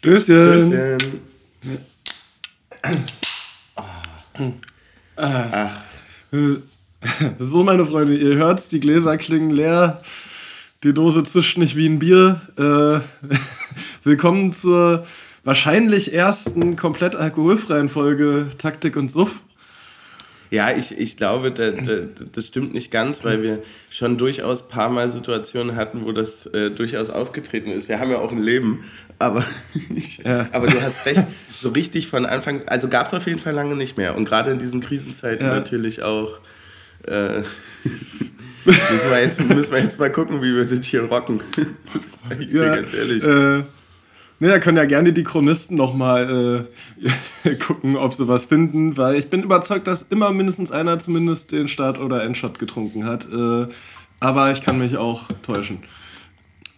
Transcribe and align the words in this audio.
Stößchen. 0.00 0.98
Stößchen. 0.98 1.20
Ach. 5.16 5.70
So, 7.38 7.62
meine 7.62 7.84
Freunde, 7.84 8.16
ihr 8.16 8.36
hört's, 8.36 8.68
die 8.68 8.80
Gläser 8.80 9.18
klingen 9.18 9.50
leer, 9.50 10.00
die 10.84 10.94
Dose 10.94 11.22
zischt 11.24 11.58
nicht 11.58 11.76
wie 11.76 11.86
ein 11.86 11.98
Bier. 11.98 12.40
Äh, 12.56 13.34
willkommen 14.04 14.54
zur 14.54 15.06
wahrscheinlich 15.44 16.14
ersten 16.14 16.76
komplett 16.76 17.14
alkoholfreien 17.14 17.90
Folge 17.90 18.48
Taktik 18.56 18.96
und 18.96 19.10
Suff. 19.10 19.40
Ja, 20.50 20.72
ich, 20.76 20.98
ich 20.98 21.16
glaube, 21.16 21.52
da, 21.52 21.70
da, 21.70 21.92
das 22.32 22.48
stimmt 22.48 22.74
nicht 22.74 22.90
ganz, 22.90 23.24
weil 23.24 23.42
wir 23.42 23.60
schon 23.88 24.18
durchaus 24.18 24.62
ein 24.62 24.68
paar 24.68 24.90
Mal 24.90 25.08
Situationen 25.08 25.76
hatten, 25.76 26.04
wo 26.04 26.10
das 26.10 26.46
äh, 26.46 26.70
durchaus 26.70 27.08
aufgetreten 27.08 27.70
ist. 27.70 27.88
Wir 27.88 28.00
haben 28.00 28.10
ja 28.10 28.18
auch 28.18 28.32
ein 28.32 28.42
Leben, 28.42 28.84
aber, 29.20 29.44
ich, 29.94 30.18
ja. 30.18 30.48
aber 30.50 30.66
du 30.66 30.82
hast 30.82 31.06
recht, 31.06 31.24
so 31.56 31.68
richtig 31.68 32.08
von 32.08 32.26
Anfang, 32.26 32.62
also 32.66 32.88
gab 32.88 33.06
es 33.06 33.14
auf 33.14 33.26
jeden 33.26 33.38
Fall 33.38 33.54
lange 33.54 33.76
nicht 33.76 33.96
mehr. 33.96 34.16
Und 34.16 34.24
gerade 34.24 34.50
in 34.50 34.58
diesen 34.58 34.80
Krisenzeiten 34.80 35.46
ja. 35.46 35.54
natürlich 35.54 36.02
auch. 36.02 36.40
Äh, 37.06 37.42
müssen, 38.64 39.10
wir 39.10 39.22
jetzt, 39.22 39.40
müssen 39.40 39.72
wir 39.72 39.80
jetzt 39.80 39.98
mal 39.98 40.10
gucken, 40.10 40.42
wie 40.42 40.54
wir 40.54 40.64
das 40.64 40.84
hier 40.84 41.04
rocken. 41.04 41.42
das 42.28 42.38
ich 42.38 42.52
ja, 42.52 42.76
ganz 42.76 42.92
ehrlich. 42.92 43.24
Äh, 43.24 43.62
Ne, 44.42 44.48
da 44.48 44.58
können 44.58 44.78
ja 44.78 44.86
gerne 44.86 45.12
die 45.12 45.22
Chronisten 45.22 45.76
nochmal 45.76 46.66
äh, 47.44 47.54
gucken, 47.56 47.96
ob 47.96 48.14
sie 48.14 48.26
was 48.26 48.46
finden, 48.46 48.96
weil 48.96 49.16
ich 49.16 49.28
bin 49.28 49.42
überzeugt, 49.42 49.86
dass 49.86 50.02
immer 50.04 50.32
mindestens 50.32 50.72
einer 50.72 50.98
zumindest 50.98 51.52
den 51.52 51.68
Start- 51.68 52.00
oder 52.00 52.22
Endshot 52.24 52.58
getrunken 52.58 53.04
hat. 53.04 53.28
Äh, 53.30 53.66
aber 54.18 54.50
ich 54.50 54.62
kann 54.62 54.78
mich 54.78 54.96
auch 54.96 55.24
täuschen. 55.42 55.80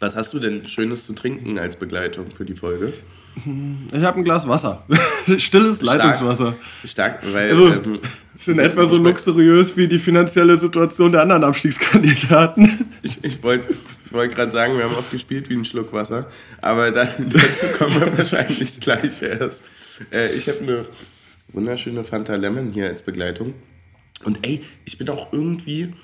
Was 0.00 0.16
hast 0.16 0.34
du 0.34 0.40
denn 0.40 0.66
Schönes 0.66 1.04
zu 1.04 1.12
trinken 1.12 1.56
als 1.56 1.76
Begleitung 1.76 2.32
für 2.32 2.44
die 2.44 2.56
Folge? 2.56 2.92
Ich 3.34 4.02
habe 4.02 4.18
ein 4.18 4.24
Glas 4.24 4.46
Wasser. 4.46 4.84
Stilles 5.38 5.76
Stark, 5.76 5.98
Leitungswasser. 5.98 6.54
Stark, 6.84 7.20
weil. 7.32 7.50
Also, 7.50 7.68
ähm, 7.68 8.00
sind 8.36 8.58
etwa 8.58 8.84
so 8.84 8.96
luxuriös 8.98 9.76
wie 9.76 9.88
die 9.88 9.98
finanzielle 9.98 10.56
Situation 10.56 11.12
der 11.12 11.22
anderen 11.22 11.44
Abstiegskandidaten. 11.44 12.86
Ich, 13.04 13.24
ich 13.24 13.42
wollte 13.42 13.74
ich 14.04 14.12
wollte 14.12 14.36
gerade 14.36 14.52
sagen, 14.52 14.76
wir 14.76 14.84
haben 14.84 14.94
auch 14.94 15.10
gespielt 15.10 15.50
wie 15.50 15.54
ein 15.54 15.64
Schluck 15.64 15.92
Wasser, 15.92 16.26
aber 16.60 16.92
dann, 16.92 17.08
dazu 17.18 17.66
kommen 17.78 17.98
wir 17.98 18.16
wahrscheinlich 18.16 18.78
gleich 18.78 19.22
erst. 19.22 19.64
Äh, 20.12 20.34
ich 20.34 20.48
habe 20.48 20.58
eine 20.60 20.84
wunderschöne 21.48 22.04
Fanta 22.04 22.36
Lemon 22.36 22.70
hier 22.72 22.86
als 22.86 23.02
Begleitung. 23.02 23.54
Und 24.24 24.46
ey, 24.46 24.62
ich 24.84 24.98
bin 24.98 25.08
auch 25.08 25.32
irgendwie, 25.32 25.94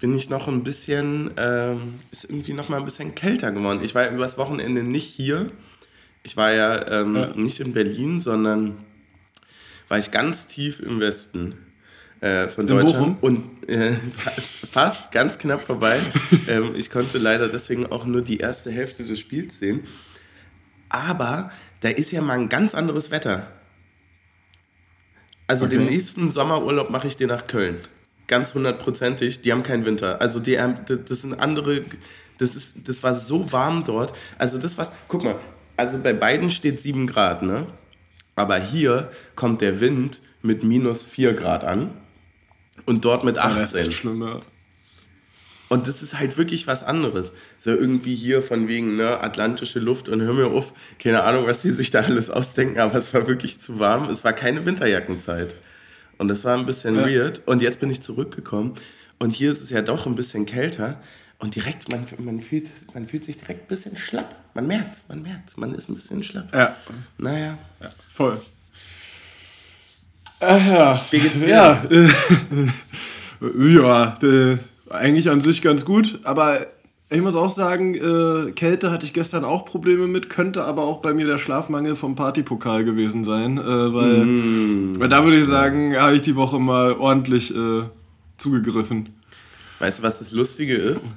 bin 0.00 0.14
ich 0.16 0.30
noch 0.30 0.48
ein 0.48 0.64
bisschen, 0.64 1.30
ähm, 1.36 1.94
ist 2.10 2.24
irgendwie 2.24 2.54
noch 2.54 2.68
mal 2.68 2.78
ein 2.78 2.84
bisschen 2.84 3.14
kälter 3.14 3.52
geworden. 3.52 3.80
Ich 3.82 3.94
war 3.94 4.10
übers 4.10 4.38
Wochenende 4.38 4.82
nicht 4.82 5.06
hier. 5.06 5.50
Ich 6.22 6.36
war 6.36 6.52
ja, 6.52 7.00
ähm, 7.00 7.16
ja. 7.16 7.32
nicht 7.36 7.60
in 7.60 7.72
Berlin, 7.72 8.20
sondern 8.20 8.76
war 9.88 9.98
ich 9.98 10.10
ganz 10.10 10.46
tief 10.46 10.80
im 10.80 11.00
Westen 11.00 11.56
äh, 12.20 12.48
von 12.48 12.68
in 12.68 12.68
Deutschland. 12.68 13.20
Bochum? 13.20 13.50
Und 13.60 13.68
äh, 13.68 13.94
fast, 14.70 15.10
ganz 15.12 15.38
knapp 15.38 15.62
vorbei. 15.62 16.00
ähm, 16.48 16.74
ich 16.76 16.90
konnte 16.90 17.18
leider 17.18 17.48
deswegen 17.48 17.86
auch 17.86 18.06
nur 18.06 18.22
die 18.22 18.38
erste 18.38 18.70
Hälfte 18.70 19.04
des 19.04 19.18
Spiels 19.18 19.58
sehen. 19.58 19.80
Aber 20.88 21.50
da 21.80 21.88
ist 21.88 22.12
ja 22.12 22.22
mal 22.22 22.38
ein 22.38 22.48
ganz 22.48 22.74
anderes 22.74 23.10
Wetter. 23.10 23.50
Also 25.48 25.64
okay. 25.64 25.76
den 25.76 25.86
nächsten 25.86 26.30
Sommerurlaub 26.30 26.90
mache 26.90 27.08
ich 27.08 27.16
dir 27.16 27.26
nach 27.26 27.46
Köln. 27.46 27.78
Ganz 28.28 28.54
hundertprozentig. 28.54 29.42
Die 29.42 29.52
haben 29.52 29.64
keinen 29.64 29.84
Winter. 29.84 30.20
Also 30.20 30.38
die, 30.38 30.56
das 30.86 31.22
sind 31.22 31.34
andere. 31.34 31.84
Das, 32.38 32.54
ist, 32.54 32.88
das 32.88 33.02
war 33.02 33.14
so 33.14 33.52
warm 33.52 33.84
dort. 33.84 34.16
Also 34.38 34.58
das 34.58 34.78
was. 34.78 34.92
Guck 35.08 35.24
mal, 35.24 35.36
also 35.82 35.98
bei 35.98 36.12
beiden 36.12 36.48
steht 36.48 36.80
7 36.80 37.08
Grad, 37.08 37.42
ne? 37.42 37.66
Aber 38.36 38.56
hier 38.58 39.10
kommt 39.34 39.60
der 39.60 39.80
Wind 39.80 40.20
mit 40.40 40.62
minus 40.62 41.02
4 41.02 41.34
Grad 41.34 41.64
an 41.64 41.90
und 42.86 43.04
dort 43.04 43.24
mit 43.24 43.36
18. 43.36 43.58
das 43.58 43.74
ist 43.74 43.92
schlimmer. 43.94 44.38
Und 45.68 45.88
das 45.88 46.02
ist 46.02 46.20
halt 46.20 46.38
wirklich 46.38 46.68
was 46.68 46.84
anderes. 46.84 47.32
So 47.58 47.70
irgendwie 47.70 48.14
hier 48.14 48.42
von 48.42 48.68
wegen 48.68 48.94
ne, 48.94 49.20
atlantische 49.20 49.80
Luft 49.80 50.08
und 50.08 50.20
hör 50.20 50.34
mir 50.34 50.46
auf, 50.46 50.72
keine 51.00 51.24
Ahnung, 51.24 51.46
was 51.48 51.62
die 51.62 51.72
sich 51.72 51.90
da 51.90 52.00
alles 52.00 52.30
ausdenken, 52.30 52.78
aber 52.78 52.94
es 52.94 53.12
war 53.12 53.26
wirklich 53.26 53.60
zu 53.60 53.80
warm. 53.80 54.08
Es 54.08 54.22
war 54.22 54.34
keine 54.34 54.64
Winterjackenzeit. 54.64 55.56
Und 56.16 56.28
das 56.28 56.44
war 56.44 56.56
ein 56.56 56.66
bisschen 56.66 56.94
ja. 56.94 57.08
weird. 57.08 57.42
Und 57.46 57.60
jetzt 57.60 57.80
bin 57.80 57.90
ich 57.90 58.02
zurückgekommen 58.02 58.74
und 59.18 59.34
hier 59.34 59.50
ist 59.50 59.62
es 59.62 59.70
ja 59.70 59.82
doch 59.82 60.06
ein 60.06 60.14
bisschen 60.14 60.46
kälter. 60.46 61.02
Und 61.42 61.56
direkt, 61.56 61.90
man, 61.90 62.06
man, 62.18 62.40
fühlt, 62.40 62.70
man 62.94 63.04
fühlt 63.04 63.24
sich 63.24 63.36
direkt 63.36 63.62
ein 63.62 63.66
bisschen 63.66 63.96
schlapp. 63.96 64.32
Man 64.54 64.68
merkt 64.68 64.94
es, 64.94 65.08
man 65.08 65.22
merkt 65.22 65.58
man 65.58 65.74
ist 65.74 65.88
ein 65.88 65.96
bisschen 65.96 66.22
schlapp. 66.22 66.54
Ja. 66.54 66.76
Naja. 67.18 67.58
Ja, 67.80 67.90
voll. 68.14 68.40
Äh, 70.40 70.72
ja. 70.72 71.04
Wie 71.10 71.18
geht's 71.18 71.40
dir? 71.40 71.48
Ja, 71.48 71.84
äh, 71.90 73.74
ja 73.74 74.14
äh, 74.22 74.58
eigentlich 74.88 75.30
an 75.30 75.40
sich 75.40 75.62
ganz 75.62 75.84
gut, 75.84 76.20
aber 76.22 76.68
ich 77.10 77.20
muss 77.20 77.34
auch 77.34 77.50
sagen, 77.50 77.96
äh, 77.96 78.52
Kälte 78.52 78.92
hatte 78.92 79.04
ich 79.04 79.12
gestern 79.12 79.44
auch 79.44 79.64
Probleme 79.64 80.06
mit, 80.06 80.30
könnte 80.30 80.62
aber 80.62 80.84
auch 80.84 81.02
bei 81.02 81.12
mir 81.12 81.26
der 81.26 81.38
Schlafmangel 81.38 81.96
vom 81.96 82.14
Partypokal 82.14 82.84
gewesen 82.84 83.24
sein, 83.24 83.58
äh, 83.58 83.64
weil, 83.64 84.24
mm. 84.24 85.00
weil 85.00 85.08
da 85.08 85.24
würde 85.24 85.40
ich 85.40 85.46
sagen, 85.46 85.96
habe 85.96 86.14
ich 86.14 86.22
die 86.22 86.36
Woche 86.36 86.60
mal 86.60 86.92
ordentlich 86.92 87.52
äh, 87.52 87.82
zugegriffen. 88.38 89.08
Weißt 89.80 89.98
du, 89.98 90.02
was 90.04 90.20
das 90.20 90.30
Lustige 90.30 90.76
ist? 90.76 91.10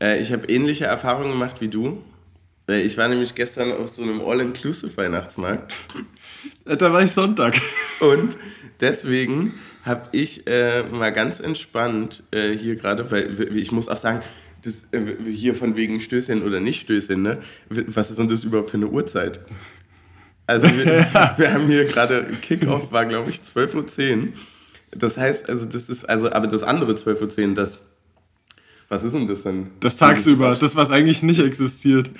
Äh, 0.00 0.20
ich 0.20 0.32
habe 0.32 0.46
ähnliche 0.46 0.86
Erfahrungen 0.86 1.30
gemacht 1.30 1.60
wie 1.60 1.68
du. 1.68 2.02
Ich 2.68 2.98
war 2.98 3.06
nämlich 3.06 3.36
gestern 3.36 3.70
auf 3.70 3.86
so 3.86 4.02
einem 4.02 4.20
All-Inclusive-Weihnachtsmarkt. 4.20 5.72
Da 6.64 6.92
war 6.92 7.00
ich 7.02 7.12
Sonntag. 7.12 7.54
Und 8.00 8.36
deswegen 8.80 9.54
habe 9.84 10.08
ich 10.10 10.48
äh, 10.48 10.82
mal 10.82 11.10
ganz 11.10 11.38
entspannt 11.38 12.24
äh, 12.32 12.50
hier 12.50 12.74
gerade, 12.74 13.08
weil 13.12 13.56
ich 13.56 13.70
muss 13.70 13.86
auch 13.88 13.96
sagen, 13.96 14.20
das, 14.64 14.88
äh, 14.90 15.14
hier 15.30 15.54
von 15.54 15.76
wegen 15.76 16.00
Stößchen 16.00 16.42
oder 16.42 16.58
nicht 16.58 16.80
Stößchen, 16.80 17.22
ne? 17.22 17.38
Was 17.68 18.10
ist 18.10 18.18
denn 18.18 18.28
das 18.28 18.42
überhaupt 18.42 18.70
für 18.70 18.78
eine 18.78 18.88
Uhrzeit? 18.88 19.40
Also 20.48 20.66
wir, 20.66 21.06
wir 21.36 21.52
haben 21.52 21.68
hier 21.68 21.84
gerade, 21.84 22.26
Kickoff 22.42 22.90
war 22.90 23.06
glaube 23.06 23.30
ich 23.30 23.36
12.10 23.36 24.16
Uhr. 24.16 24.28
Das 24.90 25.16
heißt, 25.16 25.48
also 25.48 25.66
das 25.66 25.88
ist, 25.88 26.08
also, 26.08 26.32
aber 26.32 26.48
das 26.48 26.64
andere 26.64 26.92
12.10 26.92 27.48
Uhr, 27.48 27.54
das 27.54 27.80
was 28.88 29.02
ist 29.02 29.14
denn 29.14 29.26
das 29.26 29.42
dann? 29.42 29.70
Das 29.80 29.96
tagsüber, 29.96 30.56
das, 30.58 30.76
was 30.76 30.90
eigentlich 30.90 31.22
nicht 31.22 31.40
existiert. 31.40 32.10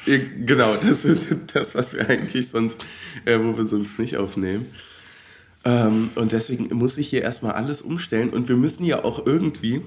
Genau, 0.44 0.76
das 0.76 1.04
ist 1.04 1.28
das, 1.54 1.74
was 1.74 1.94
wir 1.94 2.08
eigentlich 2.08 2.48
sonst, 2.48 2.78
äh, 3.24 3.38
wo 3.38 3.56
wir 3.56 3.64
sonst 3.64 3.98
nicht 3.98 4.16
aufnehmen. 4.16 4.66
Ähm, 5.64 6.10
und 6.16 6.32
deswegen 6.32 6.74
muss 6.76 6.98
ich 6.98 7.08
hier 7.08 7.22
erstmal 7.22 7.52
alles 7.52 7.82
umstellen 7.82 8.30
und 8.30 8.48
wir 8.48 8.56
müssen 8.56 8.84
ja 8.84 9.04
auch 9.04 9.26
irgendwie, 9.26 9.82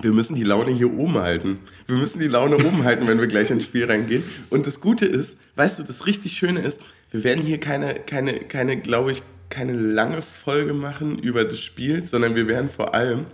wir 0.00 0.12
müssen 0.12 0.36
die 0.36 0.44
Laune 0.44 0.70
hier 0.70 0.92
oben 0.92 1.18
halten. 1.18 1.58
Wir 1.86 1.96
müssen 1.96 2.20
die 2.20 2.28
Laune 2.28 2.56
oben 2.56 2.84
halten, 2.84 3.08
wenn 3.08 3.18
wir 3.18 3.26
gleich 3.26 3.50
ins 3.50 3.64
Spiel 3.64 3.84
reingehen. 3.84 4.22
Und 4.50 4.68
das 4.68 4.80
Gute 4.80 5.06
ist, 5.06 5.40
weißt 5.56 5.80
du, 5.80 5.82
das 5.82 6.06
richtig 6.06 6.32
Schöne 6.32 6.60
ist, 6.60 6.80
wir 7.10 7.24
werden 7.24 7.44
hier 7.44 7.58
keine, 7.58 7.94
keine, 7.94 8.34
keine, 8.34 8.76
glaube 8.76 9.10
ich, 9.10 9.22
keine 9.50 9.72
lange 9.72 10.22
Folge 10.22 10.74
machen 10.74 11.18
über 11.18 11.44
das 11.44 11.58
Spiel, 11.58 12.06
sondern 12.06 12.36
wir 12.36 12.46
werden 12.46 12.68
vor 12.68 12.94
allem, 12.94 13.26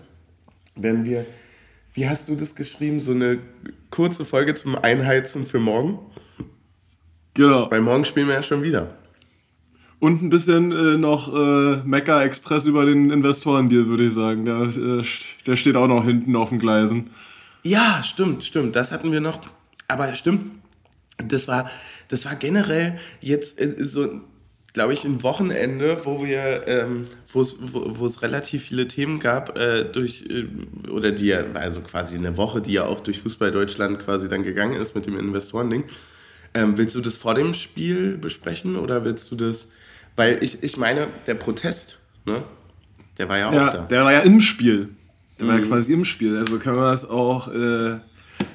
wenn 0.77 1.05
wir 1.05 1.27
wie 1.95 2.09
hast 2.09 2.29
du 2.29 2.35
das 2.35 2.55
geschrieben? 2.55 3.01
So 3.01 3.13
eine 3.13 3.39
kurze 3.91 4.25
Folge 4.25 4.55
zum 4.55 4.77
Einheizen 4.77 5.47
für 5.47 5.61
morgen? 5.61 5.99
Genau. 7.35 7.71
Weil 7.71 7.81
morgen 7.81 8.05
spielen 8.05 8.27
wir 8.27 8.35
ja 8.35 8.43
schon 8.43 8.63
wieder. 8.63 8.95
Und 10.01 10.23
ein 10.23 10.29
bisschen 10.29 10.73
äh, 10.73 10.99
noch 10.99 11.33
äh, 11.33 11.77
Mecca 11.85 12.23
Express 12.25 12.67
über 12.67 12.85
den 12.85 13.11
Investorendeal, 13.11 13.87
würde 13.87 14.05
ich 14.05 14.13
sagen. 14.13 14.45
Der, 14.45 14.63
äh, 14.63 15.05
der 15.47 15.57
steht 15.57 15.77
auch 15.77 15.87
noch 15.87 16.05
hinten 16.05 16.37
auf 16.37 16.51
den 16.51 16.59
Gleisen. 16.59 17.11
Ja, 17.63 18.03
stimmt, 18.03 18.43
stimmt. 18.43 18.77
Das 18.77 18.93
hatten 18.93 19.13
wir 19.13 19.21
noch. 19.21 19.41
Aber 19.89 20.15
stimmt, 20.15 20.51
das 21.17 21.49
war, 21.49 21.71
das 22.09 22.25
war 22.25 22.35
generell 22.35 22.99
jetzt 23.21 23.59
äh, 23.61 23.77
so 23.79 24.21
glaube 24.75 24.93
ich, 24.93 25.05
ein 25.05 25.23
Wochenende, 25.23 26.05
wo 26.05 26.25
wir, 26.25 26.67
ähm, 26.67 27.07
wo 27.33 28.07
es 28.07 28.23
relativ 28.23 28.65
viele 28.65 28.89
Themen 28.89 29.21
gab, 29.21 29.57
äh, 29.57 29.85
durch, 29.85 30.25
äh, 30.29 30.47
oder 30.91 31.13
die 31.13 31.27
ja, 31.27 31.45
also 31.55 31.81
quasi 31.81 32.17
eine 32.17 32.37
Woche, 32.37 32.61
die 32.61 32.73
ja 32.73 32.85
auch 32.85 33.01
durch 33.01 33.21
Fußball 33.23 33.53
Deutschland 33.53 34.01
quasi 34.01 34.29
dann 34.29 34.43
gegangen 34.43 34.75
ist 34.75 34.95
mit 34.97 35.07
dem 35.07 35.17
Investorending. 35.17 35.85
Ähm, 36.55 36.77
willst 36.77 36.97
du 36.97 37.01
das 37.01 37.17
vor 37.17 37.35
dem 37.35 37.55
Spiel 37.55 38.19
besprechen 38.19 38.77
oder 38.77 39.05
willst 39.05 39.31
du 39.31 39.37
das, 39.37 39.71
weil 40.17 40.43
ich, 40.43 40.63
ich 40.65 40.77
meine, 40.77 41.07
der 41.29 41.35
Protest, 41.35 42.01
ne, 42.25 42.43
der 43.17 43.29
war 43.29 43.39
ja 43.39 43.49
auch 43.49 43.53
ja, 43.53 43.71
da. 43.71 43.79
Der 43.85 44.05
war 44.05 44.13
ja 44.13 44.21
im 44.21 44.41
Spiel. 44.41 44.91
Der 45.39 45.45
mhm. 45.45 45.49
war 45.49 45.59
ja 45.59 45.65
mhm. 45.65 45.69
quasi 45.69 45.93
im 45.93 46.05
Spiel. 46.05 46.37
Also 46.37 46.59
können 46.59 46.77
wir 46.77 46.91
das 46.91 47.09
auch, 47.09 47.47
äh, 47.47 47.99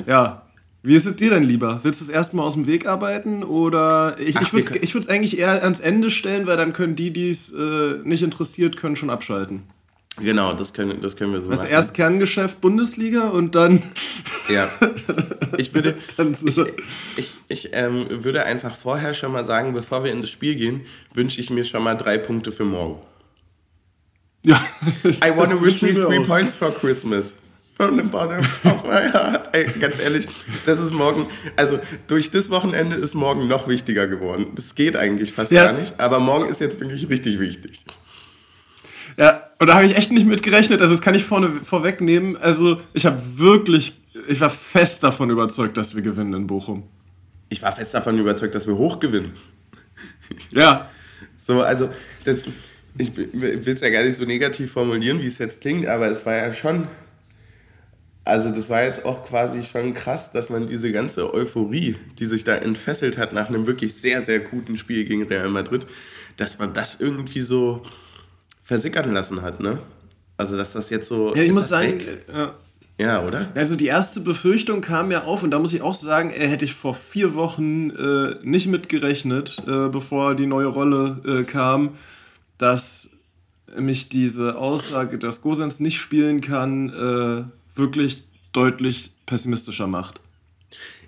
ja, 0.05 0.48
wie 0.81 0.95
ist 0.95 1.05
es 1.05 1.15
dir 1.15 1.29
denn 1.29 1.43
lieber? 1.43 1.81
Willst 1.83 1.99
du 1.99 2.05
es 2.05 2.09
erstmal 2.09 2.45
aus 2.45 2.53
dem 2.53 2.65
Weg 2.65 2.85
arbeiten 2.85 3.43
oder 3.43 4.15
ich, 4.19 4.37
Ach, 4.37 4.53
ich 4.53 4.93
würde 4.93 4.99
es 4.99 5.09
eigentlich 5.09 5.37
eher 5.37 5.61
ans 5.63 5.79
Ende 5.81 6.09
stellen, 6.09 6.47
weil 6.47 6.57
dann 6.57 6.73
können 6.73 6.95
die, 6.95 7.11
die 7.11 7.29
es 7.29 7.51
äh, 7.51 7.99
nicht 8.03 8.23
interessiert, 8.23 8.77
können 8.77 8.95
schon 8.95 9.09
abschalten. 9.09 9.63
Genau, 10.21 10.53
das 10.53 10.73
können, 10.73 11.01
das 11.01 11.15
können 11.15 11.33
wir 11.33 11.41
so 11.41 11.49
Was 11.49 11.59
machen. 11.59 11.71
Erst 11.71 11.93
Kerngeschäft 11.93 12.61
Bundesliga 12.61 13.29
und 13.29 13.55
dann. 13.55 13.83
Ja. 14.49 14.69
Ich 15.57 15.73
würde, 15.73 15.97
ich, 16.45 16.57
ich, 17.17 17.37
ich 17.49 17.69
ähm, 17.73 18.05
würde 18.23 18.45
einfach 18.45 18.75
vorher 18.75 19.13
schon 19.13 19.33
mal 19.33 19.43
sagen, 19.43 19.73
bevor 19.73 20.05
wir 20.05 20.11
in 20.11 20.21
das 20.21 20.29
Spiel 20.29 20.55
gehen, 20.55 20.81
wünsche 21.13 21.41
ich 21.41 21.49
mir 21.49 21.65
schon 21.65 21.83
mal 21.83 21.95
drei 21.95 22.17
Punkte 22.17 22.53
für 22.53 22.63
morgen. 22.63 23.01
Ja. 24.45 24.61
I 25.03 25.35
want 25.35 25.51
to 25.51 25.61
wish 25.61 25.81
me 25.81 25.93
three 25.93 26.19
auch. 26.19 26.27
points 26.27 26.53
for 26.53 26.73
Christmas. 26.73 27.33
The 27.79 27.85
bottom 28.01 28.45
my 28.63 29.09
heart. 29.09 29.55
Ey, 29.55 29.65
ganz 29.79 29.99
ehrlich, 29.99 30.27
das 30.65 30.81
ist 30.81 30.91
morgen, 30.91 31.27
also 31.55 31.79
durch 32.07 32.29
das 32.29 32.49
Wochenende 32.49 32.97
ist 32.97 33.13
morgen 33.13 33.47
noch 33.47 33.69
wichtiger 33.69 34.05
geworden. 34.05 34.47
Das 34.55 34.75
geht 34.75 34.97
eigentlich 34.97 35.31
fast 35.31 35.53
ja. 35.53 35.63
gar 35.63 35.79
nicht, 35.79 35.97
aber 35.97 36.19
morgen 36.19 36.49
ist 36.49 36.59
jetzt 36.59 36.81
wirklich 36.81 37.07
richtig 37.07 37.39
wichtig. 37.39 37.85
Ja, 39.17 39.49
und 39.59 39.67
da 39.67 39.75
habe 39.75 39.85
ich 39.85 39.95
echt 39.95 40.11
nicht 40.11 40.27
mit 40.27 40.43
gerechnet. 40.43 40.81
Also, 40.81 40.93
das 40.93 41.01
kann 41.01 41.15
ich 41.15 41.23
vorne 41.23 41.51
vorwegnehmen. 41.51 42.35
Also, 42.35 42.81
ich 42.93 43.05
habe 43.05 43.21
wirklich, 43.35 43.97
ich 44.27 44.41
war 44.41 44.49
fest 44.49 45.03
davon 45.03 45.29
überzeugt, 45.29 45.77
dass 45.77 45.95
wir 45.95 46.01
gewinnen 46.01 46.33
in 46.33 46.47
Bochum. 46.47 46.83
Ich 47.47 47.61
war 47.61 47.71
fest 47.71 47.93
davon 47.93 48.19
überzeugt, 48.19 48.55
dass 48.55 48.67
wir 48.67 48.77
hochgewinnen. 48.77 49.31
Ja. 50.51 50.89
So, 51.47 51.61
also, 51.61 51.89
das, 52.25 52.43
ich 52.97 53.15
will 53.15 53.73
es 53.73 53.81
ja 53.81 53.89
gar 53.89 54.03
nicht 54.03 54.15
so 54.15 54.25
negativ 54.25 54.71
formulieren, 54.71 55.21
wie 55.21 55.27
es 55.27 55.37
jetzt 55.37 55.61
klingt, 55.61 55.87
aber 55.87 56.07
es 56.07 56.25
war 56.25 56.35
ja 56.35 56.53
schon. 56.53 56.87
Also, 58.25 58.51
das 58.51 58.69
war 58.69 58.83
jetzt 58.83 59.05
auch 59.05 59.25
quasi 59.25 59.63
schon 59.63 59.93
krass, 59.93 60.31
dass 60.31 60.49
man 60.49 60.67
diese 60.67 60.91
ganze 60.91 61.33
Euphorie, 61.33 61.95
die 62.19 62.25
sich 62.25 62.43
da 62.43 62.55
entfesselt 62.55 63.17
hat 63.17 63.33
nach 63.33 63.49
einem 63.49 63.65
wirklich 63.65 63.95
sehr, 63.95 64.21
sehr 64.21 64.39
guten 64.39 64.77
Spiel 64.77 65.05
gegen 65.05 65.23
Real 65.23 65.49
Madrid, 65.49 65.87
dass 66.37 66.59
man 66.59 66.73
das 66.73 66.99
irgendwie 66.99 67.41
so 67.41 67.81
versickern 68.61 69.11
lassen 69.11 69.41
hat, 69.41 69.59
ne? 69.61 69.79
Also, 70.37 70.57
dass 70.57 70.73
das 70.73 70.89
jetzt 70.89 71.07
so. 71.07 71.35
Ja, 71.35 71.43
ich 71.43 71.51
muss 71.51 71.69
sagen. 71.69 71.99
Ja. 72.31 72.53
ja. 72.97 73.25
oder? 73.25 73.47
Also, 73.55 73.75
die 73.75 73.87
erste 73.87 74.19
Befürchtung 74.19 74.81
kam 74.81 75.11
ja 75.11 75.23
auf, 75.23 75.41
und 75.41 75.51
da 75.51 75.57
muss 75.57 75.73
ich 75.73 75.81
auch 75.81 75.95
sagen, 75.95 76.29
hätte 76.29 76.65
ich 76.65 76.73
vor 76.73 76.93
vier 76.93 77.33
Wochen 77.33 77.89
äh, 77.89 78.35
nicht 78.43 78.67
mit 78.67 78.89
gerechnet, 78.89 79.57
äh, 79.65 79.87
bevor 79.89 80.35
die 80.35 80.45
neue 80.45 80.67
Rolle 80.67 81.21
äh, 81.25 81.43
kam, 81.43 81.97
dass 82.59 83.11
mich 83.77 84.09
diese 84.09 84.55
Aussage, 84.55 85.17
dass 85.17 85.41
Gosens 85.41 85.79
nicht 85.79 85.99
spielen 85.99 86.41
kann, 86.41 86.89
äh, 86.89 87.58
wirklich 87.79 88.23
deutlich 88.51 89.11
pessimistischer 89.25 89.87
macht. 89.87 90.19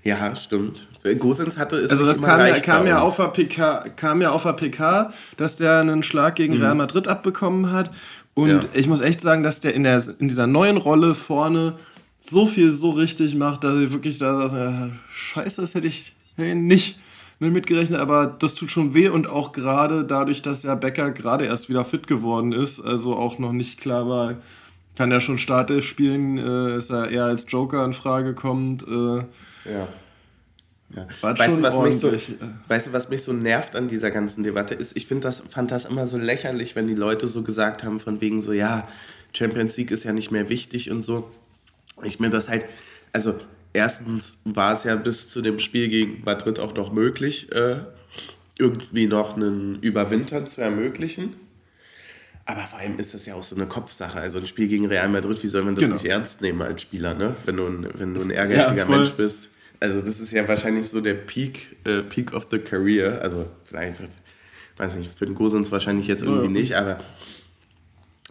Ja, 0.03 0.35
stimmt. 0.35 0.87
Gosens 1.19 1.57
hatte 1.57 1.77
es 1.77 1.91
Also 1.91 2.05
das 2.05 2.21
kam 2.21 2.39
ja, 2.39 2.59
kam, 2.59 2.87
ja 2.87 3.01
auf 3.01 3.17
der 3.17 3.27
PK, 3.27 3.89
kam 3.95 4.21
ja 4.21 4.31
auf 4.31 4.43
der 4.43 4.53
PK, 4.53 5.13
dass 5.37 5.57
der 5.57 5.79
einen 5.79 6.03
Schlag 6.03 6.35
gegen 6.35 6.55
mhm. 6.55 6.61
Real 6.61 6.75
Madrid 6.75 7.07
abbekommen 7.07 7.71
hat. 7.71 7.91
Und 8.33 8.49
ja. 8.49 8.63
ich 8.73 8.87
muss 8.87 9.01
echt 9.01 9.21
sagen, 9.21 9.43
dass 9.43 9.59
der 9.59 9.73
in, 9.73 9.83
der 9.83 10.03
in 10.19 10.27
dieser 10.27 10.47
neuen 10.47 10.77
Rolle 10.77 11.15
vorne 11.15 11.77
so 12.19 12.45
viel 12.45 12.71
so 12.71 12.91
richtig 12.91 13.35
macht, 13.35 13.63
dass 13.63 13.77
ich 13.79 13.91
wirklich 13.91 14.17
da 14.17 14.47
sage, 14.47 14.91
scheiße, 15.11 15.61
das 15.61 15.75
hätte 15.75 15.87
ich 15.87 16.13
nicht 16.37 16.99
mitgerechnet, 17.39 17.99
aber 17.99 18.27
das 18.27 18.53
tut 18.53 18.69
schon 18.69 18.93
weh 18.93 19.09
und 19.09 19.27
auch 19.27 19.51
gerade 19.51 20.03
dadurch, 20.03 20.43
dass 20.43 20.61
ja 20.61 20.75
Becker 20.75 21.09
gerade 21.09 21.45
erst 21.45 21.69
wieder 21.69 21.83
fit 21.83 22.05
geworden 22.05 22.51
ist, 22.51 22.79
also 22.79 23.15
auch 23.15 23.39
noch 23.39 23.51
nicht 23.51 23.81
klar 23.81 24.07
war, 24.07 24.35
kann 24.95 25.11
er 25.11 25.21
schon 25.21 25.37
Startelf 25.37 25.85
spielen, 25.85 26.37
äh, 26.37 26.77
ist 26.77 26.89
er 26.89 27.09
eher 27.09 27.25
als 27.25 27.45
Joker 27.47 27.85
in 27.85 27.93
Frage 27.93 28.33
kommt. 28.33 28.83
Äh, 28.83 29.17
ja. 29.71 29.87
Ja. 30.95 31.07
Weißt, 31.21 31.57
du, 31.57 31.61
was 31.61 31.77
mich 31.77 31.99
so, 31.99 32.11
weißt 32.67 32.87
du, 32.87 32.93
was 32.93 33.09
mich 33.09 33.23
so 33.23 33.31
nervt 33.31 33.75
an 33.75 33.87
dieser 33.87 34.11
ganzen 34.11 34.43
Debatte 34.43 34.73
ist? 34.73 34.95
Ich 34.97 35.07
das, 35.07 35.39
fand 35.39 35.71
das 35.71 35.85
immer 35.85 36.05
so 36.05 36.17
lächerlich, 36.17 36.75
wenn 36.75 36.87
die 36.87 36.95
Leute 36.95 37.27
so 37.27 37.43
gesagt 37.43 37.83
haben, 37.83 37.99
von 37.99 38.19
wegen 38.19 38.41
so, 38.41 38.51
ja, 38.51 38.87
Champions 39.33 39.77
League 39.77 39.91
ist 39.91 40.03
ja 40.03 40.11
nicht 40.11 40.31
mehr 40.31 40.49
wichtig 40.49 40.91
und 40.91 41.01
so. 41.01 41.31
Ich 42.03 42.19
mir 42.19 42.29
das 42.29 42.49
halt, 42.49 42.65
also 43.13 43.39
erstens 43.73 44.39
war 44.43 44.73
es 44.73 44.83
ja 44.83 44.95
bis 44.95 45.29
zu 45.29 45.41
dem 45.41 45.59
Spiel 45.59 45.87
gegen 45.87 46.23
Madrid 46.25 46.59
auch 46.59 46.73
noch 46.73 46.91
möglich, 46.91 47.51
äh, 47.51 47.77
irgendwie 48.57 49.07
noch 49.07 49.35
einen 49.35 49.79
Überwintern 49.81 50.47
zu 50.47 50.61
ermöglichen. 50.61 51.35
Aber 52.51 52.61
vor 52.67 52.79
allem 52.79 52.99
ist 52.99 53.13
das 53.13 53.25
ja 53.25 53.35
auch 53.35 53.45
so 53.45 53.55
eine 53.55 53.65
Kopfsache. 53.65 54.19
Also 54.19 54.37
ein 54.37 54.45
Spiel 54.45 54.67
gegen 54.67 54.85
Real 54.85 55.07
Madrid, 55.07 55.41
wie 55.41 55.47
soll 55.47 55.63
man 55.63 55.75
das 55.75 55.85
genau. 55.85 55.93
nicht 55.93 56.05
ernst 56.05 56.41
nehmen 56.41 56.61
als 56.61 56.81
Spieler, 56.81 57.13
ne? 57.13 57.33
wenn, 57.45 57.55
du 57.55 57.65
ein, 57.65 57.87
wenn 57.93 58.13
du 58.13 58.21
ein 58.21 58.29
ehrgeiziger 58.29 58.75
ja, 58.75 58.85
Mensch 58.85 59.11
bist? 59.11 59.47
Also 59.79 60.01
das 60.01 60.19
ist 60.19 60.33
ja 60.33 60.45
wahrscheinlich 60.45 60.89
so 60.89 60.99
der 60.99 61.13
Peak, 61.13 61.77
äh, 61.85 62.01
Peak 62.01 62.33
of 62.33 62.47
the 62.51 62.59
Career. 62.59 63.21
Also 63.21 63.47
vielleicht, 63.63 64.01
weiß 64.75 64.95
nicht, 64.95 65.17
für 65.17 65.25
den 65.25 65.35
Gosens 65.35 65.71
wahrscheinlich 65.71 66.07
jetzt 66.07 66.23
irgendwie 66.23 66.45
ja. 66.45 66.51
nicht, 66.51 66.75
aber 66.75 66.99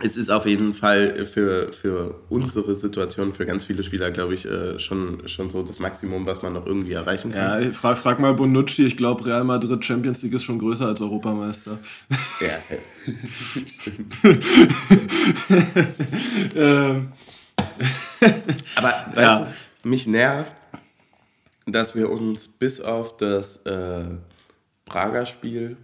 es 0.03 0.17
ist 0.17 0.31
auf 0.31 0.47
jeden 0.47 0.75
Fall 0.75 1.27
für, 1.27 1.73
für 1.73 2.21
unsere 2.29 2.75
Situation, 2.75 3.33
für 3.33 3.47
ganz 3.47 3.65
viele 3.65 3.83
Spieler, 3.83 4.11
glaube 4.11 4.35
ich, 4.35 4.47
äh, 4.47 4.79
schon, 4.79 5.27
schon 5.29 5.51
so 5.51 5.63
das 5.63 5.79
Maximum, 5.79 6.27
was 6.27 6.43
man 6.43 6.55
noch 6.55 6.67
irgendwie 6.67 6.93
erreichen 6.93 7.33
kann. 7.33 7.63
Ja, 7.63 7.73
frag, 7.73 7.99
frag 7.99 8.19
mal 8.19 8.35
Bonucci, 8.35 8.87
ich 8.87 8.97
glaube, 8.97 9.27
Real 9.27 9.45
Madrid 9.45 9.85
Champions 9.85 10.23
League 10.23 10.35
ist 10.35 10.45
schon 10.45 10.59
größer 10.59 10.87
als 10.87 11.01
Europameister. 11.01 11.79
Ja, 12.41 12.59
stimmt. 13.67 14.15
ähm. 16.57 17.13
Aber 18.77 19.07
weißt 19.15 19.17
ja. 19.17 19.47
du, 19.83 19.89
mich 19.89 20.07
nervt, 20.07 20.55
dass 21.67 21.95
wir 21.95 22.11
uns 22.11 22.49
bis 22.49 22.81
auf 22.81 23.17
das 23.17 23.59
äh, 23.59 24.05
Prager 24.85 25.27
Spiel 25.27 25.77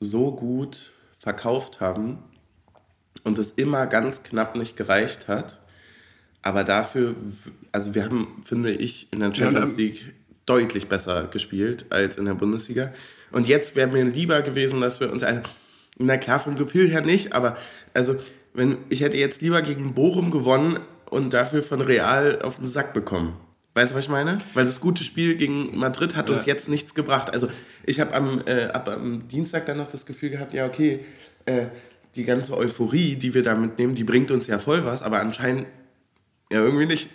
so 0.00 0.32
gut 0.32 0.92
verkauft 1.18 1.80
haben 1.80 2.18
und 3.24 3.38
es 3.38 3.52
immer 3.52 3.86
ganz 3.86 4.22
knapp 4.22 4.56
nicht 4.56 4.76
gereicht 4.76 5.28
hat. 5.28 5.60
Aber 6.42 6.64
dafür, 6.64 7.14
also 7.72 7.94
wir 7.94 8.04
haben, 8.04 8.42
finde 8.44 8.72
ich, 8.72 9.12
in 9.12 9.20
der 9.20 9.34
Champions 9.34 9.76
League 9.76 10.14
deutlich 10.46 10.88
besser 10.88 11.28
gespielt 11.30 11.86
als 11.90 12.16
in 12.16 12.24
der 12.24 12.34
Bundesliga. 12.34 12.92
Und 13.30 13.46
jetzt 13.46 13.76
wäre 13.76 13.88
mir 13.88 14.04
lieber 14.04 14.42
gewesen, 14.42 14.80
dass 14.80 15.00
wir 15.00 15.12
uns, 15.12 15.22
also, 15.22 15.42
na 15.98 16.16
klar, 16.16 16.40
vom 16.40 16.56
Gefühl 16.56 16.88
her 16.90 17.02
nicht, 17.02 17.32
aber 17.32 17.56
also, 17.94 18.16
wenn 18.54 18.78
ich 18.88 19.02
hätte 19.02 19.18
jetzt 19.18 19.42
lieber 19.42 19.62
gegen 19.62 19.94
Bochum 19.94 20.30
gewonnen 20.30 20.80
und 21.08 21.34
dafür 21.34 21.62
von 21.62 21.80
Real 21.80 22.40
auf 22.42 22.56
den 22.56 22.66
Sack 22.66 22.94
bekommen. 22.94 23.36
Weißt 23.74 23.92
du, 23.92 23.96
was 23.96 24.04
ich 24.04 24.10
meine? 24.10 24.38
Weil 24.54 24.64
das 24.64 24.80
gute 24.80 25.04
Spiel 25.04 25.36
gegen 25.36 25.76
Madrid 25.78 26.16
hat 26.16 26.28
uns 26.28 26.44
ja. 26.44 26.54
jetzt 26.54 26.68
nichts 26.68 26.94
gebracht. 26.94 27.32
Also 27.32 27.48
ich 27.86 28.00
habe 28.00 28.12
am, 28.14 28.42
äh, 28.46 28.64
ab 28.64 28.88
am 28.88 29.28
Dienstag 29.28 29.66
dann 29.66 29.76
noch 29.76 29.86
das 29.86 30.06
Gefühl 30.06 30.30
gehabt, 30.30 30.52
ja 30.52 30.66
okay, 30.66 31.04
äh, 31.46 31.66
die 32.16 32.24
ganze 32.24 32.56
Euphorie, 32.56 33.16
die 33.16 33.34
wir 33.34 33.42
da 33.42 33.54
mitnehmen, 33.54 33.94
die 33.94 34.04
bringt 34.04 34.30
uns 34.30 34.46
ja 34.46 34.58
voll 34.58 34.84
was, 34.84 35.02
aber 35.02 35.20
anscheinend 35.20 35.66
ja 36.50 36.62
irgendwie 36.62 36.86
nicht. 36.86 37.10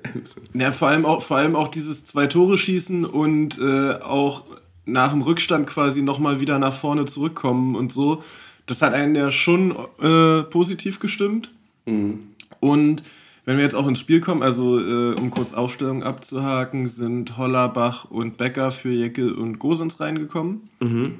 ja, 0.54 0.72
vor 0.72 0.88
allem 0.88 1.04
auch, 1.04 1.22
vor 1.22 1.36
allem 1.36 1.56
auch 1.56 1.68
dieses 1.68 2.04
Zwei-Tore-Schießen 2.04 3.04
und 3.04 3.58
äh, 3.58 3.92
auch 3.94 4.44
nach 4.86 5.12
dem 5.12 5.22
Rückstand 5.22 5.66
quasi 5.66 6.02
nochmal 6.02 6.40
wieder 6.40 6.58
nach 6.58 6.74
vorne 6.74 7.04
zurückkommen 7.04 7.76
und 7.76 7.92
so. 7.92 8.22
Das 8.66 8.82
hat 8.82 8.94
einen 8.94 9.14
ja 9.14 9.30
schon 9.30 9.76
äh, 10.00 10.42
positiv 10.44 10.98
gestimmt. 10.98 11.50
Mhm. 11.84 12.20
Und 12.60 13.02
wenn 13.44 13.56
wir 13.56 13.64
jetzt 13.64 13.74
auch 13.74 13.86
ins 13.86 14.00
Spiel 14.00 14.20
kommen, 14.20 14.42
also 14.42 14.78
äh, 14.78 15.14
um 15.14 15.30
kurz 15.30 15.54
Aufstellung 15.54 16.02
abzuhaken, 16.02 16.86
sind 16.86 17.36
Hollerbach 17.36 18.10
und 18.10 18.36
Becker 18.36 18.72
für 18.72 18.90
Jecke 18.90 19.34
und 19.34 19.58
Gosens 19.58 20.00
reingekommen. 20.00 20.68
Mhm. 20.80 21.14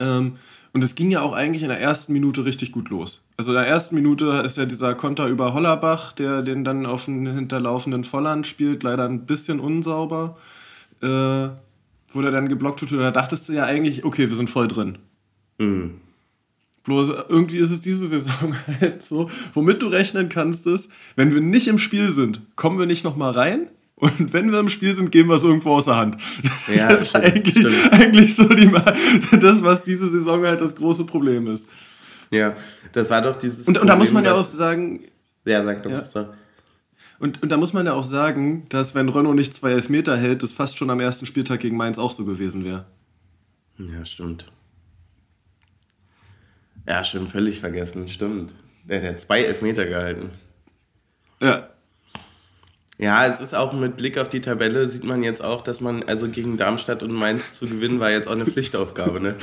Ähm, 0.00 0.32
und 0.74 0.84
es 0.84 0.94
ging 0.94 1.10
ja 1.10 1.22
auch 1.22 1.32
eigentlich 1.32 1.62
in 1.62 1.70
der 1.70 1.80
ersten 1.80 2.12
Minute 2.12 2.44
richtig 2.44 2.72
gut 2.72 2.90
los. 2.90 3.24
Also 3.38 3.52
in 3.52 3.56
der 3.56 3.66
ersten 3.66 3.94
Minute 3.94 4.42
ist 4.44 4.58
ja 4.58 4.66
dieser 4.66 4.94
Konter 4.94 5.28
über 5.28 5.54
Hollerbach, 5.54 6.12
der 6.12 6.42
den 6.42 6.64
dann 6.64 6.84
auf 6.84 7.06
den 7.06 7.26
hinterlaufenden 7.26 8.04
Volland 8.04 8.46
spielt, 8.46 8.82
leider 8.82 9.06
ein 9.06 9.24
bisschen 9.24 9.58
unsauber. 9.60 10.36
Äh, 11.00 11.48
wo 12.14 12.22
der 12.22 12.30
dann 12.30 12.48
geblockt. 12.48 12.82
Und 12.82 12.92
da 12.92 13.10
dachtest 13.10 13.48
du 13.48 13.52
ja 13.52 13.64
eigentlich, 13.64 14.04
okay, 14.04 14.28
wir 14.28 14.36
sind 14.36 14.50
voll 14.50 14.68
drin. 14.68 14.98
Mhm. 15.58 16.00
Bloß 16.84 17.12
irgendwie 17.28 17.58
ist 17.58 17.70
es 17.70 17.80
diese 17.80 18.08
Saison 18.08 18.54
halt 18.80 19.02
so, 19.02 19.30
womit 19.54 19.82
du 19.82 19.88
rechnen 19.88 20.28
kannst, 20.28 20.66
ist, 20.66 20.90
wenn 21.16 21.34
wir 21.34 21.40
nicht 21.40 21.66
im 21.66 21.78
Spiel 21.78 22.10
sind, 22.10 22.40
kommen 22.56 22.78
wir 22.78 22.86
nicht 22.86 23.04
nochmal 23.04 23.32
rein. 23.32 23.68
Und 24.04 24.34
wenn 24.34 24.52
wir 24.52 24.60
im 24.60 24.68
Spiel 24.68 24.92
sind, 24.92 25.10
geben 25.10 25.30
wir 25.30 25.36
es 25.36 25.44
irgendwo 25.44 25.70
aus 25.76 25.86
der 25.86 25.96
Hand. 25.96 26.18
Ja, 26.68 26.90
das 26.90 27.02
ist 27.02 27.08
stimmt, 27.08 27.24
eigentlich, 27.24 27.58
stimmt. 27.58 27.92
eigentlich 27.92 28.36
so 28.36 28.44
die, 28.44 28.70
das, 29.40 29.62
was 29.62 29.82
diese 29.82 30.06
Saison 30.06 30.44
halt 30.44 30.60
das 30.60 30.76
große 30.76 31.06
Problem 31.06 31.46
ist. 31.46 31.70
Ja, 32.30 32.54
das 32.92 33.08
war 33.08 33.22
doch 33.22 33.34
dieses. 33.36 33.66
Und, 33.66 33.74
Problem, 33.74 33.82
und 33.82 33.88
da 33.88 33.96
muss 33.96 34.12
man 34.12 34.24
ja 34.26 34.34
auch 34.34 34.44
sagen. 34.44 35.00
Ja, 35.46 35.62
sag 35.62 35.82
doch. 35.84 35.90
Ja. 35.90 36.34
Und, 37.18 37.42
und 37.42 37.48
da 37.48 37.56
muss 37.56 37.72
man 37.72 37.86
ja 37.86 37.94
auch 37.94 38.04
sagen, 38.04 38.66
dass 38.68 38.94
wenn 38.94 39.08
Renault 39.08 39.36
nicht 39.36 39.54
zwei 39.54 39.72
Elfmeter 39.72 40.18
hält, 40.18 40.42
das 40.42 40.52
fast 40.52 40.76
schon 40.76 40.90
am 40.90 41.00
ersten 41.00 41.24
Spieltag 41.24 41.60
gegen 41.60 41.78
Mainz 41.78 41.96
auch 41.96 42.12
so 42.12 42.26
gewesen 42.26 42.62
wäre. 42.62 42.84
Ja, 43.78 44.04
stimmt. 44.04 44.52
Ja, 46.86 47.02
schon 47.04 47.28
völlig 47.28 47.58
vergessen, 47.58 48.06
stimmt. 48.08 48.52
Der, 48.84 49.00
der 49.00 49.10
hat 49.12 49.20
zwei 49.22 49.44
Elfmeter 49.44 49.86
gehalten. 49.86 50.28
Ja. 51.40 51.70
Ja, 52.96 53.26
es 53.26 53.40
ist 53.40 53.54
auch 53.54 53.72
mit 53.72 53.96
Blick 53.96 54.18
auf 54.18 54.28
die 54.28 54.40
Tabelle, 54.40 54.88
sieht 54.88 55.02
man 55.02 55.24
jetzt 55.24 55.42
auch, 55.42 55.62
dass 55.62 55.80
man, 55.80 56.04
also 56.04 56.28
gegen 56.28 56.56
Darmstadt 56.56 57.02
und 57.02 57.10
Mainz 57.10 57.54
zu 57.54 57.66
gewinnen, 57.66 57.98
war 57.98 58.12
jetzt 58.12 58.28
auch 58.28 58.32
eine 58.32 58.46
Pflichtaufgabe, 58.46 59.20
ne? 59.20 59.34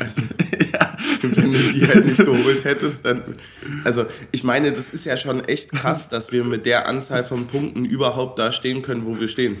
Also. 0.00 0.22
ja, 0.72 0.96
wenn 1.22 1.52
du 1.52 1.58
die 1.58 1.86
halt 1.86 2.06
nicht 2.06 2.24
geholt 2.24 2.64
hättest, 2.64 3.06
dann. 3.06 3.22
Also, 3.84 4.06
ich 4.32 4.42
meine, 4.42 4.72
das 4.72 4.90
ist 4.90 5.04
ja 5.04 5.16
schon 5.16 5.44
echt 5.44 5.70
krass, 5.70 6.08
dass 6.08 6.32
wir 6.32 6.42
mit 6.42 6.66
der 6.66 6.88
Anzahl 6.88 7.22
von 7.22 7.46
Punkten 7.46 7.84
überhaupt 7.84 8.38
da 8.40 8.50
stehen 8.50 8.82
können, 8.82 9.06
wo 9.06 9.20
wir 9.20 9.28
stehen. 9.28 9.58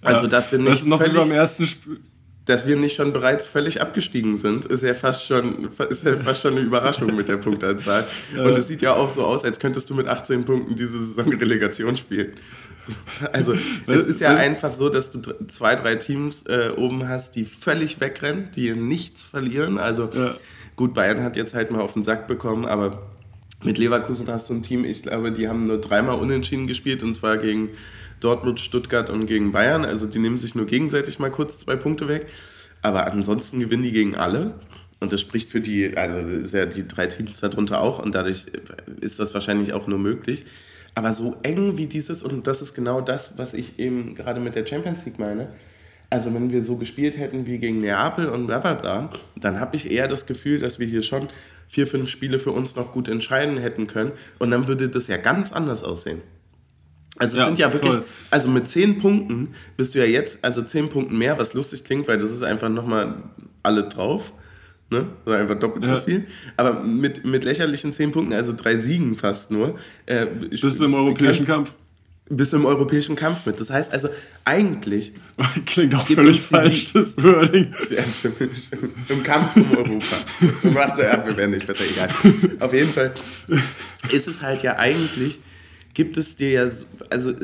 Also, 0.00 0.26
dass 0.26 0.50
wir 0.50 0.58
nicht. 0.58 0.80
Das 0.80 0.84
noch 0.84 0.98
völlig, 0.98 1.28
ersten 1.30 1.66
Spiel 1.66 2.00
dass 2.46 2.66
wir 2.66 2.76
nicht 2.76 2.94
schon 2.94 3.12
bereits 3.12 3.46
völlig 3.46 3.80
abgestiegen 3.80 4.36
sind, 4.36 4.66
ist 4.66 4.82
ja 4.82 4.94
fast 4.94 5.26
schon, 5.26 5.70
ist 5.88 6.04
ja 6.04 6.16
fast 6.16 6.42
schon 6.42 6.52
eine 6.52 6.60
Überraschung 6.60 7.14
mit 7.16 7.28
der 7.28 7.38
Punktanzahl. 7.38 8.06
Und 8.32 8.56
es 8.56 8.68
sieht 8.68 8.82
ja 8.82 8.94
auch 8.94 9.08
so 9.08 9.24
aus, 9.24 9.44
als 9.44 9.58
könntest 9.58 9.88
du 9.88 9.94
mit 9.94 10.06
18 10.06 10.44
Punkten 10.44 10.76
diese 10.76 10.98
Saison 10.98 11.32
Relegation 11.32 11.96
spielen. 11.96 12.34
Also 13.32 13.54
es 13.86 14.04
ist 14.04 14.20
ja 14.20 14.34
einfach 14.34 14.72
so, 14.72 14.90
dass 14.90 15.10
du 15.10 15.20
zwei, 15.48 15.74
drei 15.74 15.96
Teams 15.96 16.44
äh, 16.46 16.70
oben 16.76 17.08
hast, 17.08 17.34
die 17.34 17.46
völlig 17.46 18.00
wegrennen, 18.00 18.50
die 18.54 18.74
nichts 18.74 19.24
verlieren. 19.24 19.78
Also 19.78 20.10
ja. 20.12 20.34
gut, 20.76 20.92
Bayern 20.92 21.22
hat 21.22 21.36
jetzt 21.36 21.54
halt 21.54 21.70
mal 21.70 21.80
auf 21.80 21.94
den 21.94 22.02
Sack 22.02 22.26
bekommen, 22.26 22.66
aber 22.66 23.02
mit 23.64 23.78
Leverkusen 23.78 24.26
hast 24.28 24.50
du 24.50 24.54
ein 24.54 24.62
Team, 24.62 24.84
ich 24.84 25.02
glaube, 25.02 25.32
die 25.32 25.48
haben 25.48 25.64
nur 25.64 25.80
dreimal 25.80 26.18
unentschieden 26.18 26.66
gespielt 26.66 27.02
und 27.02 27.14
zwar 27.14 27.38
gegen 27.38 27.70
Dortmund, 28.20 28.60
Stuttgart 28.60 29.10
und 29.10 29.26
gegen 29.26 29.52
Bayern. 29.52 29.84
Also 29.84 30.06
die 30.06 30.18
nehmen 30.18 30.36
sich 30.36 30.54
nur 30.54 30.66
gegenseitig 30.66 31.18
mal 31.18 31.30
kurz 31.30 31.58
zwei 31.58 31.76
Punkte 31.76 32.08
weg. 32.08 32.26
Aber 32.82 33.10
ansonsten 33.10 33.60
gewinnen 33.60 33.82
die 33.82 33.92
gegen 33.92 34.14
alle. 34.14 34.54
Und 35.00 35.12
das 35.12 35.20
spricht 35.20 35.50
für 35.50 35.60
die, 35.60 35.96
also 35.96 36.28
ist 36.28 36.54
ja 36.54 36.66
die 36.66 36.86
drei 36.88 37.06
Teams 37.06 37.40
darunter 37.40 37.80
auch 37.80 37.98
und 37.98 38.14
dadurch 38.14 38.46
ist 39.00 39.18
das 39.18 39.34
wahrscheinlich 39.34 39.72
auch 39.72 39.86
nur 39.86 39.98
möglich. 39.98 40.46
Aber 40.94 41.12
so 41.12 41.36
eng 41.42 41.76
wie 41.76 41.86
dieses, 41.86 42.22
und 42.22 42.46
das 42.46 42.62
ist 42.62 42.74
genau 42.74 43.00
das, 43.00 43.36
was 43.36 43.52
ich 43.52 43.78
eben 43.78 44.14
gerade 44.14 44.40
mit 44.40 44.54
der 44.54 44.66
Champions 44.66 45.04
League 45.04 45.18
meine. 45.18 45.48
Also, 46.14 46.32
wenn 46.32 46.52
wir 46.52 46.62
so 46.62 46.76
gespielt 46.76 47.18
hätten 47.18 47.44
wie 47.48 47.58
gegen 47.58 47.80
Neapel 47.80 48.26
und 48.28 48.46
bla 48.46 48.60
bla 48.60 48.74
bla, 48.74 49.10
dann 49.34 49.58
habe 49.58 49.74
ich 49.74 49.90
eher 49.90 50.06
das 50.06 50.26
Gefühl, 50.26 50.60
dass 50.60 50.78
wir 50.78 50.86
hier 50.86 51.02
schon 51.02 51.26
vier, 51.66 51.88
fünf 51.88 52.08
Spiele 52.08 52.38
für 52.38 52.52
uns 52.52 52.76
noch 52.76 52.92
gut 52.92 53.08
entscheiden 53.08 53.58
hätten 53.58 53.88
können. 53.88 54.12
Und 54.38 54.52
dann 54.52 54.68
würde 54.68 54.88
das 54.88 55.08
ja 55.08 55.16
ganz 55.16 55.50
anders 55.50 55.82
aussehen. 55.82 56.20
Also 57.16 57.36
es 57.36 57.40
ja, 57.40 57.46
sind 57.46 57.58
ja 57.58 57.72
wirklich, 57.72 57.94
voll. 57.94 58.04
also 58.30 58.48
mit 58.48 58.68
zehn 58.68 59.00
Punkten 59.00 59.54
bist 59.76 59.96
du 59.96 59.98
ja 59.98 60.04
jetzt, 60.04 60.44
also 60.44 60.62
zehn 60.62 60.88
Punkten 60.88 61.18
mehr, 61.18 61.36
was 61.36 61.52
lustig 61.52 61.82
klingt, 61.82 62.06
weil 62.06 62.18
das 62.18 62.30
ist 62.30 62.44
einfach 62.44 62.68
nochmal 62.68 63.16
alle 63.64 63.88
drauf. 63.88 64.32
Ne? 64.90 65.06
So 65.24 65.32
einfach 65.32 65.58
doppelt 65.58 65.84
ja. 65.84 65.96
so 65.96 66.00
viel. 66.00 66.28
Aber 66.56 66.80
mit, 66.84 67.24
mit 67.24 67.42
lächerlichen 67.42 67.92
10 67.92 68.12
Punkten, 68.12 68.34
also 68.34 68.54
drei 68.56 68.76
Siegen 68.76 69.16
fast 69.16 69.50
nur. 69.50 69.80
Äh, 70.06 70.26
bist 70.26 70.78
du 70.78 70.84
im 70.84 70.94
europäischen 70.94 71.44
Kampf? 71.44 71.72
Bist 72.30 72.54
du 72.54 72.56
im 72.56 72.64
europäischen 72.64 73.16
Kampf 73.16 73.44
mit. 73.44 73.60
Das 73.60 73.68
heißt 73.68 73.92
also, 73.92 74.08
eigentlich. 74.44 75.12
Klingt 75.66 75.94
auch 75.94 76.06
völlig 76.06 76.40
falsch, 76.40 76.92
das 76.92 77.16
Wording. 77.22 77.74
Ja, 77.90 78.02
Im 79.08 79.22
Kampf 79.22 79.56
um 79.56 79.70
Europa. 79.76 80.16
Macht 80.62 80.98
ja, 80.98 81.26
wir 81.26 81.36
werden 81.36 81.50
nicht 81.50 81.66
besser, 81.66 81.84
egal. 81.84 82.08
Auf 82.60 82.72
jeden 82.72 82.92
Fall 82.92 83.14
ist 84.10 84.26
es 84.26 84.40
halt 84.40 84.62
ja 84.62 84.78
eigentlich, 84.78 85.38
gibt 85.92 86.16
es 86.16 86.36
dir 86.36 86.50
ja, 86.50 86.68
also 87.10 87.34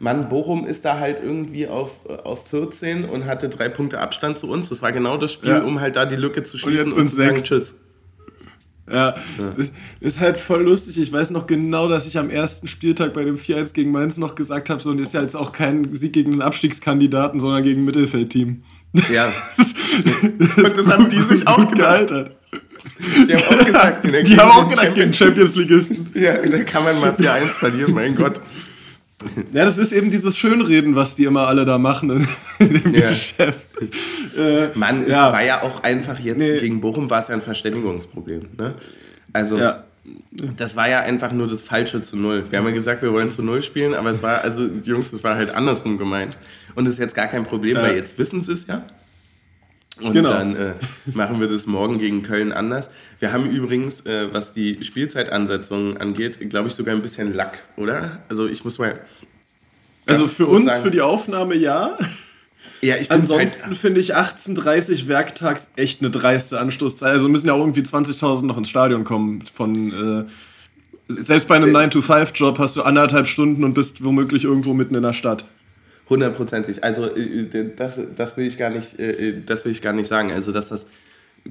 Mann, 0.00 0.28
Bochum 0.28 0.66
ist 0.66 0.84
da 0.84 0.98
halt 0.98 1.20
irgendwie 1.22 1.66
auf, 1.66 2.06
auf 2.06 2.48
14 2.48 3.04
und 3.04 3.26
hatte 3.26 3.48
drei 3.48 3.68
Punkte 3.68 4.00
Abstand 4.00 4.38
zu 4.38 4.48
uns. 4.48 4.68
Das 4.68 4.82
war 4.82 4.92
genau 4.92 5.16
das 5.16 5.32
Spiel, 5.32 5.50
ja. 5.50 5.62
um 5.62 5.80
halt 5.80 5.96
da 5.96 6.06
die 6.06 6.16
Lücke 6.16 6.42
zu 6.44 6.58
schließen 6.58 6.92
und, 6.92 6.98
und 6.98 7.08
zu 7.08 7.16
sagen 7.16 7.42
Tschüss. 7.42 7.74
Ja, 8.90 9.14
ja. 9.38 9.50
Ist, 9.56 9.74
ist 10.00 10.20
halt 10.20 10.38
voll 10.38 10.62
lustig. 10.62 10.98
Ich 10.98 11.12
weiß 11.12 11.30
noch 11.30 11.46
genau, 11.46 11.88
dass 11.88 12.06
ich 12.06 12.18
am 12.18 12.30
ersten 12.30 12.68
Spieltag 12.68 13.14
bei 13.14 13.24
dem 13.24 13.36
4-1 13.36 13.72
gegen 13.72 13.90
Mainz 13.90 14.16
noch 14.16 14.34
gesagt 14.34 14.70
habe, 14.70 14.82
so, 14.82 14.90
und 14.90 15.00
ist 15.00 15.14
ja 15.14 15.22
jetzt 15.22 15.36
auch 15.36 15.52
kein 15.52 15.94
Sieg 15.94 16.12
gegen 16.12 16.32
einen 16.32 16.42
Abstiegskandidaten, 16.42 17.40
sondern 17.40 17.62
gegen 17.62 17.82
ein 17.82 17.84
Mittelfeldteam. 17.84 18.62
Ja. 19.12 19.26
und 20.56 20.78
das 20.78 20.88
haben 20.88 21.08
die 21.10 21.18
sich 21.18 21.46
auch 21.46 21.70
gehalten. 21.70 22.30
Die 23.28 23.34
haben 23.34 23.60
auch 23.60 23.64
gesagt, 23.64 24.06
die 24.26 24.36
haben 24.36 24.50
auch 24.50 24.68
gedacht, 24.68 24.94
gegen 24.94 25.12
Champions 25.12 25.54
Leagueisten. 25.54 26.08
Ja, 26.14 26.36
da 26.36 26.58
kann 26.64 26.84
man 26.84 26.98
mal 27.00 27.10
4-1 27.10 27.46
verlieren, 27.58 27.94
mein 27.94 28.14
Gott. 28.14 28.40
Ja, 29.52 29.64
das 29.64 29.78
ist 29.78 29.92
eben 29.92 30.10
dieses 30.10 30.36
Schönreden, 30.36 30.94
was 30.94 31.14
die 31.14 31.24
immer 31.24 31.46
alle 31.48 31.64
da 31.64 31.78
machen 31.78 32.10
in, 32.10 32.28
in 32.58 32.82
dem 32.82 32.94
ja. 32.94 33.10
Geschäft. 33.10 33.66
Äh, 34.36 34.68
Mann, 34.74 35.02
es 35.02 35.10
ja. 35.10 35.32
war 35.32 35.42
ja 35.42 35.62
auch 35.62 35.82
einfach 35.82 36.18
jetzt 36.18 36.38
nee. 36.38 36.58
gegen 36.58 36.80
Bochum 36.80 37.10
war 37.10 37.20
es 37.20 37.28
ja 37.28 37.34
ein 37.34 37.42
Verständigungsproblem. 37.42 38.48
Ne? 38.56 38.74
Also 39.32 39.58
ja. 39.58 39.84
das 40.56 40.76
war 40.76 40.88
ja 40.88 41.00
einfach 41.00 41.32
nur 41.32 41.48
das 41.48 41.62
Falsche 41.62 42.02
zu 42.02 42.16
Null. 42.16 42.44
Wir 42.50 42.58
haben 42.58 42.66
ja 42.66 42.72
gesagt, 42.72 43.02
wir 43.02 43.12
wollen 43.12 43.30
zu 43.30 43.42
Null 43.42 43.62
spielen, 43.62 43.94
aber 43.94 44.10
es 44.10 44.22
war, 44.22 44.42
also 44.42 44.66
Jungs, 44.84 45.10
das 45.10 45.24
war 45.24 45.36
halt 45.36 45.50
andersrum 45.50 45.98
gemeint. 45.98 46.36
Und 46.74 46.84
das 46.84 46.94
ist 46.94 47.00
jetzt 47.00 47.14
gar 47.14 47.26
kein 47.26 47.44
Problem, 47.44 47.76
weil 47.76 47.96
jetzt 47.96 48.18
wissen 48.18 48.42
sie 48.42 48.52
es 48.52 48.66
ja. 48.66 48.84
Und 50.00 50.12
genau. 50.12 50.28
dann 50.28 50.56
äh, 50.56 50.74
machen 51.12 51.40
wir 51.40 51.48
das 51.48 51.66
morgen 51.66 51.98
gegen 51.98 52.22
Köln 52.22 52.52
anders. 52.52 52.90
Wir 53.18 53.32
haben 53.32 53.50
übrigens, 53.50 54.06
äh, 54.06 54.32
was 54.32 54.52
die 54.52 54.82
Spielzeitansetzung 54.84 55.96
angeht, 55.96 56.38
glaube 56.50 56.68
ich 56.68 56.74
sogar 56.74 56.94
ein 56.94 57.02
bisschen 57.02 57.34
Lack, 57.34 57.64
oder? 57.76 58.22
Also 58.28 58.46
ich 58.46 58.64
muss 58.64 58.78
mal. 58.78 59.00
Also 60.06 60.26
für 60.26 60.46
uns, 60.46 60.66
sagen. 60.66 60.82
für 60.82 60.90
die 60.90 61.02
Aufnahme 61.02 61.54
ja. 61.56 61.98
Ja, 62.80 62.94
ich 62.94 63.10
halt 63.10 63.22
Ansonsten 63.22 63.66
halt, 63.66 63.76
finde 63.76 64.00
ich 64.00 64.14
18.30 64.14 65.08
werktags 65.08 65.70
echt 65.76 66.00
eine 66.00 66.10
dreiste 66.10 66.60
Anstoßzeit. 66.60 67.10
Also 67.10 67.28
müssen 67.28 67.48
ja 67.48 67.54
auch 67.54 67.60
irgendwie 67.60 67.80
20.000 67.80 68.46
noch 68.46 68.56
ins 68.56 68.68
Stadion 68.68 69.04
kommen. 69.04 69.42
Von, 69.52 70.26
äh, 70.28 70.30
selbst 71.08 71.48
bei 71.48 71.56
einem 71.56 71.74
9-to-5-Job 71.74 72.58
hast 72.58 72.76
du 72.76 72.82
anderthalb 72.82 73.26
Stunden 73.26 73.64
und 73.64 73.74
bist 73.74 74.04
womöglich 74.04 74.44
irgendwo 74.44 74.74
mitten 74.74 74.94
in 74.94 75.02
der 75.02 75.12
Stadt. 75.12 75.44
Hundertprozentig. 76.08 76.82
Also 76.84 77.04
äh, 77.14 77.20
äh, 77.20 77.74
das, 77.74 78.00
das 78.16 78.36
will 78.36 78.46
ich 78.46 78.56
gar 78.58 78.70
nicht, 78.70 78.98
äh, 78.98 79.40
das 79.44 79.64
will 79.64 79.72
ich 79.72 79.82
gar 79.82 79.92
nicht 79.92 80.08
sagen. 80.08 80.32
Also 80.32 80.52
dass 80.52 80.68
das 80.68 80.88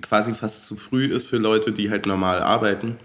quasi 0.01 0.33
fast 0.33 0.65
zu 0.65 0.75
früh 0.75 1.13
ist 1.13 1.27
für 1.27 1.37
Leute, 1.37 1.71
die 1.71 1.89
halt 1.89 2.05
normal 2.05 2.39
arbeiten. 2.39 2.97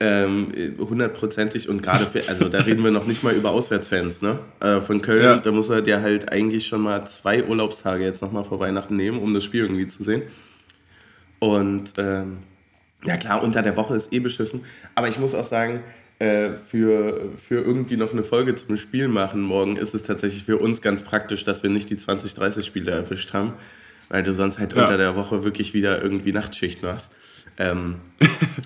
Ähm, 0.00 0.52
hundertprozentig 0.78 1.68
und 1.68 1.80
gerade 1.80 2.06
für, 2.06 2.28
also 2.28 2.48
da 2.48 2.62
reden 2.62 2.82
wir 2.82 2.90
noch 2.90 3.06
nicht 3.06 3.22
mal 3.22 3.32
über 3.32 3.50
Auswärtsfans, 3.52 4.22
ne? 4.22 4.40
von 4.82 5.00
Köln, 5.00 5.22
ja. 5.22 5.36
da 5.36 5.52
muss 5.52 5.68
er 5.68 5.86
ja 5.86 6.00
halt 6.02 6.32
eigentlich 6.32 6.66
schon 6.66 6.80
mal 6.80 7.06
zwei 7.06 7.44
Urlaubstage 7.44 8.02
jetzt 8.02 8.20
nochmal 8.20 8.42
vor 8.42 8.58
Weihnachten 8.58 8.96
nehmen, 8.96 9.20
um 9.20 9.32
das 9.32 9.44
Spiel 9.44 9.62
irgendwie 9.62 9.86
zu 9.86 10.02
sehen. 10.02 10.22
Und 11.38 11.92
ähm, 11.96 12.38
ja 13.04 13.16
klar, 13.16 13.42
unter 13.44 13.62
der 13.62 13.76
Woche 13.76 13.94
ist 13.94 14.12
eh 14.12 14.18
beschissen, 14.18 14.62
aber 14.96 15.08
ich 15.08 15.18
muss 15.20 15.32
auch 15.32 15.46
sagen, 15.46 15.84
äh, 16.18 16.50
für, 16.66 17.32
für 17.36 17.56
irgendwie 17.56 17.96
noch 17.96 18.12
eine 18.12 18.24
Folge 18.24 18.54
zum 18.54 18.76
Spiel 18.76 19.08
machen 19.08 19.40
morgen, 19.40 19.76
ist 19.76 19.94
es 19.94 20.04
tatsächlich 20.04 20.44
für 20.44 20.58
uns 20.58 20.80
ganz 20.80 21.02
praktisch, 21.02 21.44
dass 21.44 21.62
wir 21.62 21.70
nicht 21.70 21.90
die 21.90 21.96
20, 21.96 22.34
30 22.34 22.64
Spiele 22.64 22.92
erwischt 22.92 23.32
haben, 23.32 23.54
weil 24.08 24.22
du 24.22 24.32
sonst 24.32 24.58
halt 24.58 24.74
ja. 24.74 24.82
unter 24.82 24.96
der 24.96 25.16
Woche 25.16 25.44
wirklich 25.44 25.74
wieder 25.74 26.02
irgendwie 26.02 26.32
Nachtschicht 26.32 26.82
machst. 26.82 27.12
Ähm, 27.56 27.96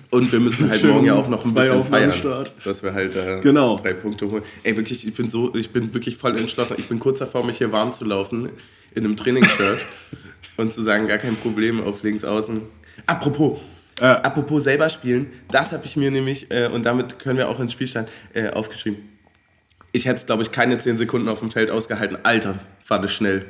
und 0.09 0.31
wir 0.31 0.39
müssen 0.39 0.69
halt 0.69 0.83
morgen 0.85 1.05
ja 1.05 1.13
auch 1.13 1.27
noch 1.27 1.45
ein 1.45 1.53
bisschen 1.53 1.83
feiern, 1.83 2.13
Start. 2.13 2.53
dass 2.63 2.83
wir 2.83 2.93
halt 2.93 3.15
äh, 3.15 3.39
genau. 3.41 3.77
drei 3.77 3.93
Punkte 3.93 4.29
holen. 4.29 4.43
Ey, 4.63 4.75
wirklich, 4.77 5.07
ich 5.07 5.13
bin 5.13 5.29
so, 5.29 5.53
ich 5.55 5.71
bin 5.71 5.93
wirklich 5.93 6.17
voll 6.17 6.37
entschlossen. 6.37 6.75
Ich 6.77 6.87
bin 6.87 6.99
kurz 6.99 7.19
davor, 7.19 7.45
mich 7.45 7.59
hier 7.59 7.71
warm 7.71 7.93
zu 7.93 8.05
laufen 8.05 8.49
in 8.95 9.05
einem 9.05 9.15
Trainingsshirt 9.15 9.85
und 10.57 10.73
zu 10.73 10.81
sagen, 10.81 11.07
gar 11.07 11.19
kein 11.19 11.35
Problem 11.35 11.81
auf 11.81 12.03
links 12.03 12.23
außen. 12.23 12.61
Apropos, 13.05 13.59
äh. 13.99 14.05
Apropos 14.05 14.63
selber 14.63 14.89
spielen, 14.89 15.27
das 15.51 15.73
habe 15.73 15.85
ich 15.85 15.95
mir 15.95 16.11
nämlich, 16.11 16.49
äh, 16.51 16.67
und 16.67 16.85
damit 16.85 17.19
können 17.19 17.37
wir 17.37 17.49
auch 17.49 17.59
ins 17.59 17.73
Spielstand, 17.73 18.09
äh, 18.33 18.49
aufgeschrieben. 18.49 18.97
Ich 19.91 20.05
hätte 20.05 20.17
es, 20.17 20.25
glaube 20.25 20.43
ich, 20.43 20.51
keine 20.51 20.77
10 20.77 20.97
Sekunden 20.97 21.29
auf 21.29 21.39
dem 21.39 21.51
Feld 21.51 21.71
ausgehalten. 21.71 22.17
Alter, 22.23 22.55
war 22.87 23.01
das 23.01 23.11
schnell. 23.11 23.45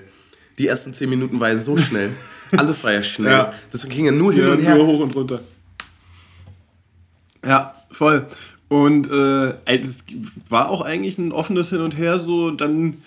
Die 0.58 0.68
ersten 0.68 0.94
10 0.94 1.10
Minuten 1.10 1.40
war 1.40 1.50
ja 1.50 1.58
so 1.58 1.78
schnell. 1.78 2.12
Alles 2.58 2.84
war 2.84 2.94
ja 2.94 3.04
schnell. 3.04 3.32
Ja. 3.32 3.54
Das 3.72 3.88
ging 3.88 4.06
ja 4.06 4.12
nur 4.12 4.34
hin 4.34 4.46
ja, 4.46 4.52
und 4.54 4.60
her. 4.60 4.76
Nur 4.76 4.88
hoch 4.88 5.00
und 5.02 5.16
runter. 5.16 5.42
Ja, 7.46 7.76
voll. 7.92 8.28
Und 8.68 9.10
äh, 9.10 9.56
es 9.66 10.06
war 10.48 10.70
auch 10.70 10.82
eigentlich 10.82 11.18
ein 11.18 11.32
offenes 11.32 11.70
Hin 11.70 11.82
und 11.82 11.98
Her. 11.98 12.20
So, 12.20 12.52
dann 12.52 13.02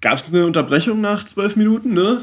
gab 0.00 0.18
es 0.18 0.28
eine 0.28 0.46
Unterbrechung 0.46 1.00
nach 1.00 1.24
zwölf 1.24 1.56
Minuten, 1.56 1.94
ne? 1.94 2.22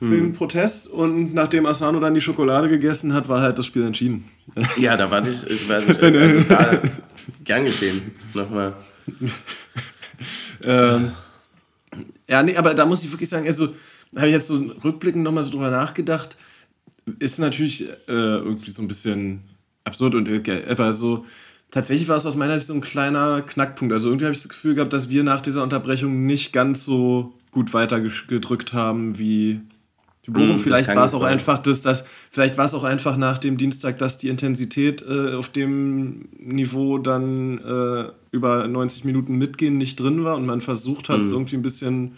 Hm. 0.00 0.10
wegen 0.10 0.32
Protest 0.32 0.88
und 0.88 1.34
nachdem 1.34 1.66
Asano 1.66 2.00
dann 2.00 2.14
die 2.14 2.20
Schokolade 2.20 2.68
gegessen 2.68 3.12
hat, 3.12 3.28
war 3.28 3.40
halt 3.40 3.58
das 3.58 3.66
Spiel 3.66 3.84
entschieden. 3.84 4.24
Ja, 4.76 4.96
da 4.96 5.10
war 5.10 5.24
ich, 5.26 5.46
ich 5.48 5.68
war, 5.68 5.76
also 5.76 6.40
da, 6.40 6.82
gern 7.44 7.64
geschehen, 7.64 8.02
nochmal. 8.34 8.74
ähm, 10.64 11.12
ja, 12.28 12.42
nee, 12.42 12.56
aber 12.56 12.74
da 12.74 12.84
muss 12.84 13.04
ich 13.04 13.12
wirklich 13.12 13.28
sagen, 13.28 13.46
also 13.46 13.74
habe 14.16 14.26
ich 14.26 14.32
jetzt 14.32 14.48
so 14.48 14.56
rückblickend 14.82 15.22
nochmal 15.22 15.44
so 15.44 15.50
drüber 15.50 15.70
nachgedacht, 15.70 16.36
ist 17.18 17.38
natürlich 17.38 17.88
äh, 17.88 17.92
irgendwie 18.08 18.70
so 18.70 18.82
ein 18.82 18.88
bisschen 18.88 19.42
absurd 19.84 20.14
und 20.14 20.28
äh, 20.28 20.64
aber 20.68 20.92
so 20.92 21.26
tatsächlich 21.70 22.08
war 22.08 22.16
es 22.16 22.26
aus 22.26 22.36
meiner 22.36 22.58
Sicht 22.58 22.68
so 22.68 22.74
ein 22.74 22.80
kleiner 22.80 23.42
Knackpunkt. 23.42 23.92
Also 23.92 24.08
irgendwie 24.08 24.26
habe 24.26 24.34
ich 24.34 24.42
das 24.42 24.48
Gefühl 24.48 24.74
gehabt, 24.74 24.92
dass 24.92 25.10
wir 25.10 25.22
nach 25.22 25.40
dieser 25.40 25.62
Unterbrechung 25.62 26.26
nicht 26.26 26.52
ganz 26.52 26.84
so 26.84 27.34
gut 27.52 27.72
weitergedrückt 27.72 28.72
haben 28.72 29.18
wie 29.18 29.60
für 30.22 30.32
Bochum, 30.32 30.56
mm, 30.56 30.58
vielleicht 30.58 30.94
war 30.94 31.04
es 31.04 31.14
auch 31.14 31.22
sein. 31.22 31.32
einfach, 31.32 31.58
dass 31.58 31.82
das, 31.82 32.04
vielleicht 32.30 32.58
war 32.58 32.66
es 32.66 32.74
auch 32.74 32.84
einfach 32.84 33.16
nach 33.16 33.38
dem 33.38 33.56
Dienstag, 33.56 33.98
dass 33.98 34.18
die 34.18 34.28
Intensität 34.28 35.02
äh, 35.06 35.34
auf 35.34 35.48
dem 35.48 36.28
Niveau 36.38 36.98
dann 36.98 37.58
äh, 37.58 38.10
über 38.30 38.66
90 38.66 39.04
Minuten 39.04 39.36
mitgehen 39.36 39.78
nicht 39.78 39.98
drin 39.98 40.24
war 40.24 40.36
und 40.36 40.46
man 40.46 40.60
versucht 40.60 41.08
hat, 41.08 41.20
es 41.20 41.30
mm. 41.30 41.32
irgendwie 41.32 41.56
ein 41.56 41.62
bisschen 41.62 42.16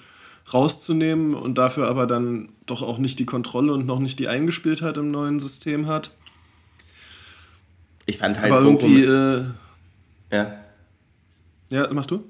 rauszunehmen 0.52 1.34
und 1.34 1.56
dafür 1.56 1.88
aber 1.88 2.06
dann 2.06 2.50
doch 2.66 2.82
auch 2.82 2.98
nicht 2.98 3.18
die 3.18 3.26
Kontrolle 3.26 3.72
und 3.72 3.86
noch 3.86 4.00
nicht 4.00 4.18
die 4.18 4.28
Eingespieltheit 4.28 4.96
im 4.96 5.10
neuen 5.10 5.38
System 5.38 5.86
hat. 5.86 6.10
Ich 8.06 8.18
fand 8.18 8.40
halt 8.40 8.52
aber 8.52 8.62
irgendwie. 8.62 9.04
Äh, 9.04 9.44
ja. 10.32 10.56
Ja, 11.70 11.88
mach 11.92 12.06
du? 12.06 12.24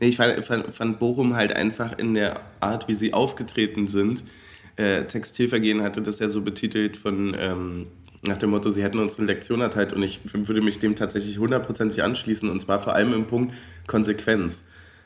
Nee, 0.00 0.08
ich 0.08 0.16
fand, 0.16 0.44
fand, 0.44 0.74
fand 0.74 0.98
Bochum 0.98 1.36
halt 1.36 1.52
einfach 1.52 1.96
in 1.98 2.14
der 2.14 2.40
Art, 2.60 2.88
wie 2.88 2.94
sie 2.94 3.14
aufgetreten 3.14 3.86
sind. 3.86 4.24
Äh, 4.76 5.04
Textilvergehen 5.04 5.82
hatte 5.82 6.02
das 6.02 6.18
ja 6.18 6.28
so 6.28 6.42
betitelt 6.42 6.96
von 6.96 7.34
ähm, 7.38 7.86
nach 8.22 8.36
dem 8.36 8.50
Motto, 8.50 8.70
sie 8.70 8.82
hätten 8.82 8.98
uns 8.98 9.18
eine 9.18 9.26
Lektion 9.26 9.60
erteilt 9.60 9.92
und 9.92 10.02
ich 10.02 10.20
würde 10.24 10.60
mich 10.60 10.78
dem 10.78 10.96
tatsächlich 10.96 11.38
hundertprozentig 11.38 12.02
anschließen 12.02 12.50
und 12.50 12.60
zwar 12.60 12.80
vor 12.80 12.94
allem 12.94 13.12
im 13.12 13.26
Punkt 13.26 13.54
Konsequenz. 13.86 14.64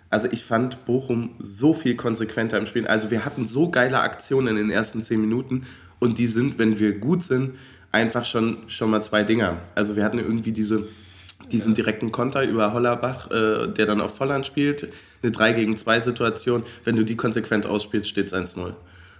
Also 0.08 0.28
ich 0.30 0.42
fand 0.42 0.84
Bochum 0.86 1.30
so 1.38 1.72
viel 1.72 1.94
konsequenter 1.94 2.58
im 2.58 2.66
Spiel. 2.66 2.86
Also 2.86 3.10
wir 3.10 3.24
hatten 3.24 3.46
so 3.46 3.70
geile 3.70 4.00
Aktionen 4.00 4.48
in 4.48 4.56
den 4.56 4.70
ersten 4.70 5.04
zehn 5.04 5.20
Minuten 5.20 5.66
und 6.00 6.18
die 6.18 6.26
sind, 6.26 6.58
wenn 6.58 6.78
wir 6.80 6.98
gut 6.98 7.22
sind, 7.22 7.54
einfach 7.92 8.24
schon, 8.24 8.58
schon 8.68 8.90
mal 8.90 9.02
zwei 9.02 9.22
Dinger. 9.22 9.58
Also 9.74 9.94
wir 9.94 10.04
hatten 10.04 10.18
irgendwie 10.18 10.52
diese, 10.52 10.88
diesen 11.52 11.74
direkten 11.74 12.10
Konter 12.10 12.42
über 12.42 12.72
Hollerbach, 12.72 13.30
äh, 13.30 13.68
der 13.68 13.86
dann 13.86 14.00
auf 14.00 14.16
Volland 14.16 14.46
spielt, 14.46 14.88
eine 15.22 15.30
3 15.30 15.52
gegen 15.52 15.76
2 15.76 16.00
Situation. 16.00 16.64
Wenn 16.84 16.96
du 16.96 17.04
die 17.04 17.16
konsequent 17.16 17.66
ausspielst, 17.66 18.08
steht 18.08 18.26
es 18.26 18.34
1-0. 18.34 18.72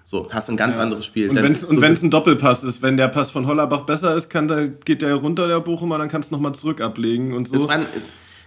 So, 0.03 0.29
hast 0.31 0.49
du 0.49 0.53
ein 0.53 0.57
ganz 0.57 0.77
ja. 0.77 0.83
anderes 0.83 1.05
Spiel. 1.05 1.31
Und 1.31 1.37
wenn 1.37 1.53
es 1.53 1.61
so 1.61 2.07
ein 2.07 2.11
Doppelpass 2.11 2.65
ist, 2.65 2.83
wenn 2.83 2.97
der 2.97 3.09
Pass 3.09 3.31
von 3.31 3.47
Hollerbach 3.47 3.83
besser 3.83 4.15
ist, 4.17 4.29
kann 4.29 4.49
der, 4.49 4.69
geht 4.69 5.03
der 5.03 5.15
runter, 5.15 5.47
der 5.47 5.61
Bochumer, 5.61 5.99
dann 5.99 6.09
kannst 6.09 6.31
du 6.31 6.35
nochmal 6.35 6.55
zurück 6.55 6.81
ablegen 6.81 7.35
und 7.35 7.49
so. 7.49 7.69
Waren, 7.69 7.87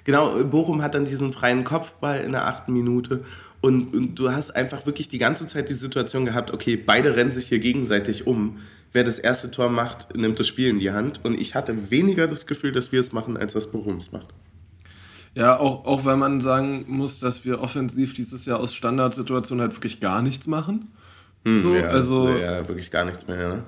genau, 0.04 0.44
Bochum 0.44 0.82
hat 0.82 0.96
dann 0.96 1.06
diesen 1.06 1.32
freien 1.32 1.64
Kopfball 1.64 2.22
in 2.22 2.32
der 2.34 2.48
achten 2.48 2.74
Minute 2.74 3.22
und, 3.64 3.94
und, 3.94 4.20
du 4.20 4.30
hast 4.30 4.52
einfach 4.52 4.86
wirklich 4.86 5.08
die 5.08 5.20
ganze 5.20 5.48
Zeit 5.48 5.70
die 5.70 5.74
Situation 5.74 6.26
gehabt, 6.26 6.52
okay, 6.52 6.76
beide 6.76 7.16
rennen 7.16 7.32
sich 7.32 7.48
hier 7.48 7.60
gegenseitig 7.60 8.28
um. 8.28 8.58
Wer 8.92 9.06
das 9.06 9.20
erste 9.20 9.52
Tor 9.52 9.70
macht, 9.70 10.14
nimmt 10.18 10.38
das 10.38 10.48
Spiel 10.48 10.68
in 10.68 10.80
die 10.80 10.92
Hand. 10.92 11.22
Und 11.24 11.40
ich 11.40 11.56
hatte 11.56 11.90
weniger 11.90 12.28
das 12.28 12.46
Gefühl, 12.46 12.74
dass 12.74 12.92
wir 12.92 13.00
es 13.00 13.14
machen, 13.14 13.38
als 13.38 13.54
das 13.54 13.72
Bochum 13.72 13.96
es 13.96 14.12
macht. 14.12 14.28
Ja, 15.34 15.58
auch, 15.58 15.86
auch 15.86 16.04
weil 16.04 16.18
man 16.18 16.42
sagen 16.42 16.84
muss, 16.90 17.22
dass 17.22 17.46
wir 17.46 17.62
offensiv 17.62 18.14
dieses 18.14 18.46
Jahr 18.46 18.60
aus 18.60 18.76
Standardsituationen 18.76 19.62
halt 19.62 19.78
wirklich 19.78 20.02
gar 20.02 20.22
nichts 20.22 20.46
machen. 20.46 20.92
Hm, 21.46 21.58
so, 21.58 21.76
ja, 21.76 21.88
also, 21.88 22.30
ja, 22.30 22.68
wirklich 22.68 22.90
gar 22.92 23.06
nichts 23.06 23.28
mehr, 23.28 23.50
ne? 23.50 23.64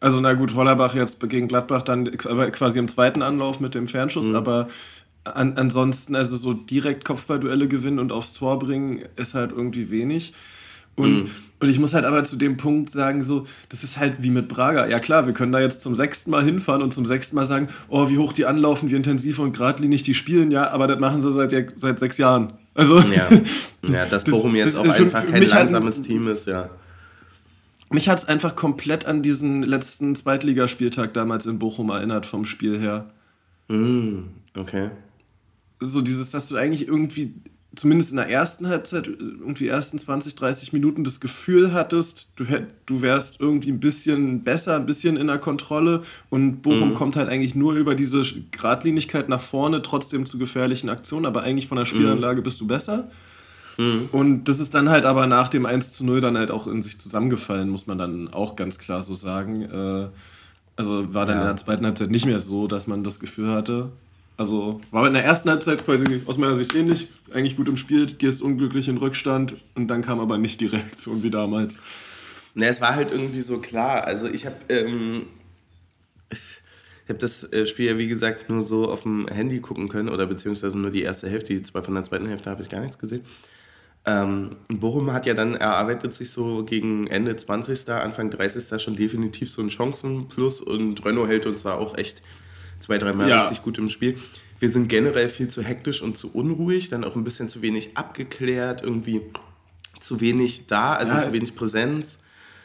Also, 0.00 0.20
na 0.20 0.34
gut, 0.34 0.54
Hollerbach 0.54 0.94
jetzt 0.94 1.20
gegen 1.28 1.46
Gladbach 1.46 1.82
dann 1.82 2.16
quasi 2.16 2.78
im 2.78 2.88
zweiten 2.88 3.22
Anlauf 3.22 3.60
mit 3.60 3.74
dem 3.74 3.86
Fernschuss, 3.86 4.26
mhm. 4.26 4.34
aber 4.34 4.68
an, 5.24 5.56
ansonsten, 5.56 6.16
also 6.16 6.36
so 6.36 6.54
direkt 6.54 7.04
Kopfballduelle 7.04 7.68
gewinnen 7.68 7.98
und 7.98 8.10
aufs 8.10 8.32
Tor 8.32 8.58
bringen, 8.58 9.02
ist 9.16 9.34
halt 9.34 9.52
irgendwie 9.52 9.90
wenig. 9.90 10.34
Und, 10.94 11.14
mhm. 11.14 11.30
und 11.60 11.68
ich 11.68 11.78
muss 11.78 11.94
halt 11.94 12.04
aber 12.04 12.24
zu 12.24 12.36
dem 12.36 12.56
Punkt 12.56 12.90
sagen, 12.90 13.22
so, 13.22 13.46
das 13.68 13.82
ist 13.82 13.98
halt 13.98 14.22
wie 14.22 14.30
mit 14.30 14.48
Braga. 14.48 14.86
Ja 14.88 15.00
klar, 15.00 15.26
wir 15.26 15.32
können 15.32 15.52
da 15.52 15.60
jetzt 15.60 15.80
zum 15.80 15.94
sechsten 15.94 16.30
Mal 16.30 16.44
hinfahren 16.44 16.82
und 16.82 16.92
zum 16.92 17.06
sechsten 17.06 17.36
Mal 17.36 17.46
sagen, 17.46 17.68
oh, 17.88 18.10
wie 18.10 18.18
hoch 18.18 18.32
die 18.32 18.44
anlaufen, 18.44 18.90
wie 18.90 18.96
intensiv 18.96 19.38
und 19.38 19.52
geradlinig 19.52 20.02
die 20.02 20.14
spielen, 20.14 20.50
ja, 20.50 20.70
aber 20.70 20.86
das 20.86 20.98
machen 20.98 21.22
sie 21.22 21.30
seit, 21.30 21.78
seit 21.78 21.98
sechs 21.98 22.18
Jahren. 22.18 22.54
Also, 22.74 23.00
ja. 23.00 23.28
ja, 23.82 24.06
dass 24.06 24.24
Bochum 24.24 24.54
jetzt 24.54 24.74
das, 24.74 24.80
auch 24.80 24.88
einfach 24.88 25.26
kein 25.26 25.42
langsames 25.46 25.98
hat, 25.98 26.04
Team 26.04 26.28
ist, 26.28 26.46
ja. 26.46 26.70
Mich 27.90 28.08
hat 28.08 28.20
es 28.20 28.24
einfach 28.24 28.56
komplett 28.56 29.04
an 29.04 29.22
diesen 29.22 29.62
letzten 29.62 30.14
Zweitligaspieltag 30.14 31.12
damals 31.12 31.44
in 31.44 31.58
Bochum 31.58 31.90
erinnert, 31.90 32.24
vom 32.24 32.46
Spiel 32.46 32.80
her. 32.80 33.10
Mm, 33.68 34.28
okay. 34.56 34.90
So 35.80 36.00
dieses, 36.00 36.30
dass 36.30 36.48
du 36.48 36.56
eigentlich 36.56 36.88
irgendwie 36.88 37.34
zumindest 37.74 38.10
in 38.10 38.16
der 38.16 38.28
ersten 38.28 38.68
Halbzeit, 38.68 39.06
irgendwie 39.06 39.66
ersten 39.66 39.98
20, 39.98 40.34
30 40.34 40.72
Minuten 40.72 41.04
das 41.04 41.20
Gefühl 41.20 41.72
hattest, 41.72 42.32
du, 42.36 42.44
hätt, 42.44 42.66
du 42.86 43.02
wärst 43.02 43.40
irgendwie 43.40 43.70
ein 43.70 43.80
bisschen 43.80 44.44
besser, 44.44 44.76
ein 44.76 44.86
bisschen 44.86 45.16
in 45.16 45.28
der 45.28 45.38
Kontrolle 45.38 46.02
und 46.28 46.60
Bochum 46.60 46.90
mhm. 46.90 46.94
kommt 46.94 47.16
halt 47.16 47.28
eigentlich 47.28 47.54
nur 47.54 47.74
über 47.74 47.94
diese 47.94 48.22
Gradlinigkeit 48.52 49.28
nach 49.28 49.40
vorne, 49.40 49.82
trotzdem 49.82 50.26
zu 50.26 50.38
gefährlichen 50.38 50.90
Aktionen, 50.90 51.24
aber 51.24 51.42
eigentlich 51.42 51.66
von 51.66 51.78
der 51.78 51.86
Spielanlage 51.86 52.40
mhm. 52.40 52.44
bist 52.44 52.60
du 52.60 52.66
besser. 52.66 53.10
Mhm. 53.78 54.08
Und 54.12 54.44
das 54.44 54.58
ist 54.58 54.74
dann 54.74 54.90
halt 54.90 55.04
aber 55.04 55.26
nach 55.26 55.48
dem 55.48 55.64
1 55.64 55.92
zu 55.92 56.04
0 56.04 56.20
dann 56.20 56.36
halt 56.36 56.50
auch 56.50 56.66
in 56.66 56.82
sich 56.82 57.00
zusammengefallen, 57.00 57.70
muss 57.70 57.86
man 57.86 57.96
dann 57.96 58.32
auch 58.32 58.54
ganz 58.56 58.78
klar 58.78 59.00
so 59.00 59.14
sagen. 59.14 59.62
Äh, 59.62 60.08
also 60.76 61.14
war 61.14 61.26
dann 61.26 61.36
ja. 61.36 61.42
in 61.42 61.48
der 61.48 61.56
zweiten 61.56 61.86
Halbzeit 61.86 62.10
nicht 62.10 62.26
mehr 62.26 62.40
so, 62.40 62.66
dass 62.66 62.86
man 62.86 63.04
das 63.04 63.20
Gefühl 63.20 63.50
hatte, 63.50 63.90
also 64.36 64.80
war 64.90 65.06
in 65.06 65.12
der 65.12 65.24
ersten 65.24 65.50
Halbzeit 65.50 65.84
quasi 65.84 66.22
aus 66.26 66.38
meiner 66.38 66.54
Sicht 66.54 66.74
ähnlich, 66.74 67.08
eigentlich 67.32 67.56
gut 67.56 67.68
im 67.68 67.76
Spiel, 67.76 68.06
gehst 68.06 68.42
unglücklich 68.42 68.88
in 68.88 68.96
Rückstand 68.96 69.56
und 69.74 69.88
dann 69.88 70.02
kam 70.02 70.20
aber 70.20 70.38
nicht 70.38 70.60
die 70.60 70.66
Reaktion 70.68 71.22
wie 71.22 71.30
damals. 71.30 71.78
Ne, 72.54 72.66
es 72.66 72.80
war 72.80 72.94
halt 72.94 73.10
irgendwie 73.10 73.40
so 73.40 73.58
klar. 73.58 74.04
Also 74.04 74.26
ich 74.26 74.46
habe 74.46 74.56
ähm, 74.68 75.26
habe 77.12 77.18
das 77.18 77.50
äh, 77.52 77.66
Spiel 77.66 77.86
ja 77.86 77.98
wie 77.98 78.08
gesagt 78.08 78.48
nur 78.48 78.62
so 78.62 78.90
auf 78.90 79.02
dem 79.02 79.28
Handy 79.28 79.60
gucken 79.60 79.88
können 79.88 80.08
oder 80.08 80.26
beziehungsweise 80.26 80.78
nur 80.78 80.90
die 80.90 81.02
erste 81.02 81.28
Hälfte, 81.28 81.54
die 81.54 81.62
zwei 81.62 81.82
von 81.82 81.94
der 81.94 82.04
zweiten 82.04 82.26
Hälfte 82.26 82.50
habe 82.50 82.62
ich 82.62 82.68
gar 82.68 82.80
nichts 82.80 82.98
gesehen. 82.98 83.24
Ähm, 84.04 84.56
Bochum 84.68 85.12
hat 85.12 85.26
ja 85.26 85.34
dann 85.34 85.54
erarbeitet 85.54 86.12
sich 86.12 86.32
so 86.32 86.64
gegen 86.64 87.06
Ende 87.06 87.36
20., 87.36 87.88
Anfang 87.90 88.30
30. 88.30 88.82
schon 88.82 88.96
definitiv 88.96 89.50
so 89.50 89.62
einen 89.62 89.70
Chancenplus 89.70 90.60
und 90.60 91.04
Renault 91.04 91.28
hält 91.28 91.46
uns 91.46 91.62
da 91.62 91.74
auch 91.74 91.96
echt 91.96 92.22
zwei, 92.82 92.98
dreimal 92.98 93.28
ja. 93.28 93.42
richtig 93.42 93.62
gut 93.62 93.78
im 93.78 93.88
Spiel. 93.88 94.16
Wir 94.58 94.70
sind 94.70 94.88
generell 94.88 95.28
viel 95.28 95.48
zu 95.48 95.62
hektisch 95.62 96.02
und 96.02 96.16
zu 96.16 96.32
unruhig, 96.32 96.88
dann 96.88 97.04
auch 97.04 97.16
ein 97.16 97.24
bisschen 97.24 97.48
zu 97.48 97.62
wenig 97.62 97.96
abgeklärt, 97.96 98.82
irgendwie 98.82 99.22
zu 100.00 100.20
wenig 100.20 100.66
da, 100.66 100.94
also 100.94 101.14
ja. 101.14 101.22
zu 101.22 101.32
wenig 101.32 101.54
Präsenz, 101.54 102.20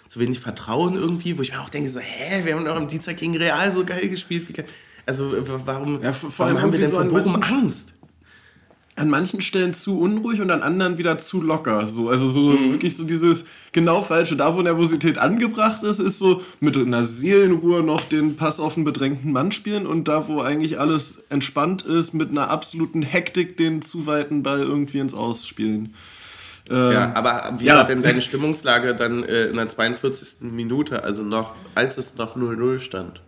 zu 0.07 0.19
wenig 0.19 0.39
Vertrauen 0.39 0.95
irgendwie, 0.95 1.37
wo 1.37 1.41
ich 1.41 1.53
mir 1.53 1.61
auch 1.61 1.69
denke, 1.69 1.89
so, 1.89 1.99
hä, 1.99 2.45
wir 2.45 2.55
haben 2.55 2.65
doch 2.65 2.75
am 2.75 2.87
Dienstag 2.87 3.17
gegen 3.17 3.35
Real 3.37 3.71
so 3.71 3.85
geil 3.85 4.09
gespielt. 4.09 4.47
Also 5.05 5.35
warum, 5.65 6.03
ja, 6.03 6.13
warum 6.37 6.61
haben 6.61 6.71
wir 6.71 6.79
denn 6.79 6.91
so 6.91 6.97
von 6.97 7.07
Bochum 7.07 7.41
Angst? 7.41 7.96
An 8.97 9.09
manchen 9.09 9.41
Stellen 9.41 9.73
zu 9.73 9.99
unruhig 9.99 10.41
und 10.41 10.49
an 10.49 10.63
anderen 10.63 10.97
wieder 10.97 11.17
zu 11.19 11.41
locker. 11.41 11.85
So. 11.85 12.09
Also 12.09 12.27
so 12.27 12.51
mhm. 12.51 12.71
wirklich 12.71 12.97
so 12.97 13.03
dieses 13.03 13.45
genau 13.71 14.01
falsche. 14.01 14.35
Da, 14.35 14.55
wo 14.55 14.61
Nervosität 14.61 15.17
angebracht 15.17 15.83
ist, 15.83 15.99
ist 15.99 16.17
so 16.17 16.41
mit 16.59 16.75
einer 16.75 17.03
Seelenruhe 17.03 17.83
noch 17.83 18.01
den 18.01 18.35
Pass 18.35 18.59
auf 18.59 18.73
den 18.73 18.83
bedrängten 18.83 19.31
Mann 19.31 19.51
spielen 19.51 19.85
und 19.85 20.07
da, 20.07 20.27
wo 20.27 20.41
eigentlich 20.41 20.79
alles 20.79 21.19
entspannt 21.29 21.83
ist, 21.83 22.13
mit 22.13 22.31
einer 22.31 22.49
absoluten 22.49 23.03
Hektik 23.03 23.55
den 23.57 23.81
zu 23.81 24.07
weiten 24.07 24.41
Ball 24.41 24.61
irgendwie 24.61 24.99
ins 24.99 25.13
Ausspielen. 25.13 25.93
Ähm, 26.69 26.91
ja, 26.91 27.13
aber 27.15 27.53
wie 27.59 27.65
ja. 27.65 27.77
war 27.77 27.85
denn 27.85 28.01
deine 28.01 28.21
Stimmungslage 28.21 28.95
dann 28.95 29.23
äh, 29.23 29.45
in 29.45 29.55
der 29.55 29.69
42. 29.69 30.51
Minute, 30.51 31.03
also 31.03 31.23
noch, 31.23 31.53
als 31.75 31.97
es 31.97 32.17
noch 32.17 32.35
0-0 32.35 32.79
stand? 32.79 33.21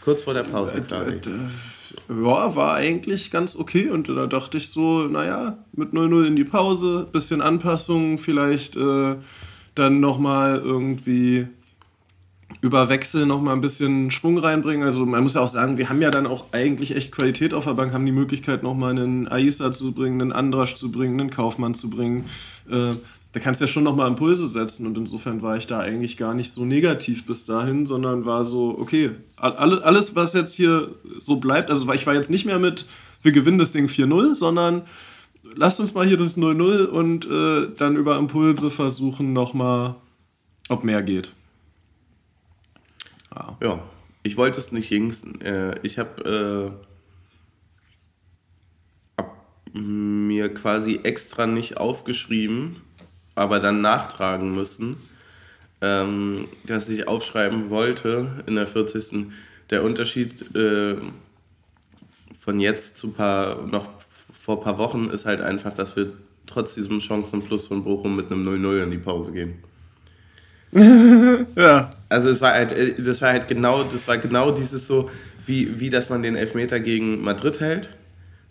Kurz 0.00 0.22
vor 0.22 0.34
der 0.34 0.42
Pause, 0.42 0.74
äh, 0.74 0.82
ja, 2.08 2.56
war 2.56 2.74
eigentlich 2.74 3.30
ganz 3.30 3.56
okay. 3.56 3.88
Und 3.90 4.08
da 4.08 4.26
dachte 4.26 4.58
ich 4.58 4.68
so, 4.68 5.04
naja, 5.04 5.58
mit 5.72 5.92
0-0 5.92 6.26
in 6.26 6.36
die 6.36 6.44
Pause, 6.44 7.06
bisschen 7.12 7.40
Anpassungen, 7.40 8.18
vielleicht 8.18 8.76
äh, 8.76 9.16
dann 9.74 10.00
nochmal 10.00 10.58
irgendwie 10.58 11.46
über 12.60 12.88
Wechsel 12.88 13.26
nochmal 13.26 13.54
ein 13.54 13.60
bisschen 13.60 14.10
Schwung 14.10 14.38
reinbringen. 14.38 14.84
Also 14.84 15.04
man 15.04 15.22
muss 15.22 15.34
ja 15.34 15.40
auch 15.40 15.48
sagen, 15.48 15.76
wir 15.76 15.88
haben 15.88 16.00
ja 16.00 16.10
dann 16.10 16.26
auch 16.26 16.46
eigentlich 16.52 16.96
echt 16.96 17.12
Qualität 17.12 17.52
auf 17.52 17.64
der 17.64 17.74
Bank, 17.74 17.92
haben 17.92 18.06
die 18.06 18.12
Möglichkeit 18.12 18.62
nochmal 18.62 18.92
einen 18.92 19.28
Aisa 19.28 19.72
zu 19.72 19.92
bringen, 19.92 20.20
einen 20.20 20.32
Andrasch 20.32 20.76
zu 20.76 20.90
bringen, 20.90 21.20
einen 21.20 21.30
Kaufmann 21.30 21.74
zu 21.74 21.90
bringen. 21.90 22.26
Äh, 22.70 22.92
da 23.34 23.40
kannst 23.40 23.60
du 23.60 23.64
ja 23.64 23.68
schon 23.68 23.82
nochmal 23.82 24.06
Impulse 24.06 24.46
setzen 24.46 24.86
und 24.86 24.96
insofern 24.96 25.42
war 25.42 25.56
ich 25.56 25.66
da 25.66 25.80
eigentlich 25.80 26.16
gar 26.16 26.34
nicht 26.34 26.52
so 26.52 26.64
negativ 26.64 27.26
bis 27.26 27.44
dahin, 27.44 27.84
sondern 27.84 28.24
war 28.24 28.44
so, 28.44 28.78
okay, 28.78 29.10
alles, 29.36 30.14
was 30.14 30.34
jetzt 30.34 30.54
hier 30.54 30.94
so 31.18 31.36
bleibt, 31.36 31.68
also 31.68 31.92
ich 31.92 32.06
war 32.06 32.14
jetzt 32.14 32.30
nicht 32.30 32.44
mehr 32.44 32.60
mit, 32.60 32.86
wir 33.22 33.32
gewinnen 33.32 33.58
das 33.58 33.72
Ding 33.72 33.88
4-0, 33.88 34.36
sondern 34.36 34.82
lasst 35.42 35.80
uns 35.80 35.94
mal 35.94 36.06
hier 36.06 36.16
das 36.16 36.38
0-0 36.38 36.84
und 36.84 37.26
äh, 37.26 37.74
dann 37.76 37.96
über 37.96 38.18
Impulse 38.18 38.70
versuchen 38.70 39.32
nochmal, 39.32 39.96
ob 40.68 40.84
mehr 40.84 41.02
geht. 41.02 41.32
Ja, 43.34 43.56
ja 43.60 43.82
ich 44.22 44.36
wollte 44.36 44.60
es 44.60 44.70
nicht 44.70 44.90
jingsten. 44.90 45.40
Äh, 45.40 45.80
ich 45.82 45.98
habe 45.98 46.72
äh, 49.74 49.76
mir 49.76 50.54
quasi 50.54 51.00
extra 51.02 51.48
nicht 51.48 51.78
aufgeschrieben, 51.78 52.76
aber 53.34 53.60
dann 53.60 53.80
nachtragen 53.80 54.54
müssen, 54.54 54.96
ähm, 55.80 56.48
dass 56.66 56.88
ich 56.88 57.08
aufschreiben 57.08 57.70
wollte 57.70 58.44
in 58.46 58.56
der 58.56 58.66
40. 58.66 59.26
Der 59.70 59.82
Unterschied 59.82 60.54
äh, 60.54 60.96
von 62.38 62.60
jetzt 62.60 62.96
zu 62.98 63.12
paar, 63.12 63.66
noch 63.66 63.88
vor 64.32 64.58
ein 64.58 64.62
paar 64.62 64.78
Wochen 64.78 65.06
ist 65.06 65.24
halt 65.24 65.40
einfach, 65.40 65.74
dass 65.74 65.96
wir 65.96 66.12
trotz 66.46 66.74
diesem 66.74 67.00
Chancenplus 67.00 67.66
von 67.66 67.84
Bochum 67.84 68.16
mit 68.16 68.30
einem 68.30 68.46
0-0 68.46 68.82
in 68.82 68.90
die 68.90 68.98
Pause 68.98 69.32
gehen. 69.32 69.54
ja. 71.56 71.90
Also 72.08 72.28
es 72.28 72.40
war 72.40 72.52
halt, 72.52 72.72
äh, 72.72 72.94
das 73.02 73.22
war 73.22 73.30
halt 73.30 73.48
genau, 73.48 73.84
das 73.84 74.06
war 74.08 74.18
genau 74.18 74.50
dieses 74.50 74.86
so, 74.86 75.10
wie, 75.46 75.80
wie 75.80 75.90
dass 75.90 76.10
man 76.10 76.22
den 76.22 76.36
Elfmeter 76.36 76.80
gegen 76.80 77.22
Madrid 77.22 77.60
hält. 77.60 77.90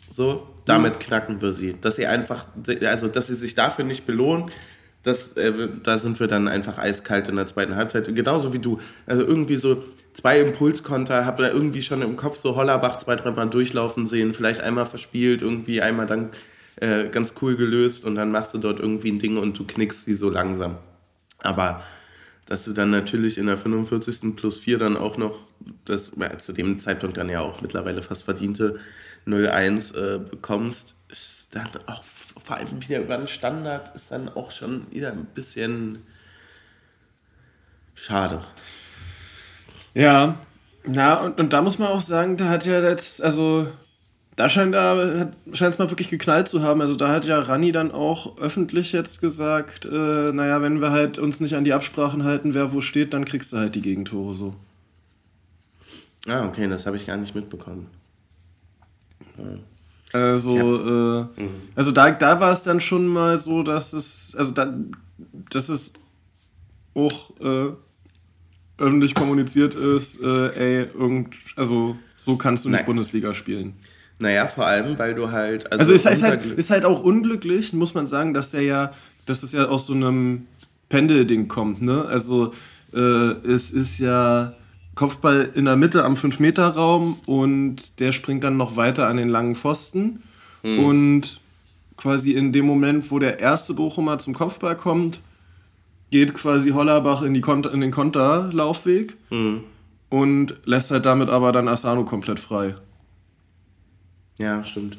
So, 0.10 0.48
damit 0.66 1.00
knacken 1.00 1.42
wir 1.42 1.54
sie. 1.54 1.76
Dass 1.80 1.96
sie 1.96 2.08
einfach, 2.08 2.48
also 2.86 3.08
dass 3.08 3.28
sie 3.28 3.36
sich 3.36 3.56
dafür 3.56 3.84
nicht 3.86 4.06
belohnen, 4.06 4.52
das, 5.04 5.34
äh, 5.34 5.70
da 5.84 5.98
sind 5.98 6.20
wir 6.20 6.28
dann 6.28 6.48
einfach 6.48 6.78
eiskalt 6.78 7.28
in 7.28 7.36
der 7.36 7.48
zweiten 7.48 7.76
Halbzeit. 7.76 8.14
Genauso 8.16 8.54
wie 8.54 8.60
du. 8.60 8.80
Also 9.06 9.24
irgendwie 9.24 9.58
so 9.58 9.84
zwei 10.14 10.40
Impulskonter, 10.40 11.26
habe 11.26 11.44
da 11.44 11.50
irgendwie 11.50 11.82
schon 11.82 12.02
im 12.02 12.16
Kopf 12.16 12.38
so 12.38 12.56
Hollerbach 12.56 12.98
zwei, 12.98 13.16
dreimal 13.16 13.50
durchlaufen 13.50 14.08
sehen, 14.08 14.34
vielleicht 14.34 14.62
einmal 14.62 14.86
verspielt, 14.86 15.42
irgendwie 15.42 15.82
einmal 15.82 16.08
dann 16.08 16.30
äh, 16.78 17.10
ganz 17.10 17.34
cool 17.42 17.56
gelöst 17.56 18.06
und 18.06 18.16
dann 18.16 18.32
machst 18.32 18.54
du 18.54 18.58
dort 18.58 18.80
irgendwie 18.80 19.12
ein 19.12 19.20
Ding 19.20 19.38
und 19.38 19.58
du 19.58 19.66
knickst 19.66 20.06
sie 20.06 20.16
so 20.16 20.30
langsam. 20.30 20.78
Aber 21.40 21.84
dass 22.46 22.66
du 22.66 22.74
dann 22.74 22.90
natürlich 22.90 23.38
in 23.38 23.48
der 23.48 23.58
45. 23.58 24.36
plus 24.36 24.58
4 24.60 24.78
dann 24.78 24.98
auch 24.98 25.18
noch 25.18 25.38
das 25.86 26.14
ja, 26.18 26.38
zu 26.40 26.54
dem 26.54 26.80
Zeitpunkt 26.80 27.18
dann 27.18 27.30
ja 27.30 27.42
auch 27.42 27.62
mittlerweile 27.62 28.02
fast 28.02 28.24
verdiente 28.24 28.80
0-1 29.26 29.96
äh, 29.96 30.20
bekommst, 30.20 30.96
dann 31.56 31.70
auch 31.88 32.04
vor 32.04 32.58
allem 32.58 32.82
wieder 32.82 33.00
über 33.00 33.18
den 33.18 33.28
Standard, 33.28 33.96
ist 33.96 34.12
dann 34.12 34.30
auch 34.30 34.52
schon 34.52 34.90
wieder 34.92 35.12
ein 35.12 35.26
bisschen 35.26 36.04
schade. 37.96 38.42
Ja, 39.94 40.36
ja, 40.86 41.16
und, 41.22 41.40
und 41.40 41.54
da 41.54 41.62
muss 41.62 41.80
man 41.80 41.88
auch 41.88 42.02
sagen, 42.02 42.38
da 42.38 42.50
hat 42.50 42.66
ja 42.66 42.82
jetzt, 42.82 43.22
also 43.22 43.68
da 44.36 44.50
scheint 44.50 44.74
da 44.74 45.32
scheint 45.54 45.74
es 45.74 45.80
mal 45.80 45.92
wirklich 45.92 46.10
geknallt 46.10 46.48
zu 46.48 46.62
haben. 46.64 46.82
Also 46.82 46.96
da 46.96 47.10
hat 47.10 47.26
ja 47.26 47.40
Rani 47.40 47.72
dann 47.72 47.92
auch 47.92 48.38
öffentlich 48.38 48.92
jetzt 48.92 49.22
gesagt, 49.22 49.86
äh, 49.86 50.32
naja, 50.32 50.62
wenn 50.62 50.82
wir 50.82 50.92
halt 50.92 51.20
uns 51.20 51.40
nicht 51.40 51.56
an 51.56 51.64
die 51.64 51.74
Absprachen 51.74 52.24
halten, 52.24 52.54
wer 52.54 52.74
wo 52.74 52.82
steht, 52.82 53.14
dann 53.14 53.26
kriegst 53.26 53.54
du 53.54 53.58
halt 53.58 53.76
die 53.76 53.82
Gegentore 53.82 54.34
so. 54.34 54.56
Ah, 56.28 56.48
okay, 56.48 56.68
das 56.68 56.86
habe 56.86 56.98
ich 56.98 57.06
gar 57.06 57.18
nicht 57.18 57.36
mitbekommen. 57.36 57.88
Ja. 59.38 59.58
Also, 60.12 60.56
ja. 60.56 61.22
äh, 61.22 61.42
mhm. 61.42 61.50
also 61.76 61.92
da, 61.92 62.12
da 62.12 62.40
war 62.40 62.52
es 62.52 62.64
dann 62.64 62.82
schon 62.82 63.08
mal 63.08 63.38
so, 63.38 63.64
dass 63.64 63.94
es, 63.94 64.36
also 64.38 64.52
da, 64.52 64.74
dass 65.50 65.70
es 65.70 65.94
auch 66.94 67.32
äh, 67.40 67.72
öffentlich 68.78 69.16
kommuniziert 69.16 69.76
ist, 69.76 70.22
äh, 70.22 70.82
ey, 70.84 70.88
irgend, 70.94 71.36
also 71.56 71.96
so 72.18 72.38
kannst 72.38 72.66
du 72.66 72.70
nicht 72.70 72.78
Nein. 72.78 72.86
Bundesliga 72.86 73.34
spielen. 73.34 73.74
Naja, 74.20 74.48
vor 74.48 74.66
allem, 74.66 74.98
weil 75.00 75.16
du 75.16 75.32
halt. 75.32 75.72
Also, 75.72 75.82
also 75.82 75.94
ist, 75.94 76.06
ist, 76.06 76.24
halt, 76.24 76.46
ist 76.46 76.70
halt 76.70 76.86
auch 76.86 77.04
unglücklich, 77.04 77.74
muss 77.74 77.94
man 77.94 78.08
sagen, 78.08 78.34
dass 78.34 78.52
der 78.52 78.62
ja, 78.62 78.94
dass 79.26 79.42
das 79.42 79.52
ja 79.52 79.66
aus 79.66 79.88
so 79.88 79.94
einem 79.94 80.48
Pendelding 80.90 81.48
kommt, 81.48 81.82
ne? 81.82 82.06
Also 82.06 82.54
äh, 82.94 83.00
es 83.00 83.72
ist 83.72 84.00
ja 84.00 84.54
Kopfball 84.96 85.52
in 85.56 85.66
der 85.66 85.76
Mitte 85.76 86.04
am 86.06 86.14
5-Meter-Raum 86.14 87.20
und 87.26 88.00
der 88.00 88.12
springt 88.12 88.44
dann 88.44 88.58
noch 88.58 88.76
weiter 88.76 89.08
an 89.08 89.18
den 89.18 89.30
langen 89.30 89.56
Pfosten. 89.56 90.24
Mhm. 90.62 90.80
Und 90.80 91.42
quasi 91.98 92.34
in 92.34 92.52
dem 92.52 92.66
Moment, 92.66 93.10
wo 93.12 93.20
der 93.20 93.40
erste 93.40 93.74
Bochumer 93.74 94.20
zum 94.20 94.34
Kopfball 94.34 94.76
kommt, 94.76 95.20
geht 96.12 96.34
quasi 96.36 96.72
Hollerbach 96.72 97.24
in, 97.24 97.34
die 97.34 97.42
Konter, 97.42 97.74
in 97.74 97.82
den 97.82 97.92
Konterlaufweg 97.92 99.16
mhm. 99.32 99.64
und 100.10 100.56
lässt 100.66 100.92
halt 100.92 101.06
damit 101.06 101.30
aber 101.30 101.52
dann 101.52 101.68
Asano 101.68 102.06
komplett 102.06 102.40
frei. 102.40 102.76
Ja, 104.38 104.64
stimmt. 104.64 104.98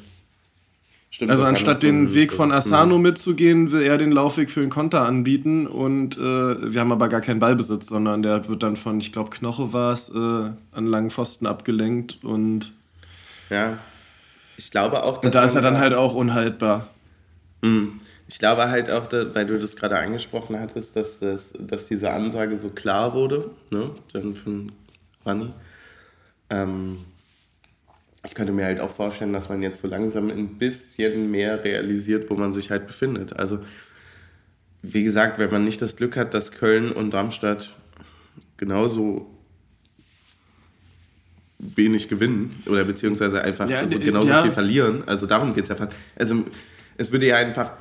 Stimmt, 1.15 1.31
also 1.31 1.45
anstatt 1.45 1.81
den 1.81 2.13
Weg 2.13 2.33
von 2.33 2.51
Asano 2.51 2.97
mhm. 2.97 3.03
mitzugehen, 3.03 3.71
will 3.71 3.83
er 3.83 3.97
den 3.97 4.11
Laufweg 4.11 4.49
für 4.51 4.59
den 4.59 4.69
Konter 4.69 5.05
anbieten 5.05 5.65
und 5.65 6.17
äh, 6.17 6.19
wir 6.19 6.81
haben 6.81 6.91
aber 6.91 7.07
gar 7.07 7.21
keinen 7.21 7.39
Ballbesitz, 7.39 7.87
sondern 7.87 8.21
der 8.21 8.49
wird 8.49 8.63
dann 8.63 8.75
von, 8.75 8.99
ich 8.99 9.13
glaube, 9.13 9.29
Knoche 9.29 9.71
war 9.71 9.93
es, 9.93 10.09
äh, 10.09 10.13
an 10.13 10.87
langen 10.87 11.11
Pfosten 11.11 11.47
abgelenkt 11.47 12.21
und. 12.21 12.73
Ja, 13.49 13.77
ich 14.57 14.71
glaube 14.71 15.03
auch, 15.03 15.19
dass. 15.19 15.33
Und 15.33 15.35
da 15.35 15.45
ist 15.45 15.55
er 15.55 15.61
dann 15.61 15.77
halt 15.77 15.93
auch 15.93 16.15
unhaltbar. 16.15 16.87
Mhm. 17.61 18.01
Ich 18.27 18.37
glaube 18.37 18.69
halt 18.69 18.91
auch, 18.91 19.09
weil 19.09 19.45
du 19.45 19.57
das 19.57 19.77
gerade 19.77 19.97
angesprochen 19.97 20.59
hattest, 20.59 20.97
dass, 20.97 21.19
das, 21.19 21.53
dass 21.57 21.85
diese 21.85 22.11
Ansage 22.11 22.57
so 22.57 22.71
klar 22.71 23.13
wurde, 23.13 23.51
ne, 23.69 23.91
dann 24.11 24.35
von 24.35 24.73
Rani. 25.25 25.53
Ähm, 26.49 26.97
ich 28.25 28.33
könnte 28.33 28.51
mir 28.51 28.65
halt 28.65 28.79
auch 28.79 28.89
vorstellen, 28.89 29.33
dass 29.33 29.49
man 29.49 29.61
jetzt 29.61 29.81
so 29.81 29.87
langsam 29.87 30.29
ein 30.29 30.57
bisschen 30.57 31.29
mehr 31.29 31.63
realisiert, 31.63 32.29
wo 32.29 32.35
man 32.35 32.53
sich 32.53 32.71
halt 32.71 32.87
befindet. 32.87 33.37
Also, 33.37 33.59
wie 34.81 35.03
gesagt, 35.03 35.39
wenn 35.39 35.51
man 35.51 35.63
nicht 35.63 35.81
das 35.81 35.95
Glück 35.95 36.17
hat, 36.17 36.33
dass 36.33 36.51
Köln 36.51 36.91
und 36.91 37.11
Darmstadt 37.11 37.73
genauso 38.57 39.29
wenig 41.59 42.09
gewinnen 42.09 42.63
oder 42.65 42.83
beziehungsweise 42.83 43.41
einfach 43.41 43.69
ja, 43.69 43.79
also 43.79 43.97
genauso 43.97 44.29
ja. 44.29 44.43
viel 44.43 44.51
verlieren, 44.51 45.03
also 45.07 45.25
darum 45.25 45.53
geht 45.53 45.63
es 45.63 45.69
ja 45.69 45.75
fast. 45.75 45.93
Also, 46.15 46.45
es 46.97 47.11
würde 47.11 47.27
ja 47.27 47.37
einfach 47.37 47.71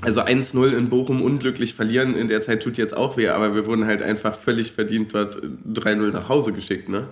also 0.00 0.20
1-0 0.20 0.76
in 0.76 0.90
Bochum 0.90 1.22
unglücklich 1.22 1.74
verlieren 1.74 2.14
in 2.14 2.28
der 2.28 2.42
Zeit 2.42 2.62
tut 2.62 2.76
jetzt 2.76 2.96
auch 2.96 3.16
weh, 3.16 3.28
aber 3.28 3.54
wir 3.54 3.66
wurden 3.66 3.86
halt 3.86 4.02
einfach 4.02 4.34
völlig 4.34 4.72
verdient 4.72 5.14
dort 5.14 5.42
3-0 5.42 6.12
nach 6.12 6.28
Hause 6.28 6.52
geschickt, 6.52 6.88
ne? 6.88 7.08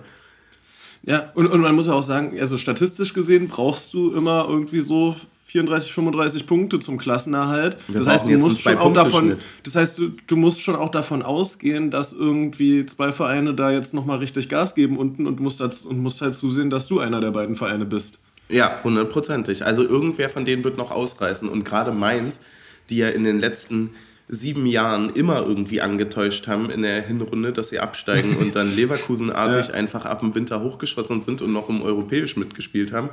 Ja, 1.05 1.31
und, 1.35 1.47
und 1.47 1.61
man 1.61 1.75
muss 1.75 1.87
ja 1.87 1.93
auch 1.93 2.03
sagen, 2.03 2.37
also 2.39 2.57
statistisch 2.57 3.13
gesehen 3.13 3.49
brauchst 3.49 3.93
du 3.93 4.13
immer 4.13 4.45
irgendwie 4.49 4.81
so 4.81 5.15
34, 5.53 5.93
35 5.93 6.47
Punkte 6.47 6.79
zum 6.79 6.97
Klassenerhalt. 6.97 7.77
Wir 7.87 7.99
das 7.99 8.07
heißt, 8.07 8.25
du 8.25 8.37
musst 8.39 8.61
schon 8.61 8.77
auch 8.77 8.93
davon, 8.93 9.35
das 9.63 9.75
heißt, 9.75 9.99
du, 9.99 10.13
du 10.25 10.35
musst 10.35 10.61
schon 10.61 10.75
auch 10.75 10.89
davon 10.89 11.21
ausgehen, 11.21 11.91
dass 11.91 12.13
irgendwie 12.13 12.85
zwei 12.85 13.11
Vereine 13.11 13.53
da 13.53 13.69
jetzt 13.69 13.93
nochmal 13.93 14.17
richtig 14.17 14.49
Gas 14.49 14.73
geben 14.73 14.97
unten 14.97 15.27
und 15.27 15.39
musst, 15.39 15.59
das, 15.59 15.85
und 15.85 15.99
musst 15.99 16.21
halt 16.21 16.33
zusehen, 16.33 16.71
dass 16.71 16.87
du 16.87 16.99
einer 16.99 17.21
der 17.21 17.31
beiden 17.31 17.55
Vereine 17.55 17.85
bist. 17.85 18.19
Ja, 18.49 18.79
hundertprozentig. 18.83 19.63
Also 19.63 19.83
irgendwer 19.83 20.29
von 20.29 20.45
denen 20.45 20.63
wird 20.63 20.77
noch 20.77 20.89
ausreißen. 20.89 21.47
Und 21.49 21.65
gerade 21.65 21.91
Mainz, 21.91 22.41
die 22.89 22.97
ja 22.97 23.09
in 23.09 23.23
den 23.23 23.39
letzten 23.39 23.91
sieben 24.29 24.65
Jahren 24.65 25.09
immer 25.09 25.45
irgendwie 25.45 25.81
angetäuscht 25.81 26.47
haben 26.47 26.69
in 26.69 26.81
der 26.81 27.01
Hinrunde, 27.01 27.51
dass 27.51 27.69
sie 27.69 27.79
absteigen 27.79 28.37
und 28.37 28.55
dann 28.55 28.71
Leverkusenartig 28.75 29.67
ja. 29.67 29.73
einfach 29.73 30.05
ab 30.05 30.21
dem 30.21 30.33
Winter 30.33 30.61
hochgeschossen 30.61 31.21
sind 31.21 31.41
und 31.41 31.51
noch 31.51 31.69
im 31.69 31.81
Europäisch 31.81 32.37
mitgespielt 32.37 32.93
haben, 32.93 33.09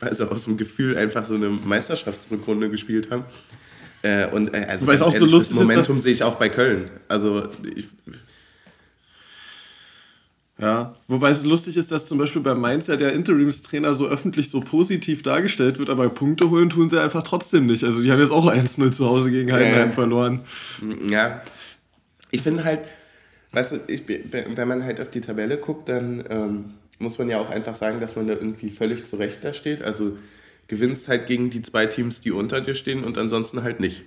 weil 0.00 0.14
sie 0.14 0.30
aus 0.30 0.44
dem 0.44 0.56
Gefühl 0.56 0.96
einfach 0.96 1.24
so 1.24 1.34
eine 1.34 1.48
Meisterschaftsrückrunde 1.48 2.70
gespielt 2.70 3.10
haben. 3.10 3.24
Äh, 4.02 4.28
und 4.28 4.52
äh, 4.52 4.66
also 4.68 4.86
auch 4.86 4.90
ehrlich, 4.90 5.18
so 5.18 5.24
lustig 5.24 5.56
das 5.56 5.66
Momentum 5.66 5.98
sehe 5.98 6.12
ich 6.12 6.22
auch 6.22 6.34
bei 6.34 6.50
Köln. 6.50 6.90
Also 7.08 7.48
ich, 7.74 7.88
ja, 10.56 10.94
wobei 11.08 11.30
es 11.30 11.44
lustig 11.44 11.76
ist, 11.76 11.90
dass 11.90 12.06
zum 12.06 12.18
Beispiel 12.18 12.40
bei 12.40 12.54
Mainz 12.54 12.86
ja 12.86 12.96
der 12.96 13.12
Interimstrainer 13.12 13.92
so 13.92 14.06
öffentlich 14.06 14.50
so 14.50 14.60
positiv 14.60 15.24
dargestellt 15.24 15.78
wird, 15.80 15.90
aber 15.90 16.08
Punkte 16.10 16.48
holen 16.48 16.70
tun 16.70 16.88
sie 16.88 17.00
einfach 17.00 17.24
trotzdem 17.24 17.66
nicht. 17.66 17.82
Also 17.82 18.02
die 18.02 18.12
haben 18.12 18.20
jetzt 18.20 18.30
auch 18.30 18.46
1-0 18.46 18.92
zu 18.92 19.06
Hause 19.06 19.32
gegen 19.32 19.52
Heidenheim 19.52 19.88
ja. 19.88 19.94
verloren. 19.94 20.40
Ja, 21.08 21.42
ich 22.30 22.42
finde 22.42 22.62
halt, 22.62 22.82
weißt 23.50 23.72
du, 23.72 23.80
ich, 23.88 24.02
wenn 24.06 24.68
man 24.68 24.84
halt 24.84 25.00
auf 25.00 25.10
die 25.10 25.20
Tabelle 25.20 25.58
guckt, 25.58 25.88
dann 25.88 26.24
ähm, 26.28 26.64
muss 27.00 27.18
man 27.18 27.28
ja 27.28 27.38
auch 27.40 27.50
einfach 27.50 27.74
sagen, 27.74 28.00
dass 28.00 28.14
man 28.14 28.28
da 28.28 28.34
irgendwie 28.34 28.70
völlig 28.70 29.06
zurecht 29.06 29.40
da 29.42 29.52
steht. 29.52 29.82
Also 29.82 30.16
gewinnst 30.68 31.08
halt 31.08 31.26
gegen 31.26 31.50
die 31.50 31.62
zwei 31.62 31.86
Teams, 31.86 32.20
die 32.20 32.30
unter 32.30 32.60
dir 32.60 32.76
stehen 32.76 33.02
und 33.02 33.18
ansonsten 33.18 33.64
halt 33.64 33.80
nicht. 33.80 34.04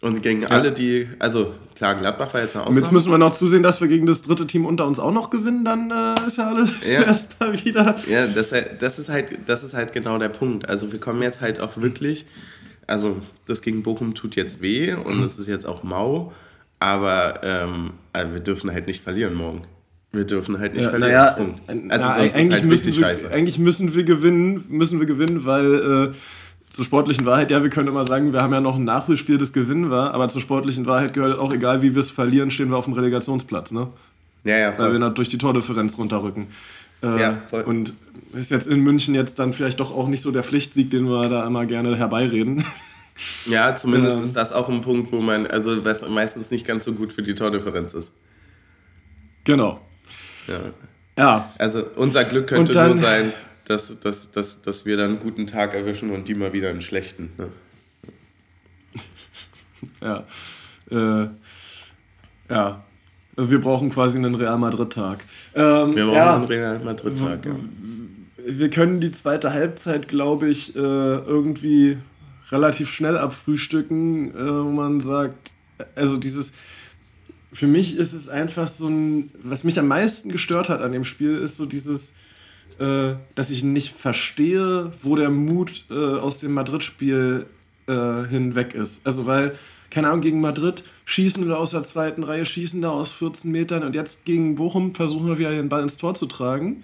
Und 0.00 0.22
gegen 0.22 0.42
ja. 0.42 0.48
alle, 0.48 0.70
die, 0.70 1.08
also 1.18 1.54
klar, 1.74 1.94
Gladbach 1.94 2.34
war 2.34 2.42
jetzt 2.42 2.54
eine 2.54 2.64
Ausnahme. 2.64 2.76
Und 2.76 2.82
jetzt 2.82 2.92
müssen 2.92 3.10
wir 3.10 3.18
noch 3.18 3.34
zusehen, 3.34 3.62
dass 3.62 3.80
wir 3.80 3.88
gegen 3.88 4.06
das 4.06 4.22
dritte 4.22 4.46
Team 4.46 4.66
unter 4.66 4.86
uns 4.86 4.98
auch 4.98 5.12
noch 5.12 5.30
gewinnen, 5.30 5.64
dann 5.64 5.90
äh, 5.90 6.26
ist 6.26 6.36
ja 6.36 6.48
alles 6.48 6.70
ja. 6.86 7.02
erstmal 7.06 7.64
wieder. 7.64 7.96
Ja, 8.08 8.26
das, 8.26 8.52
das, 8.80 8.98
ist 8.98 9.08
halt, 9.08 9.28
das 9.46 9.64
ist 9.64 9.74
halt 9.74 9.92
genau 9.92 10.18
der 10.18 10.28
Punkt. 10.28 10.68
Also 10.68 10.92
wir 10.92 11.00
kommen 11.00 11.22
jetzt 11.22 11.40
halt 11.40 11.60
auch 11.60 11.78
wirklich, 11.78 12.26
also 12.86 13.16
das 13.46 13.62
gegen 13.62 13.82
Bochum 13.82 14.14
tut 14.14 14.36
jetzt 14.36 14.60
weh 14.60 14.92
und 14.92 15.22
es 15.24 15.38
ist 15.38 15.48
jetzt 15.48 15.64
auch 15.64 15.82
mau, 15.82 16.32
aber 16.80 17.40
ähm, 17.42 17.92
also 18.12 18.32
wir 18.34 18.40
dürfen 18.40 18.70
halt 18.70 18.86
nicht 18.86 19.02
verlieren 19.02 19.34
morgen. 19.34 19.62
Wir 20.12 20.24
dürfen 20.24 20.58
halt 20.58 20.74
nicht 20.74 20.84
ja, 20.84 20.90
verlieren. 20.90 21.12
Naja, 21.12 21.36
also 21.36 21.80
na, 21.86 21.98
sonst 21.98 22.36
eigentlich, 22.36 22.44
ist 22.44 22.52
halt 22.52 22.64
müssen 22.66 22.96
wir, 22.98 23.30
eigentlich 23.32 23.58
müssen 23.58 23.94
wir 23.94 24.04
gewinnen, 24.04 24.64
müssen 24.68 25.00
wir 25.00 25.06
gewinnen, 25.06 25.44
weil 25.44 26.12
äh, 26.12 26.14
zur 26.74 26.84
sportlichen 26.84 27.24
Wahrheit, 27.24 27.52
ja, 27.52 27.62
wir 27.62 27.70
können 27.70 27.86
immer 27.86 28.02
sagen, 28.02 28.32
wir 28.32 28.42
haben 28.42 28.52
ja 28.52 28.60
noch 28.60 28.74
ein 28.74 28.82
Nachholspiel, 28.82 29.38
das 29.38 29.52
Gewinn 29.52 29.90
war, 29.90 30.12
aber 30.12 30.28
zur 30.28 30.40
sportlichen 30.40 30.86
Wahrheit 30.86 31.14
gehört 31.14 31.38
auch, 31.38 31.52
egal 31.52 31.82
wie 31.82 31.94
wir 31.94 32.00
es 32.00 32.10
verlieren, 32.10 32.50
stehen 32.50 32.68
wir 32.70 32.76
auf 32.76 32.86
dem 32.86 32.94
Relegationsplatz, 32.94 33.70
ne? 33.70 33.86
Ja, 34.42 34.58
ja, 34.58 34.72
voll. 34.72 34.86
Weil 34.86 34.92
wir 34.94 34.98
dann 34.98 35.14
durch 35.14 35.28
die 35.28 35.38
Tordifferenz 35.38 35.96
runterrücken. 35.96 36.48
Äh, 37.00 37.20
ja, 37.20 37.42
voll. 37.46 37.62
Und 37.62 37.94
ist 38.32 38.50
jetzt 38.50 38.66
in 38.66 38.80
München 38.80 39.14
jetzt 39.14 39.38
dann 39.38 39.52
vielleicht 39.52 39.78
doch 39.78 39.94
auch 39.94 40.08
nicht 40.08 40.20
so 40.20 40.32
der 40.32 40.42
Pflichtsieg, 40.42 40.90
den 40.90 41.08
wir 41.08 41.28
da 41.28 41.46
immer 41.46 41.64
gerne 41.64 41.96
herbeireden. 41.96 42.64
Ja, 43.46 43.76
zumindest 43.76 44.16
ähm, 44.16 44.24
ist 44.24 44.34
das 44.34 44.52
auch 44.52 44.68
ein 44.68 44.80
Punkt, 44.80 45.12
wo 45.12 45.20
man, 45.20 45.46
also 45.46 45.84
was 45.84 46.08
meistens 46.08 46.50
nicht 46.50 46.66
ganz 46.66 46.84
so 46.84 46.94
gut 46.94 47.12
für 47.12 47.22
die 47.22 47.36
Tordifferenz 47.36 47.94
ist. 47.94 48.12
Genau. 49.44 49.80
Ja. 50.48 50.54
ja. 51.16 51.50
Also 51.56 51.84
unser 51.94 52.24
Glück 52.24 52.48
könnte 52.48 52.72
dann, 52.72 52.88
nur 52.88 52.96
sein, 52.96 53.32
dass, 53.66 54.00
dass, 54.00 54.30
dass, 54.30 54.62
dass 54.62 54.86
wir 54.86 54.96
dann 54.96 55.12
einen 55.12 55.20
guten 55.20 55.46
Tag 55.46 55.74
erwischen 55.74 56.10
und 56.10 56.28
die 56.28 56.34
mal 56.34 56.52
wieder 56.52 56.70
einen 56.70 56.80
schlechten. 56.80 57.30
Ne? 57.38 57.48
ja. 60.02 60.24
Äh, 60.90 61.28
ja. 62.50 62.84
Also 63.36 63.50
wir 63.50 63.60
brauchen 63.60 63.90
quasi 63.90 64.18
einen 64.18 64.34
Real 64.34 64.58
Madrid-Tag. 64.58 65.24
Ähm, 65.54 65.96
wir 65.96 66.04
brauchen 66.04 66.14
ja, 66.14 66.36
einen 66.36 66.44
Real 66.44 66.78
Madrid-Tag, 66.78 67.46
ja. 67.46 67.52
wir 68.46 68.70
können 68.70 69.00
die 69.00 69.10
zweite 69.10 69.52
Halbzeit, 69.52 70.06
glaube 70.06 70.48
ich, 70.48 70.76
äh, 70.76 70.78
irgendwie 70.78 71.98
relativ 72.50 72.90
schnell 72.90 73.16
abfrühstücken, 73.16 74.34
äh, 74.34 74.64
wo 74.64 74.70
man 74.70 75.00
sagt, 75.00 75.52
also 75.96 76.16
dieses, 76.16 76.52
für 77.52 77.66
mich 77.66 77.96
ist 77.96 78.12
es 78.12 78.28
einfach 78.28 78.68
so 78.68 78.88
ein, 78.88 79.32
was 79.42 79.64
mich 79.64 79.78
am 79.80 79.88
meisten 79.88 80.28
gestört 80.30 80.68
hat 80.68 80.80
an 80.80 80.92
dem 80.92 81.04
Spiel, 81.04 81.38
ist 81.38 81.56
so 81.56 81.66
dieses, 81.66 82.14
äh, 82.78 83.14
dass 83.34 83.50
ich 83.50 83.62
nicht 83.62 83.94
verstehe, 83.94 84.92
wo 85.02 85.16
der 85.16 85.30
Mut 85.30 85.84
äh, 85.90 85.94
aus 85.94 86.38
dem 86.38 86.52
Madrid-Spiel 86.52 87.46
äh, 87.86 88.24
hinweg 88.24 88.74
ist. 88.74 89.06
Also 89.06 89.26
weil, 89.26 89.56
keine 89.90 90.08
Ahnung, 90.08 90.22
gegen 90.22 90.40
Madrid 90.40 90.84
schießen 91.04 91.46
wir 91.46 91.58
aus 91.58 91.70
der 91.70 91.82
zweiten 91.82 92.22
Reihe, 92.22 92.46
schießen 92.46 92.82
da 92.82 92.90
aus 92.90 93.12
14 93.12 93.50
Metern 93.50 93.84
und 93.84 93.94
jetzt 93.94 94.24
gegen 94.24 94.56
Bochum 94.56 94.94
versuchen 94.94 95.26
wir 95.28 95.38
wieder 95.38 95.50
den 95.50 95.68
Ball 95.68 95.82
ins 95.82 95.96
Tor 95.96 96.14
zu 96.14 96.26
tragen. 96.26 96.82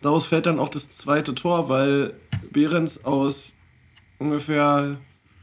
Daraus 0.00 0.26
fällt 0.26 0.46
dann 0.46 0.58
auch 0.58 0.68
das 0.68 0.90
zweite 0.90 1.34
Tor, 1.34 1.68
weil 1.68 2.14
Behrens 2.52 3.04
aus 3.04 3.56
ungefähr 4.18 4.98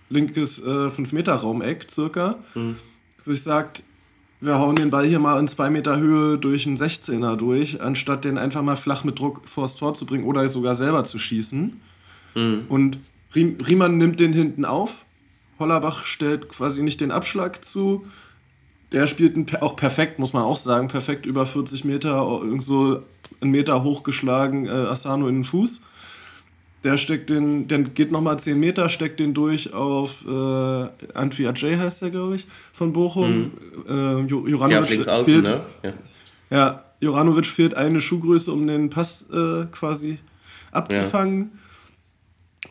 linkes 0.10 0.60
äh, 0.60 0.88
5-Meter-Raumeck 0.88 1.88
circa 1.90 2.40
mhm. 2.56 2.78
sich 3.18 3.44
sagt, 3.44 3.84
wir 4.42 4.58
hauen 4.58 4.76
den 4.76 4.90
Ball 4.90 5.06
hier 5.06 5.20
mal 5.20 5.40
in 5.40 5.48
2 5.48 5.70
Meter 5.70 5.98
Höhe 5.98 6.38
durch 6.38 6.66
einen 6.66 6.78
16er 6.78 7.36
durch, 7.36 7.82
anstatt 7.82 8.24
den 8.24 8.38
einfach 8.38 8.62
mal 8.62 8.78
flach 8.78 9.04
mit 9.04 9.20
Druck 9.20 9.48
vors 9.48 9.76
Tor 9.76 9.94
zu 9.94 10.06
bringen 10.06 10.24
oder 10.24 10.48
sogar 10.48 10.76
selber 10.76 11.04
zu 11.04 11.20
schießen. 11.20 11.82
Mhm. 12.36 12.66
Und 12.70 13.00
Riemann 13.36 13.98
nimmt 13.98 14.20
den 14.20 14.34
hinten 14.34 14.66
auf. 14.66 15.04
Hollerbach 15.60 16.06
stellt 16.06 16.50
quasi 16.50 16.84
nicht 16.84 17.02
den 17.02 17.12
Abschlag 17.12 17.66
zu. 17.66 18.06
Der 18.92 19.08
spielt 19.08 19.62
auch 19.62 19.76
perfekt, 19.76 20.18
muss 20.20 20.34
man 20.34 20.44
auch 20.44 20.58
sagen, 20.58 20.88
perfekt 20.88 21.26
über 21.26 21.46
40 21.46 21.84
Meter, 21.84 22.42
so 22.60 23.04
einen 23.42 23.52
Meter 23.52 23.84
hochgeschlagen, 23.84 24.66
äh, 24.66 24.70
Asano 24.70 25.28
in 25.28 25.36
den 25.36 25.44
Fuß. 25.44 25.82
Der 26.84 26.96
steckt 26.98 27.30
den, 27.30 27.68
der 27.68 27.80
geht 27.80 28.12
nochmal 28.12 28.40
10 28.40 28.58
Meter, 28.58 28.88
steckt 28.88 29.20
den 29.20 29.34
durch 29.34 29.74
auf 29.74 30.26
äh, 30.26 30.88
Antwi 31.14 31.48
Ajay 31.48 31.76
heißt 31.76 32.02
der, 32.02 32.10
glaube 32.10 32.38
ich, 32.38 32.46
von 32.72 32.94
Bochum. 32.94 33.52
Mhm. 33.86 34.26
Äh, 34.26 34.26
Juranovic 34.28 35.06
ja, 35.06 35.24
fehlt, 35.24 35.44
ne? 35.44 35.62
Ja. 35.84 35.94
ja, 36.50 36.84
Juranovic 37.02 37.48
fehlt 37.48 37.74
eine 37.74 38.00
Schuhgröße, 38.00 38.52
um 38.52 38.66
den 38.66 38.90
Pass 38.90 39.26
äh, 39.32 39.66
quasi 39.72 40.20
abzufangen. 40.72 41.52
Ja. 41.54 41.60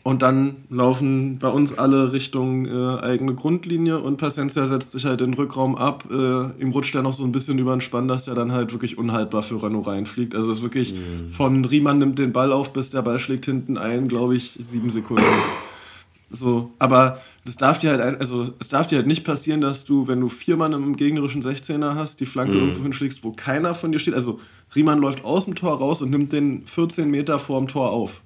Und 0.09 0.23
dann 0.23 0.65
laufen 0.71 1.37
bei 1.39 1.49
uns 1.49 1.77
alle 1.77 2.15
Richtung 2.15 2.65
äh, 2.65 2.99
eigene 3.01 3.35
Grundlinie 3.35 3.99
und 3.99 4.17
Paciencia 4.17 4.65
setzt 4.65 4.93
sich 4.93 5.05
halt 5.05 5.21
in 5.21 5.33
den 5.33 5.35
Rückraum 5.35 5.77
ab. 5.77 6.05
Äh, 6.11 6.15
ihm 6.63 6.71
rutscht 6.71 6.95
er 6.95 7.03
noch 7.03 7.13
so 7.13 7.25
ein 7.25 7.31
bisschen 7.31 7.59
über 7.59 7.77
den 7.77 7.83
Spann, 7.83 8.09
dass 8.09 8.25
der 8.25 8.35
dann 8.35 8.51
halt 8.51 8.73
wirklich 8.73 8.97
unhaltbar 8.97 9.43
für 9.43 9.63
Renault 9.63 9.87
reinfliegt. 9.87 10.35
Also 10.35 10.53
es 10.53 10.59
ist 10.61 10.65
wirklich 10.65 10.95
mhm. 10.95 11.31
von 11.33 11.63
Riemann 11.63 11.99
nimmt 11.99 12.19
den 12.19 12.33
Ball 12.33 12.55
auf, 12.55 12.73
bis 12.73 12.89
der 12.89 13.03
Ball 13.03 13.19
schlägt 13.19 13.45
hinten 13.45 13.77
ein, 13.77 14.09
glaube 14.09 14.35
ich, 14.35 14.57
sieben 14.59 14.89
Sekunden. 14.89 15.23
So, 16.31 16.71
aber 16.79 17.21
das 17.45 17.59
darf 17.59 17.79
dir 17.79 17.91
halt, 17.91 18.19
also 18.19 18.55
es 18.61 18.69
darf 18.69 18.87
dir 18.87 18.97
halt 18.97 19.07
nicht 19.07 19.25
passieren, 19.25 19.61
dass 19.61 19.85
du, 19.85 20.09
wenn 20.09 20.21
du 20.21 20.31
vier 20.31 20.57
Mann 20.57 20.73
im 20.73 20.97
gegnerischen 20.97 21.43
16er 21.43 21.97
hast, 21.97 22.21
die 22.21 22.27
Flanke 22.27 22.55
mhm. 22.55 22.61
irgendwo 22.61 22.83
hinschlägst, 22.85 23.25
wo 23.25 23.33
keiner 23.33 23.75
von 23.75 23.93
dir 23.93 23.99
steht. 23.99 24.15
Also 24.15 24.41
Riemann 24.75 25.01
läuft 25.01 25.23
aus 25.27 25.45
dem 25.45 25.55
Tor 25.55 25.77
raus 25.77 26.01
und 26.01 26.09
nimmt 26.09 26.33
den 26.33 26.67
14 26.67 27.11
Meter 27.11 27.39
vor 27.39 27.61
dem 27.61 27.69
Tor 27.69 27.91
auf 27.91 28.23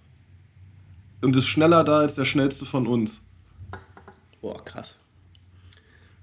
und 1.23 1.35
ist 1.37 1.47
schneller 1.47 1.85
da 1.85 2.01
als 2.01 2.15
der 2.15 2.25
schnellste 2.25 2.67
von 2.67 2.87
uns. 2.87 3.23
Boah, 4.41 4.63
krass. 4.65 4.99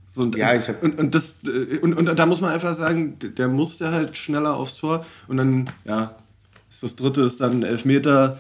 So, 0.07 0.23
und, 0.23 0.35
ja, 0.35 0.55
ich 0.55 0.67
hab 0.67 0.81
und, 0.83 0.97
und, 0.97 1.13
das, 1.13 1.37
und, 1.81 1.93
und 1.93 2.05
da 2.17 2.25
muss 2.25 2.41
man 2.41 2.51
einfach 2.51 2.73
sagen, 2.73 3.17
der 3.19 3.47
musste 3.47 3.91
halt 3.91 4.17
schneller 4.17 4.55
aufs 4.55 4.77
Tor. 4.77 5.05
Und 5.27 5.37
dann, 5.37 5.69
ja, 5.85 6.15
das 6.81 6.95
dritte 6.95 7.21
ist 7.21 7.41
dann 7.41 7.63
Elfmeter. 7.63 8.39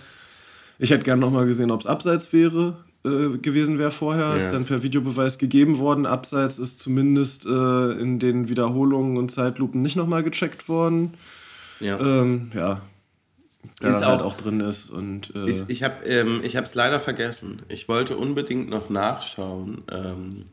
Ich 0.79 0.89
hätte 0.89 1.03
gern 1.03 1.19
nochmal 1.19 1.45
gesehen, 1.45 1.71
ob 1.71 1.81
es 1.81 1.87
abseits 1.87 2.33
wäre, 2.33 2.77
äh, 3.05 3.37
gewesen 3.37 3.77
wäre 3.77 3.91
vorher. 3.91 4.29
Ja. 4.29 4.35
Ist 4.35 4.51
dann 4.51 4.65
per 4.65 4.81
Videobeweis 4.81 5.37
gegeben 5.37 5.77
worden. 5.77 6.07
Abseits 6.07 6.57
ist 6.57 6.79
zumindest 6.79 7.45
äh, 7.45 7.91
in 7.91 8.17
den 8.17 8.49
Wiederholungen 8.49 9.17
und 9.17 9.31
Zeitlupen 9.31 9.81
nicht 9.81 9.95
nochmal 9.95 10.23
gecheckt 10.23 10.69
worden. 10.69 11.13
Ja. 11.79 11.99
Ähm, 11.99 12.51
ja, 12.55 12.81
der 13.81 13.91
ist 13.91 14.05
halt 14.05 14.21
auch, 14.21 14.35
drin 14.35 14.61
ist. 14.61 14.89
Und, 14.89 15.33
äh 15.35 15.49
ich 15.49 15.63
ich 15.67 15.83
habe 15.83 16.05
ähm, 16.05 16.41
es 16.43 16.75
leider 16.75 16.99
vergessen. 16.99 17.61
Ich 17.67 17.87
wollte 17.89 18.17
unbedingt 18.17 18.69
noch 18.69 18.89
nachschauen, 18.89 19.83
ähm, 19.91 20.45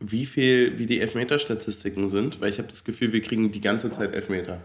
wie 0.00 0.26
viel, 0.26 0.78
wie 0.78 0.86
die 0.86 1.00
Elfmeter-Statistiken 1.00 2.08
sind, 2.08 2.40
weil 2.40 2.48
ich 2.50 2.58
habe 2.58 2.68
das 2.68 2.84
Gefühl, 2.84 3.12
wir 3.12 3.22
kriegen 3.22 3.50
die 3.50 3.60
ganze 3.60 3.90
Zeit 3.90 4.12
Elfmeter. 4.12 4.60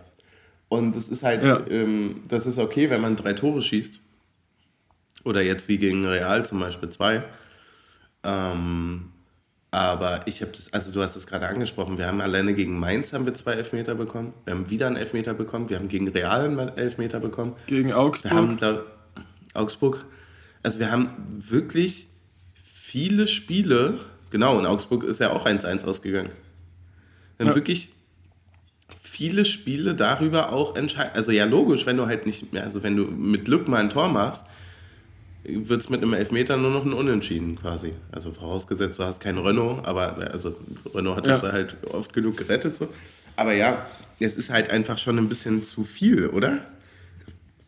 Und 0.69 0.95
das 0.95 1.09
ist 1.09 1.23
halt, 1.23 1.43
ja. 1.43 1.65
ähm, 1.69 2.21
das 2.27 2.45
ist 2.45 2.57
okay, 2.57 2.89
wenn 2.89 3.01
man 3.01 3.15
drei 3.15 3.33
Tore 3.33 3.61
schießt. 3.61 3.99
Oder 5.23 5.41
jetzt 5.41 5.67
wie 5.67 5.77
gegen 5.77 6.05
Real 6.05 6.45
zum 6.45 6.59
Beispiel 6.59 6.89
zwei. 6.89 7.23
Ähm, 8.23 9.11
aber 9.71 10.21
ich 10.25 10.41
habe 10.41 10.51
das, 10.51 10.73
also 10.73 10.91
du 10.91 11.01
hast 11.01 11.15
es 11.15 11.27
gerade 11.27 11.47
angesprochen, 11.47 11.97
wir 11.97 12.07
haben 12.07 12.21
alleine 12.21 12.55
gegen 12.55 12.79
Mainz 12.79 13.13
haben 13.13 13.25
wir 13.25 13.35
zwei 13.35 13.53
Elfmeter 13.53 13.93
bekommen, 13.93 14.33
wir 14.45 14.55
haben 14.55 14.69
wieder 14.69 14.87
einen 14.87 14.95
Elfmeter 14.95 15.33
bekommen, 15.33 15.69
wir 15.69 15.77
haben 15.77 15.89
gegen 15.89 16.07
Real 16.07 16.45
einen 16.45 16.77
Elfmeter 16.77 17.19
bekommen. 17.19 17.55
Gegen 17.67 17.93
Augsburg. 17.93 18.31
Wir 18.31 18.37
haben 18.37 18.57
da, 18.57 18.83
Augsburg. 19.53 20.05
Also 20.63 20.79
wir 20.79 20.91
haben 20.91 21.11
wirklich 21.37 22.07
viele 22.63 23.27
Spiele, 23.27 23.99
genau, 24.31 24.57
und 24.57 24.65
Augsburg 24.65 25.03
ist 25.03 25.19
ja 25.19 25.31
auch 25.31 25.45
1-1 25.45 25.85
ausgegangen. 25.85 26.31
Wir 27.37 27.45
haben 27.45 27.51
ja. 27.51 27.55
wirklich 27.55 27.89
viele 29.01 29.45
Spiele 29.45 29.93
darüber 29.93 30.51
auch 30.51 30.75
entscheiden. 30.75 31.11
Also 31.13 31.31
ja, 31.31 31.45
logisch, 31.45 31.85
wenn 31.85 31.97
du 31.97 32.07
halt 32.07 32.25
nicht 32.25 32.51
mehr, 32.53 32.63
also 32.63 32.81
wenn 32.81 32.95
du 32.95 33.05
mit 33.05 33.45
Glück 33.45 33.67
mal 33.67 33.77
ein 33.77 33.89
Tor 33.89 34.07
machst, 34.07 34.45
wird 35.43 35.81
es 35.81 35.89
mit 35.89 36.01
einem 36.01 36.13
Elfmeter 36.13 36.57
nur 36.57 36.71
noch 36.71 36.85
ein 36.85 36.93
Unentschieden 36.93 37.55
quasi. 37.55 37.93
Also 38.11 38.31
vorausgesetzt, 38.31 38.99
du 38.99 39.03
hast 39.03 39.21
keinen 39.21 39.39
Renault, 39.39 39.85
aber 39.85 40.17
also 40.31 40.55
Renault 40.93 41.17
hat 41.17 41.27
ja. 41.27 41.37
das 41.37 41.51
halt 41.51 41.77
oft 41.91 42.13
genug 42.13 42.37
gerettet. 42.37 42.75
So. 42.75 42.89
Aber 43.35 43.53
ja, 43.53 43.87
es 44.19 44.33
ist 44.33 44.49
halt 44.49 44.69
einfach 44.69 44.97
schon 44.97 45.17
ein 45.17 45.29
bisschen 45.29 45.63
zu 45.63 45.83
viel, 45.83 46.27
oder? 46.27 46.65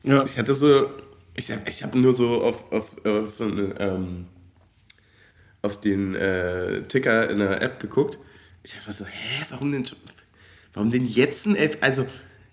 Ja. 0.03 0.23
Ich 0.25 0.37
hatte 0.37 0.53
so, 0.53 0.89
ich 1.35 1.51
habe 1.51 1.61
ich 1.67 1.83
hab 1.83 1.95
nur 1.95 2.13
so 2.13 2.43
auf, 2.43 2.71
auf, 2.71 3.05
auf, 3.05 3.39
ähm, 3.39 4.25
auf 5.61 5.79
den 5.79 6.15
äh, 6.15 6.81
Ticker 6.83 7.29
in 7.29 7.39
der 7.39 7.61
App 7.61 7.79
geguckt. 7.79 8.17
Ich 8.63 8.73
dachte 8.73 8.91
so, 8.91 9.05
hä, 9.05 9.45
warum 9.49 9.71
denn, 9.71 9.85
warum 10.73 10.89
denn 10.89 11.05
jetzt 11.07 11.45
ein 11.45 11.55
Elf? 11.55 11.77
Also, 11.81 12.05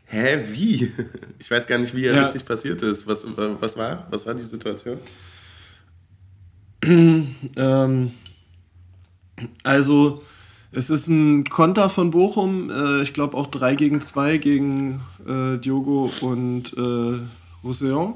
Hä, 0.09 0.44
wie? 0.49 0.92
Ich 1.40 1.51
weiß 1.53 1.68
gar 1.68 1.79
nicht, 1.79 1.94
wie 1.94 2.05
er 2.05 2.16
ja. 2.16 2.23
richtig 2.23 2.44
passiert 2.44 2.83
ist. 2.83 3.07
Was, 3.07 3.25
was 3.37 3.77
war? 3.77 4.09
Was 4.11 4.27
war 4.27 4.35
die 4.35 4.42
Situation? 4.42 4.99
ähm, 6.85 8.11
also, 9.62 10.23
es 10.73 10.90
ist 10.90 11.07
ein 11.07 11.49
Konter 11.49 11.90
von 11.90 12.11
Bochum. 12.11 12.71
Äh, 12.71 13.03
ich 13.03 13.12
glaube 13.12 13.37
auch 13.37 13.47
3 13.47 13.77
gegen 13.77 14.01
2 14.01 14.38
gegen 14.38 15.01
äh, 15.27 15.59
Diogo 15.59 16.11
und 16.23 16.73
äh, 16.77 17.21
Roussillon. 17.62 18.14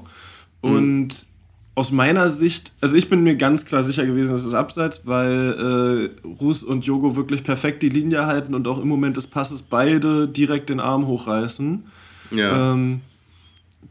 Mhm. 0.62 0.70
Und 0.70 1.26
aus 1.74 1.90
meiner 1.90 2.28
Sicht, 2.28 2.72
also 2.80 2.96
ich 2.96 3.08
bin 3.08 3.22
mir 3.22 3.36
ganz 3.36 3.64
klar 3.64 3.82
sicher 3.82 4.04
gewesen, 4.04 4.34
es 4.34 4.44
ist 4.44 4.54
abseits, 4.54 5.06
weil 5.06 6.10
äh, 6.22 6.26
Ruß 6.26 6.64
und 6.64 6.84
Jogo 6.84 7.16
wirklich 7.16 7.44
perfekt 7.44 7.82
die 7.82 7.88
Linie 7.88 8.26
halten 8.26 8.54
und 8.54 8.68
auch 8.68 8.80
im 8.80 8.88
Moment 8.88 9.16
des 9.16 9.26
Passes 9.26 9.62
beide 9.62 10.28
direkt 10.28 10.68
den 10.68 10.80
Arm 10.80 11.06
hochreißen. 11.06 11.84
Ja. 12.30 12.72
Ähm, 12.72 13.00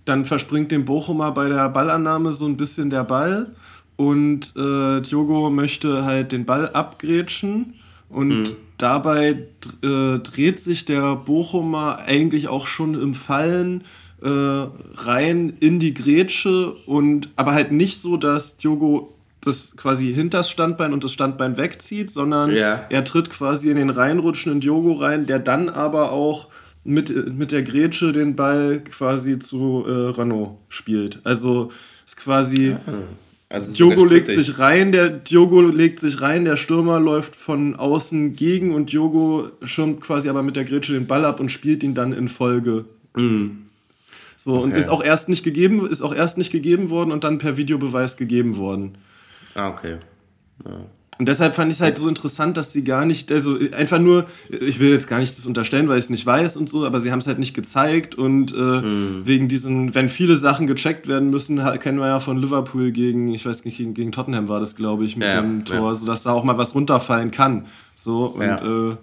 dann 0.06 0.26
verspringt 0.26 0.72
dem 0.72 0.86
Bochumer 0.86 1.32
bei 1.32 1.50
der 1.50 1.70
Ballannahme 1.70 2.32
so 2.32 2.46
ein 2.46 2.58
bisschen 2.58 2.90
der 2.92 3.04
Ball 3.04 3.48
und 3.96 4.54
äh, 4.56 5.02
Diogo 5.02 5.50
möchte 5.50 6.06
halt 6.06 6.32
den 6.32 6.46
Ball 6.46 6.70
abgrätschen 6.70 7.76
und 8.10 8.30
mhm. 8.30 8.56
dabei 8.78 9.48
äh, 9.84 10.20
dreht 10.20 10.60
sich 10.60 10.86
der 10.86 11.16
Bochumer 11.16 12.00
eigentlich 12.06 12.48
auch 12.48 12.68
schon 12.68 12.94
im 13.00 13.16
Fallen 13.16 13.84
äh, 14.22 14.28
rein 14.28 15.54
in 15.60 15.80
die 15.80 15.94
Grätsche 15.94 16.74
und 16.86 17.30
aber 17.36 17.54
halt 17.54 17.72
nicht 17.72 18.02
so, 18.02 18.18
dass 18.18 18.58
Diogo 18.58 19.14
das 19.42 19.76
quasi 19.76 20.14
hinter 20.14 20.40
das 20.40 20.50
Standbein 20.50 20.94
und 20.94 21.04
das 21.04 21.12
Standbein 21.12 21.58
wegzieht, 21.58 22.12
sondern 22.12 22.56
ja. 22.56 22.86
er 22.90 23.04
tritt 23.04 23.30
quasi 23.32 23.70
in 23.70 23.78
den 23.78 23.90
reinrutschenden 23.90 24.62
Diogo 24.62 24.94
rein, 24.94 25.26
der 25.26 25.40
dann 25.40 25.68
aber 25.68 26.12
auch 26.12 26.48
mit, 26.84 27.36
mit 27.36 27.52
der 27.52 27.64
Grätsche 27.64 28.14
den 28.14 28.36
Ball 28.36 28.82
quasi 28.82 29.40
zu 29.40 29.84
äh, 29.88 29.92
Renault 29.92 30.58
spielt. 30.70 31.20
Also 31.24 31.72
ist 32.06 32.18
quasi. 32.18 32.76
Ah. 32.86 32.94
Also 33.50 33.74
Diogo 33.74 34.06
legt 34.06 34.28
sich 34.28 34.60
rein, 34.60 34.94
der 34.94 35.10
Diogo 35.10 35.60
legt 35.62 36.00
sich 36.00 36.22
rein, 36.22 36.46
der 36.46 36.56
Stürmer 36.56 37.02
läuft 37.02 37.36
von 37.36 37.76
außen 37.76 38.34
gegen 38.34 38.74
und 38.74 38.94
Diogo 38.94 39.50
schirmt 39.64 40.00
quasi 40.00 40.30
aber 40.30 40.42
mit 40.42 40.56
der 40.56 40.64
Grätsche 40.64 40.94
den 40.94 41.06
Ball 41.06 41.26
ab 41.26 41.42
und 41.42 41.50
spielt 41.50 41.84
ihn 41.84 41.94
dann 41.94 42.14
in 42.14 42.30
Folge. 42.30 42.86
Mhm. 43.14 43.64
So, 44.44 44.56
okay. 44.56 44.64
und 44.64 44.72
ist 44.72 44.90
auch 44.90 45.04
erst 45.04 45.30
nicht 45.30 45.44
gegeben, 45.44 45.86
ist 45.86 46.02
auch 46.02 46.16
erst 46.16 46.40
nicht 46.40 46.52
gegeben 46.52 46.90
worden 46.90 47.12
und 47.12 47.24
dann 47.24 47.38
per 47.38 47.58
Videobeweis 47.58 48.18
gegeben 48.18 48.58
worden. 48.58 48.98
Ah, 49.54 49.70
okay. 49.70 49.98
Ja. 50.66 50.78
Und 51.20 51.28
deshalb 51.28 51.54
fand 51.54 51.72
ich 51.72 51.78
es 51.78 51.82
halt 51.82 52.00
so 52.00 52.10
interessant, 52.10 52.58
dass 52.58 52.74
sie 52.74 52.84
gar 52.84 53.06
nicht, 53.06 53.32
also 53.32 53.60
einfach 53.72 54.00
nur, 54.00 54.26
ich 54.50 54.80
will 54.80 54.90
jetzt 54.90 55.08
gar 55.08 55.20
nicht 55.20 55.38
das 55.38 55.46
unterstellen, 55.46 55.88
weil 55.88 56.00
ich 56.00 56.06
es 56.06 56.10
nicht 56.10 56.26
weiß 56.26 56.58
und 56.58 56.70
so, 56.70 56.88
aber 56.88 57.00
sie 57.00 57.12
haben 57.12 57.20
es 57.20 57.28
halt 57.28 57.38
nicht 57.38 57.54
gezeigt 57.54 58.16
und 58.16 58.52
äh, 58.52 58.58
mhm. 58.58 59.22
wegen 59.26 59.48
diesen, 59.48 59.94
wenn 59.94 60.10
viele 60.10 60.36
Sachen 60.36 60.66
gecheckt 60.66 61.08
werden 61.08 61.30
müssen, 61.30 61.62
kennen 61.80 62.00
wir 62.00 62.08
ja 62.08 62.20
von 62.20 62.40
Liverpool 62.40 62.92
gegen, 62.92 63.32
ich 63.36 63.46
weiß 63.46 63.64
nicht, 63.66 63.78
gegen, 63.78 63.94
gegen 63.94 64.12
Tottenham 64.12 64.48
war 64.48 64.60
das, 64.60 64.76
glaube 64.76 65.06
ich, 65.06 65.16
mit 65.16 65.28
ja, 65.28 65.40
dem 65.40 65.66
Tor, 65.66 65.90
ja. 65.90 65.94
sodass 65.94 66.24
da 66.24 66.32
auch 66.32 66.44
mal 66.44 66.58
was 66.58 66.74
runterfallen 66.74 67.30
kann. 67.30 67.68
So 67.96 68.26
und 68.26 68.42
ja. 68.42 68.90
äh, 68.90 68.96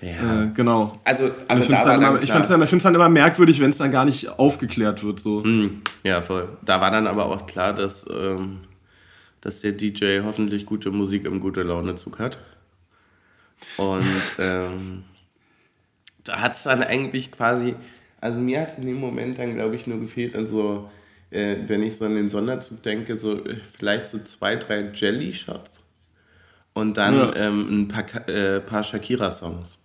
ja. 0.00 0.42
Äh, 0.42 0.50
genau. 0.54 0.98
Also, 1.04 1.30
aber 1.48 1.60
ich 1.60 1.66
finde 1.66 1.80
es 1.80 1.84
dann, 1.84 2.22
ich 2.22 2.30
find's 2.30 2.48
dann, 2.48 2.62
ich 2.62 2.68
find's 2.68 2.84
dann 2.84 2.94
immer 2.94 3.08
merkwürdig, 3.08 3.60
wenn 3.60 3.70
es 3.70 3.78
dann 3.78 3.90
gar 3.90 4.04
nicht 4.04 4.28
aufgeklärt 4.38 5.02
wird. 5.02 5.20
So. 5.20 5.42
Hm, 5.42 5.82
ja, 6.02 6.20
voll. 6.22 6.48
Da 6.64 6.80
war 6.80 6.90
dann 6.90 7.06
aber 7.06 7.26
auch 7.26 7.46
klar, 7.46 7.72
dass, 7.74 8.04
ähm, 8.10 8.60
dass 9.40 9.60
der 9.60 9.72
DJ 9.72 10.20
hoffentlich 10.22 10.66
gute 10.66 10.90
Musik 10.90 11.24
im 11.24 11.40
gute 11.40 11.62
Laune-Zug 11.62 12.18
hat. 12.18 12.38
Und 13.78 14.04
ähm, 14.38 15.04
da 16.24 16.40
hat 16.40 16.56
es 16.56 16.64
dann 16.64 16.82
eigentlich 16.82 17.32
quasi, 17.32 17.74
also 18.20 18.40
mir 18.40 18.60
hat 18.60 18.70
es 18.70 18.78
in 18.78 18.86
dem 18.86 19.00
Moment 19.00 19.38
dann, 19.38 19.54
glaube 19.54 19.76
ich, 19.76 19.86
nur 19.86 19.98
gefehlt, 19.98 20.34
also 20.34 20.90
äh, 21.30 21.56
wenn 21.66 21.82
ich 21.82 21.96
so 21.96 22.04
an 22.04 22.16
den 22.16 22.28
Sonderzug 22.28 22.82
denke, 22.82 23.16
so 23.16 23.44
äh, 23.44 23.60
vielleicht 23.78 24.08
so 24.08 24.18
zwei, 24.18 24.56
drei 24.56 24.90
Jelly-Shots 24.92 25.82
und 26.74 26.98
dann 26.98 27.16
ja. 27.16 27.36
ähm, 27.36 27.82
ein 27.82 27.88
paar, 27.88 28.28
äh, 28.28 28.60
paar 28.60 28.84
Shakira-Songs. 28.84 29.78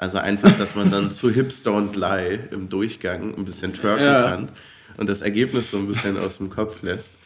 Also 0.00 0.16
einfach, 0.16 0.56
dass 0.56 0.74
man 0.74 0.90
dann 0.90 1.10
zu 1.10 1.30
Hips 1.30 1.62
Don't 1.62 1.94
Lie 1.94 2.48
im 2.52 2.70
Durchgang 2.70 3.34
ein 3.36 3.44
bisschen 3.44 3.74
twerken 3.74 4.04
ja. 4.06 4.22
kann 4.22 4.48
und 4.96 5.10
das 5.10 5.20
Ergebnis 5.20 5.70
so 5.70 5.76
ein 5.76 5.86
bisschen 5.86 6.16
aus 6.16 6.38
dem 6.38 6.48
Kopf 6.48 6.82
lässt. 6.82 7.18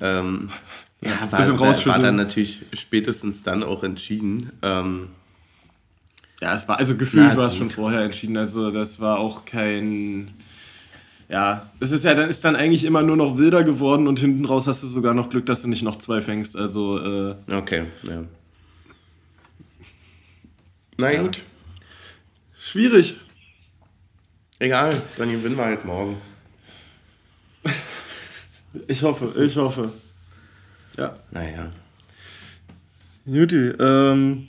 Ähm, 0.00 0.48
ja, 1.00 1.10
war, 1.32 1.58
war, 1.58 1.86
war, 1.86 1.98
dann 1.98 2.14
natürlich 2.14 2.62
spätestens 2.74 3.42
dann 3.42 3.64
auch 3.64 3.82
entschieden. 3.82 4.52
Ähm, 4.62 5.08
ja, 6.40 6.54
es 6.54 6.68
war, 6.68 6.78
also 6.78 6.96
gefühlt 6.96 7.36
war 7.36 7.46
es 7.46 7.56
schon 7.56 7.70
vorher 7.70 8.02
entschieden. 8.02 8.36
Also 8.36 8.70
das 8.70 9.00
war 9.00 9.18
auch 9.18 9.44
kein. 9.44 10.28
Ja, 11.28 11.70
es 11.80 11.90
ist 11.90 12.04
ja 12.04 12.14
dann 12.14 12.30
ist 12.30 12.44
dann 12.44 12.54
eigentlich 12.54 12.84
immer 12.84 13.02
nur 13.02 13.16
noch 13.16 13.36
wilder 13.36 13.64
geworden 13.64 14.06
und 14.06 14.20
hinten 14.20 14.44
raus 14.44 14.68
hast 14.68 14.84
du 14.84 14.86
sogar 14.86 15.12
noch 15.12 15.28
Glück, 15.28 15.46
dass 15.46 15.62
du 15.62 15.68
nicht 15.68 15.82
noch 15.82 15.96
zwei 15.96 16.22
fängst. 16.22 16.56
Also. 16.56 17.00
Äh, 17.00 17.34
okay, 17.50 17.86
ja. 18.04 18.22
Na 20.98 21.12
ja. 21.12 21.22
gut. 21.22 21.42
Schwierig. 22.72 23.16
Egal, 24.58 25.02
dann 25.18 25.30
gewinnen 25.30 25.58
wir 25.58 25.66
halt 25.66 25.84
morgen. 25.84 26.16
Ich 28.88 29.02
hoffe, 29.02 29.26
so. 29.26 29.42
ich 29.42 29.54
hoffe. 29.58 29.92
Ja. 30.96 31.18
Naja. 31.30 31.68
Juti, 33.26 33.58
ähm, 33.78 34.46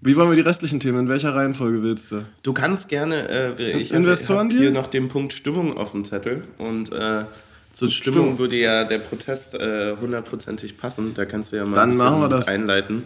wie 0.00 0.16
wollen 0.16 0.30
wir 0.30 0.34
die 0.34 0.42
restlichen 0.42 0.80
Themen? 0.80 0.98
In 0.98 1.08
welcher 1.08 1.32
Reihenfolge 1.32 1.80
willst 1.84 2.10
du? 2.10 2.26
Du 2.42 2.52
kannst 2.52 2.88
gerne, 2.88 3.28
äh, 3.56 3.78
ich 3.78 3.92
habe 3.92 4.48
hier 4.50 4.72
noch 4.72 4.88
den 4.88 5.08
Punkt 5.08 5.32
Stimmung 5.32 5.78
auf 5.78 5.92
dem 5.92 6.04
Zettel 6.04 6.42
und 6.58 6.90
äh, 6.90 7.24
zur 7.72 7.88
Stimmung, 7.88 8.22
Stimmung 8.32 8.38
würde 8.40 8.56
ja 8.56 8.82
der 8.82 8.98
Protest 8.98 9.54
äh, 9.54 9.96
hundertprozentig 9.96 10.76
passen. 10.76 11.14
Da 11.14 11.24
kannst 11.24 11.52
du 11.52 11.56
ja 11.56 11.64
mal 11.64 11.76
Dann 11.76 11.96
machen 11.96 12.20
wir 12.20 12.28
das. 12.28 12.48
einleiten. 12.48 13.04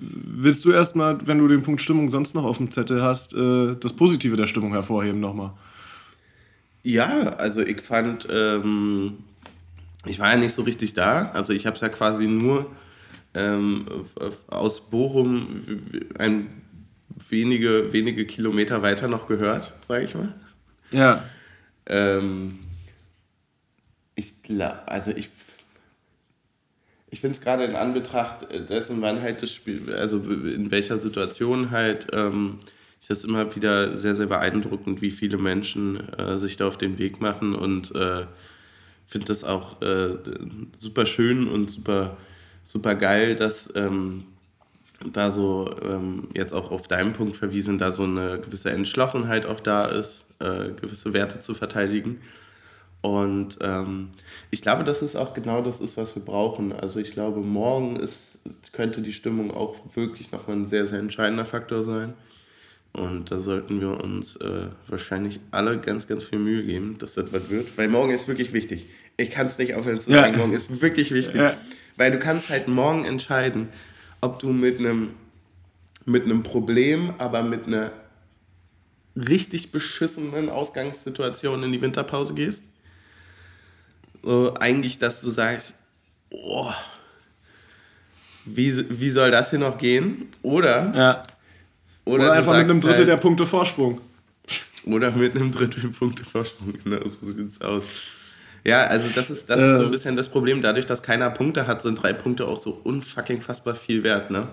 Willst 0.00 0.64
du 0.64 0.72
erstmal, 0.72 1.26
wenn 1.26 1.38
du 1.38 1.48
den 1.48 1.62
Punkt 1.62 1.80
Stimmung 1.80 2.10
sonst 2.10 2.34
noch 2.34 2.44
auf 2.44 2.58
dem 2.58 2.70
Zettel 2.70 3.02
hast, 3.02 3.34
äh, 3.34 3.76
das 3.78 3.94
Positive 3.94 4.36
der 4.36 4.46
Stimmung 4.46 4.72
hervorheben 4.72 5.20
nochmal? 5.20 5.52
Ja, 6.82 7.34
also 7.36 7.62
ich 7.62 7.80
fand, 7.80 8.28
ähm, 8.30 9.18
ich 10.04 10.18
war 10.18 10.30
ja 10.30 10.36
nicht 10.36 10.54
so 10.54 10.62
richtig 10.62 10.94
da. 10.94 11.30
Also 11.30 11.52
ich 11.52 11.66
habe 11.66 11.74
es 11.74 11.80
ja 11.80 11.88
quasi 11.88 12.26
nur 12.26 12.70
ähm, 13.32 13.86
aus 14.48 14.90
Bochum 14.90 15.64
ein 16.18 16.48
wenige, 17.28 17.92
wenige 17.92 18.26
Kilometer 18.26 18.82
weiter 18.82 19.08
noch 19.08 19.26
gehört, 19.26 19.74
sage 19.86 20.04
ich 20.04 20.14
mal. 20.14 20.34
Ja. 20.90 21.24
Ähm, 21.86 22.60
ich 24.14 24.42
glaube, 24.42 24.86
also 24.86 25.10
ich 25.10 25.28
ich 27.14 27.20
finde 27.20 27.36
es 27.36 27.40
gerade 27.40 27.62
in 27.62 27.76
Anbetracht 27.76 28.48
dessen, 28.68 29.00
wann 29.00 29.22
halt 29.22 29.40
das 29.40 29.52
Spiel, 29.52 29.94
also 29.94 30.18
in 30.18 30.72
welcher 30.72 30.96
Situation 30.96 31.70
halt, 31.70 32.08
ähm, 32.12 32.56
ich 33.00 33.06
das 33.06 33.22
immer 33.22 33.54
wieder 33.54 33.94
sehr, 33.94 34.16
sehr 34.16 34.26
beeindruckend, 34.26 35.00
wie 35.00 35.12
viele 35.12 35.38
Menschen 35.38 36.08
äh, 36.18 36.38
sich 36.38 36.56
da 36.56 36.66
auf 36.66 36.76
den 36.76 36.98
Weg 36.98 37.20
machen 37.20 37.54
und 37.54 37.94
äh, 37.94 38.24
finde 39.06 39.28
das 39.28 39.44
auch 39.44 39.80
äh, 39.80 40.16
super 40.76 41.06
schön 41.06 41.46
und 41.46 41.70
super, 41.70 42.16
super 42.64 42.96
geil, 42.96 43.36
dass 43.36 43.72
ähm, 43.76 44.24
da 45.12 45.30
so 45.30 45.72
ähm, 45.84 46.26
jetzt 46.34 46.52
auch 46.52 46.72
auf 46.72 46.88
deinen 46.88 47.12
Punkt 47.12 47.36
verwiesen, 47.36 47.78
da 47.78 47.92
so 47.92 48.02
eine 48.02 48.40
gewisse 48.40 48.72
Entschlossenheit 48.72 49.46
auch 49.46 49.60
da 49.60 49.86
ist, 49.86 50.26
äh, 50.40 50.70
gewisse 50.80 51.12
Werte 51.12 51.38
zu 51.38 51.54
verteidigen. 51.54 52.18
Und 53.04 53.58
ähm, 53.60 54.08
ich 54.50 54.62
glaube, 54.62 54.82
dass 54.82 55.02
es 55.02 55.14
auch 55.14 55.34
genau 55.34 55.60
das 55.60 55.82
ist, 55.82 55.98
was 55.98 56.16
wir 56.16 56.24
brauchen. 56.24 56.72
Also 56.72 57.00
ich 57.00 57.10
glaube, 57.10 57.40
morgen 57.40 57.96
ist, 57.96 58.38
könnte 58.72 59.02
die 59.02 59.12
Stimmung 59.12 59.50
auch 59.50 59.76
wirklich 59.94 60.32
nochmal 60.32 60.56
ein 60.56 60.66
sehr, 60.66 60.86
sehr 60.86 61.00
entscheidender 61.00 61.44
Faktor 61.44 61.84
sein. 61.84 62.14
Und 62.94 63.30
da 63.30 63.40
sollten 63.40 63.82
wir 63.82 64.02
uns 64.02 64.36
äh, 64.36 64.68
wahrscheinlich 64.88 65.38
alle 65.50 65.78
ganz, 65.80 66.06
ganz 66.06 66.24
viel 66.24 66.38
Mühe 66.38 66.64
geben, 66.64 66.96
dass 66.98 67.12
das 67.12 67.30
was 67.30 67.50
wird. 67.50 67.76
Weil 67.76 67.88
morgen 67.88 68.10
ist 68.10 68.26
wirklich 68.26 68.54
wichtig. 68.54 68.86
Ich 69.18 69.30
kann 69.30 69.48
es 69.48 69.58
nicht 69.58 69.74
aufhören 69.74 70.00
zu 70.00 70.10
sagen, 70.10 70.32
ja. 70.32 70.38
morgen 70.38 70.54
ist 70.54 70.80
wirklich 70.80 71.12
wichtig. 71.12 71.42
Ja. 71.42 71.52
Weil 71.98 72.10
du 72.10 72.18
kannst 72.18 72.48
halt 72.48 72.68
morgen 72.68 73.04
entscheiden, 73.04 73.68
ob 74.22 74.38
du 74.38 74.50
mit 74.54 74.78
einem 74.78 75.10
mit 76.06 76.24
einem 76.24 76.42
Problem, 76.42 77.12
aber 77.18 77.42
mit 77.42 77.66
einer 77.66 77.92
richtig 79.14 79.72
beschissenen 79.72 80.48
Ausgangssituation 80.48 81.62
in 81.64 81.72
die 81.72 81.82
Winterpause 81.82 82.32
gehst 82.32 82.62
so 84.24 84.54
eigentlich, 84.58 84.98
dass 84.98 85.20
du 85.20 85.30
sagst, 85.30 85.74
oh, 86.30 86.72
wie, 88.46 89.00
wie 89.00 89.10
soll 89.10 89.30
das 89.30 89.50
hier 89.50 89.58
noch 89.58 89.78
gehen? 89.78 90.28
Oder, 90.42 90.92
ja. 90.94 91.22
oder, 92.04 92.24
oder 92.24 92.32
einfach 92.32 92.56
mit 92.56 92.70
einem 92.70 92.80
Drittel 92.80 92.98
halt, 92.98 93.08
der 93.08 93.16
Punkte 93.16 93.46
Vorsprung. 93.46 94.00
Oder 94.86 95.10
mit 95.12 95.34
einem 95.34 95.50
Drittel 95.50 95.90
Punkte 95.90 96.24
Vorsprung, 96.24 96.74
genau, 96.84 97.06
so 97.06 97.26
sieht's 97.26 97.60
aus. 97.60 97.84
Ja, 98.64 98.84
also 98.86 99.10
das 99.14 99.30
ist, 99.30 99.50
das 99.50 99.60
äh, 99.60 99.72
ist 99.72 99.76
so 99.76 99.84
ein 99.84 99.90
bisschen 99.90 100.16
das 100.16 100.30
Problem. 100.30 100.62
Dadurch, 100.62 100.86
dass 100.86 101.02
keiner 101.02 101.30
Punkte 101.30 101.66
hat, 101.66 101.82
sind 101.82 102.02
drei 102.02 102.14
Punkte 102.14 102.46
auch 102.46 102.56
so 102.56 102.80
unfucking 102.82 103.42
fassbar 103.42 103.74
viel 103.74 104.02
wert, 104.02 104.30
ne? 104.30 104.48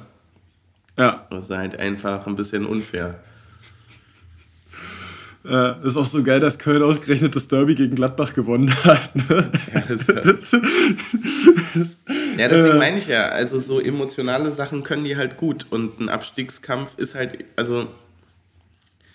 Ja. 0.97 1.25
Das 1.29 1.45
ist 1.45 1.57
halt 1.57 1.79
einfach 1.79 2.27
ein 2.27 2.35
bisschen 2.35 2.65
unfair. 2.65 3.23
Äh, 5.43 5.85
ist 5.85 5.97
auch 5.97 6.05
so 6.05 6.21
geil, 6.23 6.39
dass 6.39 6.59
Köln 6.59 6.83
ausgerechnet 6.83 7.35
das 7.35 7.47
Derby 7.47 7.73
gegen 7.73 7.95
Gladbach 7.95 8.33
gewonnen 8.35 8.71
hat. 8.83 9.15
Ne? 9.15 9.51
Ja, 9.73 9.83
das, 9.87 10.07
ja, 12.37 12.47
deswegen 12.47 12.75
äh. 12.75 12.79
meine 12.79 12.97
ich 12.99 13.07
ja, 13.07 13.29
also 13.29 13.59
so 13.59 13.79
emotionale 13.79 14.51
Sachen 14.51 14.83
können 14.83 15.03
die 15.03 15.17
halt 15.17 15.37
gut 15.37 15.65
und 15.71 15.99
ein 15.99 16.09
Abstiegskampf 16.09 16.97
ist 16.97 17.15
halt, 17.15 17.43
also. 17.55 17.87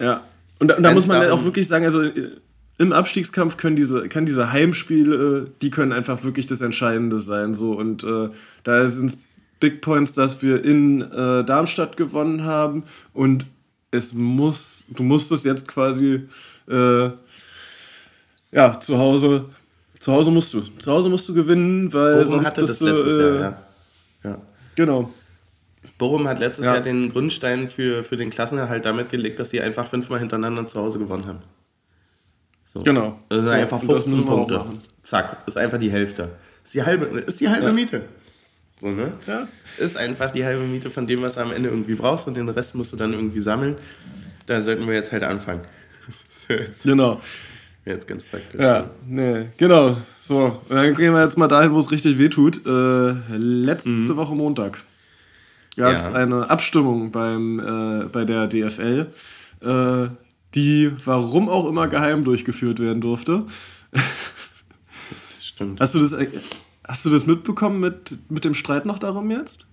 Ja, 0.01 0.25
und, 0.59 0.73
und 0.73 0.83
da 0.83 0.93
muss 0.93 1.07
man 1.07 1.19
halt 1.19 1.31
auch 1.31 1.45
wirklich 1.45 1.69
sagen, 1.69 1.85
also 1.85 2.03
im 2.79 2.93
Abstiegskampf 2.93 3.57
können 3.57 3.77
diese, 3.77 4.09
kann 4.09 4.27
diese 4.27 4.53
Heimspiele, 4.53 5.51
die 5.63 5.71
können 5.71 5.93
einfach 5.93 6.25
wirklich 6.25 6.47
das 6.47 6.61
Entscheidende 6.61 7.19
sein. 7.19 7.55
So. 7.55 7.73
Und 7.73 8.05
äh, 8.05 8.29
da 8.65 8.87
sind 8.87 9.13
es 9.13 9.19
Big 9.61 9.81
Points, 9.81 10.13
dass 10.13 10.43
wir 10.43 10.63
in 10.63 11.01
äh, 11.01 11.45
Darmstadt 11.45 11.97
gewonnen 11.97 12.45
haben 12.45 12.85
und 13.15 13.47
es 13.91 14.13
muss, 14.13 14.85
du 14.89 15.03
musst 15.03 15.31
es 15.33 15.45
jetzt 15.45 15.67
quasi, 15.67 16.29
äh, 16.69 17.11
ja, 18.53 18.81
zu 18.81 18.99
Hause, 18.99 19.47
zu 20.01 20.13
Hause 20.13 20.31
musst 20.31 20.53
du, 20.55 20.61
zu 20.61 20.91
Hause 20.91 21.09
musst 21.09 21.29
du 21.29 21.35
gewinnen, 21.35 21.93
weil 21.93 22.25
Bochum 22.25 22.31
sonst 22.31 22.47
hatte 22.47 22.61
bist 22.63 22.73
das 22.73 22.79
du, 22.79 22.85
letztes 22.87 23.17
äh, 23.17 23.21
Jahr, 23.21 23.41
ja. 23.41 24.31
ja. 24.31 24.39
Genau. 24.75 25.11
Bochum 25.99 26.29
hat 26.29 26.39
letztes 26.39 26.67
ja. 26.67 26.75
Jahr 26.75 26.83
den 26.83 27.11
Grundstein 27.11 27.71
für, 27.71 28.05
für 28.05 28.17
den 28.17 28.31
Klassenerhalt 28.31 28.85
damit 28.85 29.09
gelegt, 29.09 29.39
dass 29.39 29.51
sie 29.51 29.61
einfach 29.61 29.87
fünfmal 29.87 30.19
hintereinander 30.19 30.67
zu 30.67 30.81
Hause 30.81 30.99
gewonnen 30.99 31.27
haben. 31.27 31.39
So. 32.73 32.83
Genau. 32.83 33.19
Das 33.29 33.39
sind 33.39 33.49
einfach 33.49 33.81
15 33.81 34.27
Punkte. 34.27 34.65
Zack, 35.03 35.39
ist 35.47 35.57
einfach 35.57 35.79
die 35.79 35.91
Hälfte. 35.91 36.31
Ist 36.65 36.75
die 36.75 36.83
halbe, 36.83 37.07
ist 37.21 37.41
die 37.41 37.49
halbe 37.49 37.67
ja. 37.67 37.73
Miete. 37.73 38.03
So, 38.81 38.91
ne? 38.91 39.15
Ja. 39.27 39.49
Ist 39.79 39.97
einfach 39.97 40.31
die 40.31 40.45
halbe 40.45 40.63
Miete 40.65 40.91
von 40.91 41.07
dem, 41.07 41.23
was 41.23 41.35
du 41.35 41.41
am 41.41 41.53
Ende 41.53 41.71
irgendwie 41.71 41.95
brauchst 41.95 42.29
und 42.29 42.35
den 42.35 42.49
Rest 42.49 42.75
musst 42.75 42.93
du 42.93 42.97
dann 42.97 43.13
irgendwie 43.13 43.41
sammeln. 43.41 43.77
Da 44.45 44.61
sollten 44.61 44.87
wir 44.87 44.95
jetzt 44.95 45.13
halt 45.13 45.23
anfangen. 45.23 45.63
jetzt, 46.49 46.85
genau. 46.85 47.21
Jetzt 47.87 48.09
ganz 48.09 48.25
praktisch. 48.25 48.61
Ja, 48.61 48.91
nee, 49.07 49.47
genau. 49.57 49.97
So, 50.21 50.61
dann 50.69 50.95
gehen 50.95 51.15
wir 51.15 51.23
jetzt 51.23 51.39
mal 51.39 51.47
dahin, 51.47 51.73
wo 51.73 51.79
es 51.79 51.91
richtig 51.91 52.19
wehtut. 52.19 52.67
Äh, 52.67 53.13
letzte 53.37 53.89
mhm. 53.89 54.17
Woche 54.17 54.35
Montag 54.35 54.83
gab 55.77 55.95
es 55.95 56.03
ja. 56.03 56.13
eine 56.13 56.51
Abstimmung 56.51 57.13
beim, 57.13 57.61
äh, 57.61 58.05
bei 58.07 58.25
der 58.25 58.49
DFL, 58.49 59.07
äh, 59.63 60.09
die 60.55 60.93
warum 61.05 61.49
auch 61.49 61.69
immer 61.69 61.87
geheim 61.89 62.25
durchgeführt 62.25 62.81
werden 62.81 63.01
durfte. 63.01 63.45
Das 63.93 65.47
stimmt. 65.47 65.81
Hast 65.81 65.95
du 65.95 66.01
das 66.01 66.13
Hast 66.87 67.05
du 67.05 67.11
das 67.11 67.27
mitbekommen 67.27 67.81
mit, 67.81 68.19
mit 68.29 68.45
dem 68.45 68.55
Streit 68.55 68.87
noch 68.87 68.99
darum 68.99 69.31
jetzt? 69.31 69.67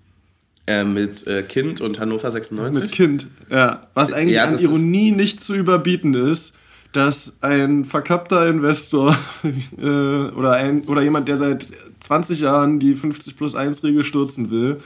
Äh, 0.65 0.83
mit 0.83 1.27
äh, 1.27 1.43
Kind 1.43 1.81
und 1.81 1.99
Hannover 1.99 2.31
96? 2.31 2.81
Mit 2.81 2.91
Kind, 2.91 3.27
ja. 3.49 3.87
Was 3.93 4.13
eigentlich 4.13 4.35
ja, 4.35 4.45
an 4.45 4.57
Ironie 4.57 5.11
nicht 5.11 5.41
zu 5.41 5.53
überbieten 5.53 6.13
ist, 6.13 6.53
dass 6.93 7.37
ein 7.41 7.85
verkappter 7.85 8.47
Investor 8.47 9.17
äh, 9.77 9.83
oder, 9.83 10.53
ein, 10.53 10.83
oder 10.83 11.01
jemand, 11.01 11.27
der 11.27 11.37
seit 11.37 11.67
20 11.99 12.39
Jahren 12.39 12.79
die 12.79 12.95
50 12.95 13.35
plus 13.35 13.55
1 13.55 13.83
Regel 13.83 14.03
stürzen 14.03 14.49
will, 14.51 14.81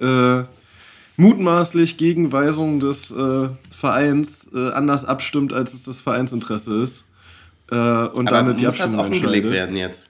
äh, 0.00 0.44
mutmaßlich 1.16 1.96
gegen 1.96 2.32
Weisungen 2.32 2.80
des 2.80 3.10
äh, 3.10 3.48
Vereins 3.70 4.48
äh, 4.54 4.70
anders 4.70 5.04
abstimmt, 5.04 5.52
als 5.52 5.74
es 5.74 5.84
das 5.84 6.00
Vereinsinteresse 6.00 6.82
ist. 6.82 7.04
Und 7.70 7.76
Aber 7.76 8.22
damit 8.22 8.60
die 8.60 8.64
muss 8.64 8.80
Abstimmung 8.80 9.10
das 9.10 9.18
offengelegt 9.18 9.50
werden 9.50 9.76
jetzt? 9.76 10.08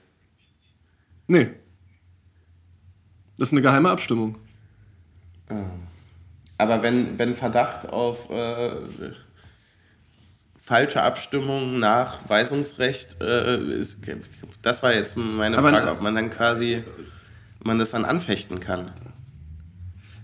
Nee. 1.29 1.51
Das 3.37 3.49
ist 3.49 3.53
eine 3.53 3.61
geheime 3.61 3.89
Abstimmung. 3.89 4.35
Ah. 5.47 5.63
Aber 6.57 6.83
wenn, 6.83 7.17
wenn 7.17 7.35
Verdacht 7.35 7.87
auf 7.87 8.29
äh, 8.31 8.71
falsche 10.57 11.01
Abstimmung 11.03 11.79
nach 11.79 12.27
Weisungsrecht 12.27 13.21
äh, 13.21 13.57
ist, 13.57 13.99
das 14.63 14.83
war 14.83 14.93
jetzt 14.93 15.15
meine 15.15 15.59
Aber 15.59 15.69
Frage, 15.69 15.91
ob 15.91 16.01
man 16.01 16.15
dann 16.15 16.31
quasi 16.31 16.83
man 17.63 17.77
das 17.77 17.91
dann 17.91 18.05
anfechten 18.05 18.59
kann. 18.59 18.91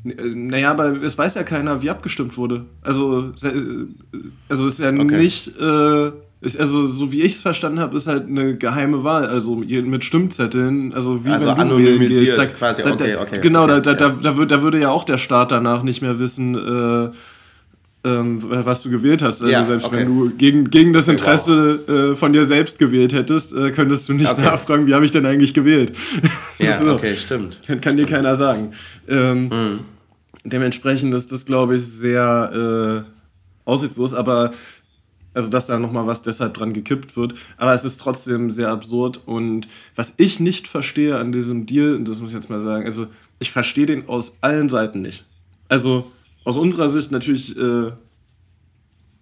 Naja, 0.04 0.72
aber 0.72 1.02
es 1.04 1.18
weiß 1.18 1.36
ja 1.36 1.44
keiner, 1.44 1.82
wie 1.82 1.90
abgestimmt 1.90 2.38
wurde. 2.38 2.66
Also, 2.82 3.34
also 4.50 4.68
ist 4.68 4.80
ja 4.80 4.90
okay. 4.90 5.18
nicht, 5.18 5.48
äh, 5.58 6.12
ist, 6.42 6.60
also 6.60 6.86
so 6.86 7.12
wie 7.12 7.22
ich 7.22 7.36
es 7.36 7.42
verstanden 7.42 7.80
habe, 7.80 7.96
ist 7.98 8.08
halt 8.08 8.28
eine 8.28 8.56
geheime 8.56 9.04
Wahl, 9.04 9.26
also 9.26 9.56
mit 9.56 10.04
Stimmzetteln, 10.04 10.94
also 10.94 11.26
wie 11.26 11.30
also 11.30 11.58
wenn 11.58 11.70
du 11.70 11.78
wählen 11.78 12.00
gehst. 12.00 12.38
Da, 12.38 12.46
quasi, 12.46 12.84
da, 12.84 12.94
okay, 12.94 13.16
okay. 13.16 13.40
Genau, 13.42 13.64
okay, 13.64 13.82
da, 13.82 13.94
da, 13.94 14.08
ja. 14.10 14.34
da, 14.34 14.46
da, 14.46 14.62
würde 14.62 14.80
ja 14.80 14.90
auch 14.90 15.06
der 15.06 15.18
Staat 15.18 15.52
danach 15.52 15.82
nicht 15.84 16.02
mehr 16.02 16.20
wissen, 16.20 16.56
äh, 16.56 17.10
ähm, 18.06 18.40
was 18.42 18.84
du 18.84 18.90
gewählt 18.90 19.24
hast. 19.24 19.42
Also 19.42 19.52
ja, 19.52 19.64
selbst 19.64 19.86
okay. 19.86 19.98
wenn 19.98 20.08
du 20.08 20.30
gegen, 20.30 20.70
gegen 20.70 20.94
das 20.94 21.08
Interesse 21.08 21.80
wow. 21.88 21.96
äh, 21.96 22.16
von 22.16 22.34
dir 22.34 22.46
selbst 22.46 22.78
gewählt 22.78 23.14
hättest, 23.14 23.52
äh, 23.54 23.72
könntest 23.72 24.08
du 24.08 24.14
nicht 24.14 24.32
okay. 24.32 24.44
nachfragen, 24.44 24.86
wie 24.86 24.94
habe 24.94 25.06
ich 25.06 25.12
denn 25.12 25.26
eigentlich 25.26 25.54
gewählt. 25.54 25.94
Ja, 26.58 26.78
so. 26.80 26.94
okay, 26.94 27.18
stimmt. 27.18 27.60
Kann, 27.68 27.82
kann, 27.82 27.98
dir 27.98 28.06
keiner 28.06 28.38
sagen. 28.38 28.72
Ähm, 29.10 29.50
mhm. 29.50 29.80
Dementsprechend 30.46 31.14
ist 31.14 31.30
das, 31.34 31.46
glaube 31.46 31.76
ich, 31.76 31.84
sehr 31.84 33.04
äh, 33.06 33.70
aussichtslos, 33.70 34.14
aber 34.14 34.52
also 35.36 35.50
dass 35.50 35.66
da 35.66 35.78
nochmal 35.78 36.08
was 36.08 36.22
deshalb 36.22 36.54
dran 36.54 36.74
gekippt 36.74 37.16
wird. 37.16 37.36
Aber 37.58 37.74
es 37.74 37.86
ist 37.86 38.00
trotzdem 38.00 38.50
sehr 38.50 38.70
absurd. 38.70 39.22
Und 39.26 39.68
was 39.96 40.14
ich 40.18 40.40
nicht 40.40 40.68
verstehe 40.68 41.18
an 41.18 41.32
diesem 41.32 41.66
Deal, 41.66 41.96
und 41.96 42.08
das 42.08 42.20
muss 42.20 42.30
ich 42.30 42.36
jetzt 42.36 42.50
mal 42.50 42.62
sagen, 42.62 42.86
also 42.86 43.08
ich 43.40 43.52
verstehe 43.52 43.86
den 43.86 44.08
aus 44.08 44.38
allen 44.42 44.70
Seiten 44.70 45.02
nicht. 45.02 45.26
Also 45.68 46.12
aus 46.44 46.58
unserer 46.58 46.90
Sicht 46.90 47.12
natürlich 47.12 47.58
äh, 47.58 47.92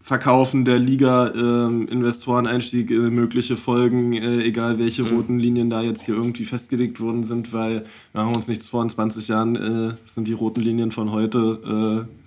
Verkaufen 0.01 0.65
der 0.65 0.79
Liga, 0.79 1.27
äh, 1.27 1.91
Investoreneinstieg, 1.91 2.91
äh, 2.91 2.95
mögliche 2.95 3.55
Folgen, 3.55 4.11
äh, 4.11 4.43
egal 4.43 4.77
welche 4.77 5.03
mhm. 5.03 5.15
roten 5.15 5.39
Linien 5.39 5.69
da 5.69 5.81
jetzt 5.81 6.05
hier 6.05 6.15
irgendwie 6.15 6.43
festgelegt 6.43 6.99
worden 6.99 7.23
sind, 7.23 7.53
weil 7.53 7.85
wir 8.11 8.21
haben 8.21 8.35
uns 8.35 8.49
nichts 8.49 8.67
vor, 8.67 8.83
in 8.83 8.89
20 8.89 9.29
Jahren 9.29 9.55
äh, 9.55 9.93
sind 10.05 10.27
die 10.27 10.33
roten 10.33 10.59
Linien 10.59 10.91
von 10.91 11.11
heute 11.11 12.05
äh, 12.05 12.22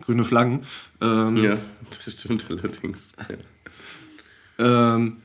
grüne 0.00 0.24
Flaggen. 0.24 0.64
Ähm, 1.00 1.36
ja, 1.36 1.58
das 1.90 2.12
stimmt 2.12 2.46
allerdings. 2.50 3.14
Ähm, 4.58 5.18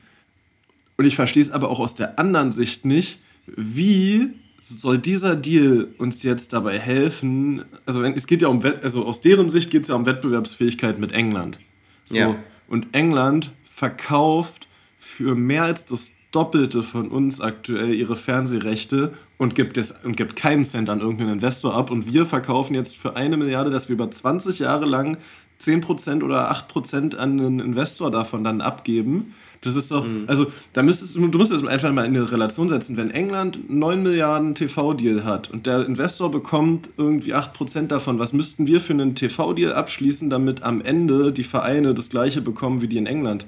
und 0.96 1.04
ich 1.04 1.16
verstehe 1.16 1.42
es 1.42 1.50
aber 1.50 1.68
auch 1.68 1.80
aus 1.80 1.94
der 1.94 2.18
anderen 2.18 2.52
Sicht 2.52 2.84
nicht, 2.84 3.20
wie 3.46 4.30
soll 4.58 4.98
dieser 4.98 5.36
Deal 5.36 5.88
uns 5.98 6.22
jetzt 6.22 6.52
dabei 6.52 6.78
helfen? 6.78 7.64
Also 7.84 8.02
es 8.02 8.26
geht 8.26 8.42
ja 8.42 8.48
um, 8.48 8.62
also 8.82 9.04
aus 9.04 9.20
deren 9.20 9.50
Sicht 9.50 9.70
geht 9.70 9.82
es 9.82 9.88
ja 9.88 9.94
um 9.94 10.06
Wettbewerbsfähigkeit 10.06 10.98
mit 10.98 11.12
England. 11.12 11.58
So. 12.06 12.16
Ja. 12.16 12.36
Und 12.66 12.94
England 12.94 13.52
verkauft 13.64 14.66
für 14.98 15.34
mehr 15.34 15.64
als 15.64 15.84
das 15.84 16.12
Doppelte 16.36 16.82
von 16.82 17.08
uns 17.08 17.40
aktuell 17.40 17.94
ihre 17.94 18.14
Fernsehrechte 18.14 19.14
und 19.38 19.54
gibt, 19.54 19.78
es, 19.78 19.94
und 20.04 20.18
gibt 20.18 20.36
keinen 20.36 20.66
Cent 20.66 20.90
an 20.90 21.00
irgendeinen 21.00 21.32
Investor 21.32 21.74
ab. 21.74 21.90
Und 21.90 22.12
wir 22.12 22.26
verkaufen 22.26 22.74
jetzt 22.74 22.94
für 22.94 23.16
eine 23.16 23.38
Milliarde, 23.38 23.70
dass 23.70 23.88
wir 23.88 23.94
über 23.94 24.10
20 24.10 24.58
Jahre 24.58 24.84
lang 24.84 25.16
10% 25.62 26.22
oder 26.22 26.52
8% 26.52 27.16
an 27.16 27.40
einen 27.40 27.60
Investor 27.60 28.10
davon 28.10 28.44
dann 28.44 28.60
abgeben. 28.60 29.32
Das 29.62 29.76
ist 29.76 29.90
doch, 29.90 30.06
mhm. 30.06 30.24
also 30.26 30.52
da 30.74 30.82
müsstest 30.82 31.16
du, 31.16 31.26
du 31.26 31.38
müsstest 31.38 31.62
es 31.62 31.68
einfach 31.70 31.90
mal 31.90 32.04
in 32.04 32.14
eine 32.14 32.30
Relation 32.30 32.68
setzen. 32.68 32.98
Wenn 32.98 33.10
England 33.10 33.70
9 33.70 34.02
Milliarden 34.02 34.54
TV-Deal 34.54 35.24
hat 35.24 35.50
und 35.50 35.64
der 35.64 35.86
Investor 35.86 36.30
bekommt 36.30 36.90
irgendwie 36.98 37.34
8% 37.34 37.86
davon, 37.86 38.18
was 38.18 38.34
müssten 38.34 38.66
wir 38.66 38.80
für 38.80 38.92
einen 38.92 39.14
TV-Deal 39.14 39.72
abschließen, 39.72 40.28
damit 40.28 40.62
am 40.62 40.82
Ende 40.82 41.32
die 41.32 41.44
Vereine 41.44 41.94
das 41.94 42.10
gleiche 42.10 42.42
bekommen 42.42 42.82
wie 42.82 42.88
die 42.88 42.98
in 42.98 43.06
England? 43.06 43.46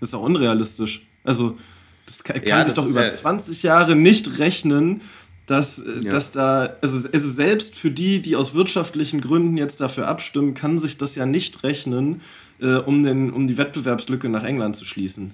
Das 0.00 0.08
ist 0.08 0.14
doch 0.14 0.22
unrealistisch. 0.22 1.06
Also, 1.22 1.58
das 2.10 2.24
kann, 2.24 2.40
ja, 2.44 2.64
sich 2.64 2.74
doch 2.74 2.86
über 2.86 3.04
ja 3.04 3.10
20 3.10 3.62
Jahre 3.62 3.94
nicht 3.94 4.38
rechnen, 4.38 5.02
dass, 5.46 5.78
äh, 5.78 6.00
ja. 6.02 6.10
dass 6.10 6.32
da, 6.32 6.76
also, 6.80 7.08
also 7.12 7.30
selbst 7.30 7.76
für 7.76 7.90
die, 7.90 8.20
die 8.20 8.36
aus 8.36 8.54
wirtschaftlichen 8.54 9.20
Gründen 9.20 9.56
jetzt 9.56 9.80
dafür 9.80 10.08
abstimmen, 10.08 10.54
kann 10.54 10.78
sich 10.78 10.98
das 10.98 11.14
ja 11.14 11.26
nicht 11.26 11.62
rechnen, 11.62 12.22
äh, 12.60 12.74
um, 12.74 13.02
den, 13.04 13.32
um 13.32 13.46
die 13.46 13.56
Wettbewerbslücke 13.56 14.28
nach 14.28 14.44
England 14.44 14.76
zu 14.76 14.84
schließen. 14.84 15.32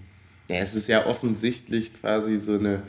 Ja, 0.49 0.57
es 0.57 0.75
ist 0.75 0.89
ja 0.89 1.07
offensichtlich 1.07 1.99
quasi 2.01 2.39
so 2.39 2.55
eine 2.55 2.83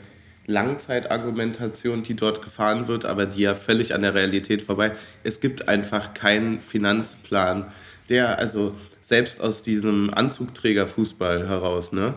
Langzeitargumentation, 0.46 2.02
die 2.02 2.14
dort 2.14 2.42
gefahren 2.42 2.88
wird, 2.88 3.04
aber 3.04 3.26
die 3.26 3.42
ja 3.42 3.54
völlig 3.54 3.94
an 3.94 4.02
der 4.02 4.14
Realität 4.14 4.62
vorbei. 4.62 4.92
Es 5.24 5.40
gibt 5.40 5.68
einfach 5.68 6.14
keinen 6.14 6.60
Finanzplan, 6.60 7.66
der 8.08 8.38
also 8.38 8.74
selbst 9.02 9.40
aus 9.40 9.62
diesem 9.62 10.12
Anzugträgerfußball 10.12 11.48
heraus, 11.48 11.92
ne, 11.92 12.14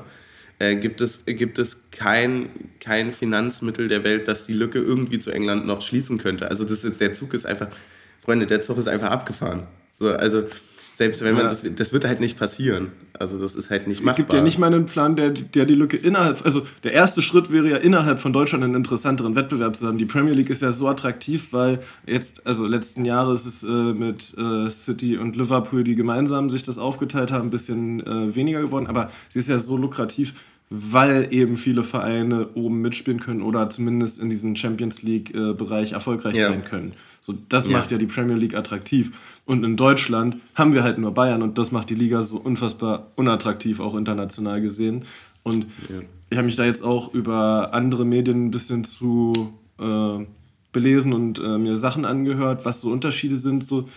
äh, 0.62 0.76
gibt 0.76 1.02
es, 1.02 1.26
gibt 1.26 1.58
es 1.58 1.90
kein, 1.90 2.50
kein 2.80 3.12
Finanzmittel 3.12 3.88
der 3.88 4.04
Welt, 4.04 4.28
das 4.28 4.46
die 4.46 4.54
Lücke 4.54 4.78
irgendwie 4.80 5.18
zu 5.18 5.32
England 5.32 5.66
noch 5.66 5.82
schließen 5.82 6.20
könnte. 6.20 6.50
Also 6.50 6.64
das 6.64 6.84
ist, 6.84 7.02
der 7.02 7.14
Zug 7.14 7.34
ist 7.34 7.48
einfach, 7.48 7.68
Freunde, 8.24 8.46
der 8.46 8.62
Zug 8.62 8.78
ist 8.78 8.88
einfach 8.88 9.10
abgefahren. 9.10 9.64
So, 9.98 10.10
also 10.10 10.44
selbst 10.94 11.24
wenn 11.24 11.34
man 11.34 11.46
ja. 11.46 11.50
das, 11.50 11.64
das 11.64 11.94
wird 11.94 12.06
halt 12.06 12.20
nicht 12.20 12.38
passieren. 12.38 12.92
Also 13.18 13.40
das 13.40 13.56
ist 13.56 13.72
halt 13.72 13.88
nicht 13.88 14.02
machbar. 14.02 14.12
Es 14.12 14.18
gibt 14.18 14.34
ja 14.34 14.42
nicht 14.42 14.60
mal 14.60 14.68
einen 14.68 14.86
Plan, 14.86 15.16
der, 15.16 15.32
der 15.32 15.66
die 15.66 15.74
Lücke 15.74 15.98
innerhalb, 15.98 16.46
also 16.46 16.68
der 16.84 16.92
erste 16.94 17.24
Schritt 17.24 17.52
wäre 17.52 17.68
ja 17.68 17.78
innerhalb 17.78 18.20
von 18.20 18.32
Deutschland 18.32 18.64
einen 18.64 18.76
interessanteren 18.76 19.36
Wettbewerb 19.36 19.76
zu 19.76 19.88
haben. 19.88 19.98
Die 19.98 20.06
Premier 20.06 20.34
League 20.34 20.52
ist 20.52 20.62
ja 20.62 20.72
so 20.72 20.88
attraktiv, 20.88 21.48
weil 21.52 21.80
jetzt, 22.06 22.46
also 22.46 22.68
letzten 22.68 23.06
Jahre 23.06 23.34
ist 23.34 23.48
es 23.48 23.64
äh, 23.64 23.68
mit 23.68 24.36
äh, 24.38 24.70
City 24.70 25.18
und 25.18 25.36
Liverpool, 25.36 25.84
die 25.84 25.96
gemeinsam 25.96 26.52
sich 26.52 26.62
das 26.62 26.78
aufgeteilt 26.78 27.32
haben, 27.32 27.48
ein 27.48 27.52
bisschen 27.52 28.06
äh, 28.06 28.36
weniger 28.36 28.62
geworden, 28.62 28.86
aber 28.86 29.10
sie 29.30 29.40
ist 29.40 29.50
ja 29.50 29.58
so 29.58 29.78
lukrativ, 29.78 30.34
weil 30.74 31.28
eben 31.32 31.58
viele 31.58 31.84
Vereine 31.84 32.48
oben 32.56 32.82
mitspielen 32.82 33.20
können 33.20 33.42
oder 33.42 33.70
zumindest 33.70 34.20
in 34.20 34.30
diesem 34.30 34.56
Champions 34.56 35.02
League-Bereich 35.04 35.92
äh, 35.92 35.96
erfolgreich 35.96 36.38
ja. 36.38 36.48
sein 36.48 36.64
können. 36.64 36.94
So, 37.20 37.36
das 37.50 37.66
ja. 37.66 37.74
macht 37.74 37.92
ja 37.92 37.98
die 37.98 38.06
Premier 38.06 38.38
League 38.38 38.56
attraktiv. 38.56 39.12
Und 39.46 39.66
in 39.66 39.76
Deutschland 39.76 40.38
haben 40.56 40.74
wir 40.74 40.84
halt 40.84 40.98
nur 40.98 41.14
Bayern 41.14 41.42
und 41.42 41.58
das 41.58 41.74
macht 41.74 41.90
die 41.90 41.96
Liga 41.96 42.24
so 42.24 42.38
unfassbar 42.38 43.08
unattraktiv, 43.18 43.82
auch 43.82 43.96
international 43.96 44.62
gesehen. 44.62 45.04
Und 45.44 45.66
ja. 45.90 46.00
ich 46.30 46.38
habe 46.38 46.46
mich 46.46 46.56
da 46.56 46.64
jetzt 46.64 46.84
auch 46.84 47.14
über 47.14 47.74
andere 47.74 48.06
Medien 48.06 48.46
ein 48.46 48.52
bisschen 48.52 48.86
zu 48.86 49.54
äh, 49.78 50.26
belesen 50.72 51.12
und 51.12 51.38
äh, 51.38 51.58
mir 51.58 51.76
Sachen 51.76 52.06
angehört, 52.06 52.64
was 52.64 52.80
so 52.80 52.92
Unterschiede 52.92 53.36
sind. 53.36 53.66
So. 53.66 53.90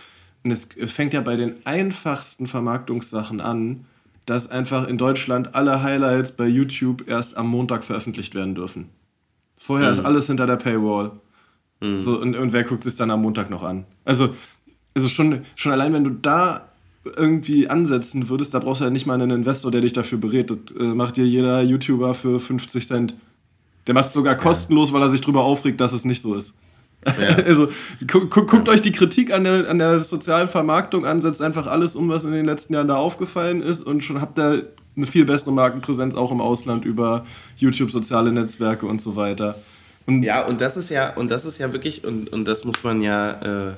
Und 0.43 0.51
es 0.51 0.67
fängt 0.91 1.13
ja 1.13 1.21
bei 1.21 1.37
den 1.37 1.65
einfachsten 1.65 2.47
Vermarktungssachen 2.47 3.39
an, 3.39 3.85
dass 4.25 4.49
einfach 4.49 4.87
in 4.87 4.97
Deutschland 4.97 5.55
alle 5.55 5.83
Highlights 5.83 6.31
bei 6.31 6.47
YouTube 6.47 7.07
erst 7.07 7.37
am 7.37 7.47
Montag 7.47 7.83
veröffentlicht 7.83 8.35
werden 8.35 8.55
dürfen. 8.55 8.89
Vorher 9.57 9.87
mhm. 9.87 9.93
ist 9.93 10.05
alles 10.05 10.27
hinter 10.27 10.47
der 10.47 10.57
Paywall. 10.57 11.11
Mhm. 11.81 11.99
So, 11.99 12.19
und, 12.19 12.35
und 12.35 12.53
wer 12.53 12.63
guckt 12.63 12.83
sich 12.83 12.95
dann 12.95 13.11
am 13.11 13.21
Montag 13.21 13.49
noch 13.49 13.63
an? 13.63 13.85
Also 14.03 14.29
also 14.95 15.09
schon, 15.09 15.41
schon 15.55 15.71
allein, 15.71 15.93
wenn 15.93 16.05
du 16.05 16.09
da 16.09 16.69
irgendwie 17.03 17.67
ansetzen 17.69 18.29
würdest, 18.29 18.53
da 18.53 18.59
brauchst 18.59 18.81
du 18.81 18.85
ja 18.85 18.89
nicht 18.89 19.05
mal 19.05 19.13
einen 19.13 19.29
Investor, 19.29 19.69
der 19.69 19.81
dich 19.81 19.93
dafür 19.93 20.17
berät. 20.17 20.49
Das 20.49 20.57
äh, 20.79 20.83
macht 20.83 21.17
dir 21.17 21.25
jeder 21.27 21.61
YouTuber 21.61 22.15
für 22.15 22.39
50 22.39 22.87
Cent. 22.87 23.13
Der 23.85 23.93
macht 23.93 24.07
es 24.07 24.13
sogar 24.13 24.35
kostenlos, 24.35 24.91
weil 24.91 25.01
er 25.01 25.09
sich 25.09 25.21
darüber 25.21 25.43
aufregt, 25.43 25.79
dass 25.79 25.91
es 25.91 26.05
nicht 26.05 26.21
so 26.21 26.33
ist. 26.33 26.55
Ja. 27.05 27.35
also 27.45 27.69
gu 28.07 28.27
gu 28.27 28.45
guckt 28.45 28.67
ja. 28.67 28.73
euch 28.73 28.81
die 28.81 28.91
Kritik 28.91 29.31
an 29.31 29.43
der, 29.43 29.69
an 29.69 29.79
der 29.79 29.99
sozialen 29.99 30.47
Vermarktung 30.47 31.05
an, 31.05 31.21
setzt 31.21 31.41
einfach 31.41 31.67
alles 31.67 31.95
um, 31.95 32.09
was 32.09 32.23
in 32.23 32.31
den 32.31 32.45
letzten 32.45 32.73
Jahren 32.73 32.87
da 32.87 32.97
aufgefallen 32.97 33.61
ist 33.61 33.85
und 33.85 34.03
schon 34.03 34.21
habt 34.21 34.39
ihr 34.39 34.67
eine 34.97 35.07
viel 35.07 35.25
bessere 35.25 35.51
Markenpräsenz 35.51 36.15
auch 36.15 36.31
im 36.31 36.41
Ausland 36.41 36.85
über 36.85 37.25
YouTube, 37.57 37.91
soziale 37.91 38.31
Netzwerke 38.31 38.85
und 38.85 39.01
so 39.01 39.15
weiter. 39.15 39.55
Und 40.05 40.23
ja, 40.23 40.45
und 40.45 40.61
das 40.61 40.77
ist 40.77 40.89
ja, 40.89 41.13
und 41.13 41.31
das 41.31 41.45
ist 41.45 41.57
ja 41.57 41.73
wirklich, 41.73 42.05
und, 42.05 42.31
und 42.31 42.45
das 42.45 42.63
muss 42.63 42.83
man 42.83 43.01
ja. 43.01 43.69
Äh 43.69 43.73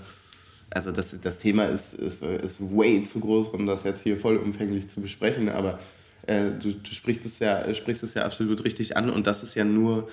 also 0.70 0.92
das, 0.92 1.20
das 1.22 1.40
Thema 1.40 1.66
ist, 1.66 1.94
ist, 1.94 2.22
ist 2.22 2.60
way 2.60 3.04
zu 3.04 3.20
groß, 3.20 3.50
um 3.50 3.66
das 3.66 3.84
jetzt 3.84 4.04
hier 4.04 4.20
vollumfänglich 4.20 4.90
zu 4.90 5.02
besprechen, 5.02 5.50
aber 5.50 5.80
äh, 6.26 6.52
du, 6.62 6.74
du 6.74 6.92
sprichst, 6.92 7.26
es 7.26 7.40
ja, 7.40 7.74
sprichst 7.74 8.04
es 8.04 8.14
ja 8.14 8.26
absolut 8.26 8.64
richtig 8.64 8.98
an 8.98 9.10
und 9.10 9.28
das 9.28 9.44
ist 9.44 9.56
ja 9.56 9.64
nur 9.64 10.10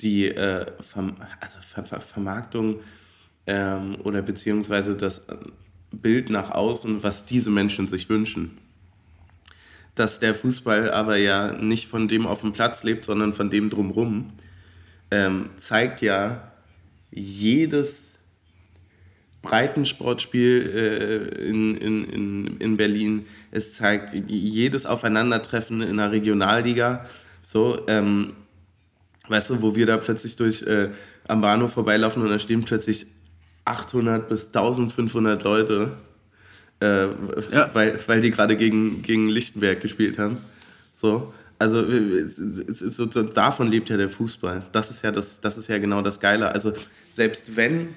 die 0.00 0.28
äh, 0.28 0.66
Verm 0.80 1.16
also 1.40 1.58
Ver 1.64 1.84
Ver 1.84 2.00
Vermarktung 2.00 2.80
ähm, 3.46 3.96
oder 4.02 4.22
beziehungsweise 4.22 4.96
das 4.96 5.26
Bild 5.92 6.30
nach 6.30 6.50
außen, 6.50 7.02
was 7.02 7.26
diese 7.26 7.50
Menschen 7.50 7.86
sich 7.86 8.08
wünschen. 8.08 8.58
Dass 9.94 10.18
der 10.18 10.34
Fußball 10.34 10.90
aber 10.90 11.16
ja 11.16 11.52
nicht 11.52 11.86
von 11.86 12.08
dem 12.08 12.26
auf 12.26 12.40
dem 12.40 12.52
Platz 12.52 12.82
lebt, 12.82 13.04
sondern 13.04 13.32
von 13.32 13.50
dem 13.50 13.70
drumrum, 13.70 14.30
ähm, 15.10 15.50
zeigt 15.56 16.02
ja 16.02 16.52
jedes 17.12 18.14
Breitensportspiel 19.42 20.72
äh, 20.74 21.48
in, 21.48 21.76
in, 21.76 22.04
in, 22.04 22.56
in 22.58 22.76
Berlin. 22.76 23.26
Es 23.52 23.74
zeigt 23.74 24.14
jedes 24.28 24.86
Aufeinandertreffen 24.86 25.80
in 25.80 25.98
der 25.98 26.10
Regionalliga. 26.10 27.06
So, 27.42 27.86
ähm, 27.86 28.32
weißt 29.28 29.50
du, 29.50 29.62
wo 29.62 29.74
wir 29.74 29.86
da 29.86 29.96
plötzlich 29.96 30.36
durch 30.36 30.62
äh, 30.62 30.90
am 31.26 31.40
Bahnhof 31.40 31.72
vorbeilaufen 31.72 32.22
und 32.22 32.28
da 32.28 32.38
stehen 32.38 32.64
plötzlich 32.64 33.06
800 33.64 34.28
bis 34.28 34.46
1500 34.46 35.42
Leute, 35.42 35.92
äh, 36.80 37.06
ja. 37.50 37.70
weil, 37.72 37.98
weil 38.06 38.20
die 38.20 38.30
gerade 38.30 38.56
gegen, 38.56 39.02
gegen 39.02 39.28
Lichtenberg 39.28 39.80
gespielt 39.80 40.18
haben. 40.18 40.38
So. 40.92 41.32
Also 41.58 41.84
so, 42.28 43.10
so, 43.10 43.22
davon 43.22 43.68
lebt 43.68 43.88
ja 43.88 43.96
der 43.96 44.10
Fußball. 44.10 44.66
Das 44.72 44.90
ist 44.90 45.02
ja, 45.02 45.12
das, 45.12 45.40
das 45.40 45.56
ist 45.56 45.68
ja 45.68 45.78
genau 45.78 46.02
das 46.02 46.20
Geile. 46.20 46.48
Also 46.48 46.72
selbst 47.12 47.56
wenn, 47.56 47.94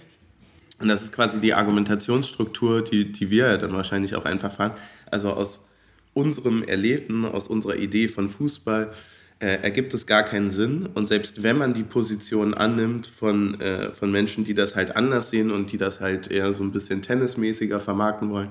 und 0.80 0.88
das 0.88 1.02
ist 1.02 1.12
quasi 1.12 1.40
die 1.40 1.54
Argumentationsstruktur, 1.54 2.84
die, 2.84 3.12
die 3.12 3.30
wir 3.30 3.58
dann 3.58 3.74
wahrscheinlich 3.74 4.16
auch 4.16 4.26
einfach 4.26 4.54
fahren, 4.54 4.74
also 5.10 5.32
aus 5.32 5.66
unserem 6.14 6.64
Erlebten, 6.64 7.26
aus 7.26 7.48
unserer 7.48 7.76
Idee 7.76 8.08
von 8.08 8.30
Fußball, 8.30 8.92
äh, 9.40 9.60
ergibt 9.62 9.94
es 9.94 10.08
gar 10.08 10.24
keinen 10.24 10.50
Sinn. 10.50 10.88
Und 10.94 11.08
selbst 11.08 11.44
wenn 11.44 11.58
man 11.58 11.74
die 11.74 11.84
Position 11.84 12.54
annimmt 12.54 13.08
von, 13.08 13.60
äh, 13.62 13.94
von 13.94 14.12
Menschen, 14.12 14.44
die 14.44 14.54
das 14.54 14.76
halt 14.76 14.96
anders 14.96 15.30
sehen 15.30 15.52
und 15.52 15.72
die 15.72 15.78
das 15.78 16.00
halt 16.02 16.32
eher 16.32 16.54
so 16.54 16.64
ein 16.64 16.72
bisschen 16.72 17.02
tennismäßiger 17.02 17.80
vermarkten 17.80 18.30
wollen, 18.30 18.50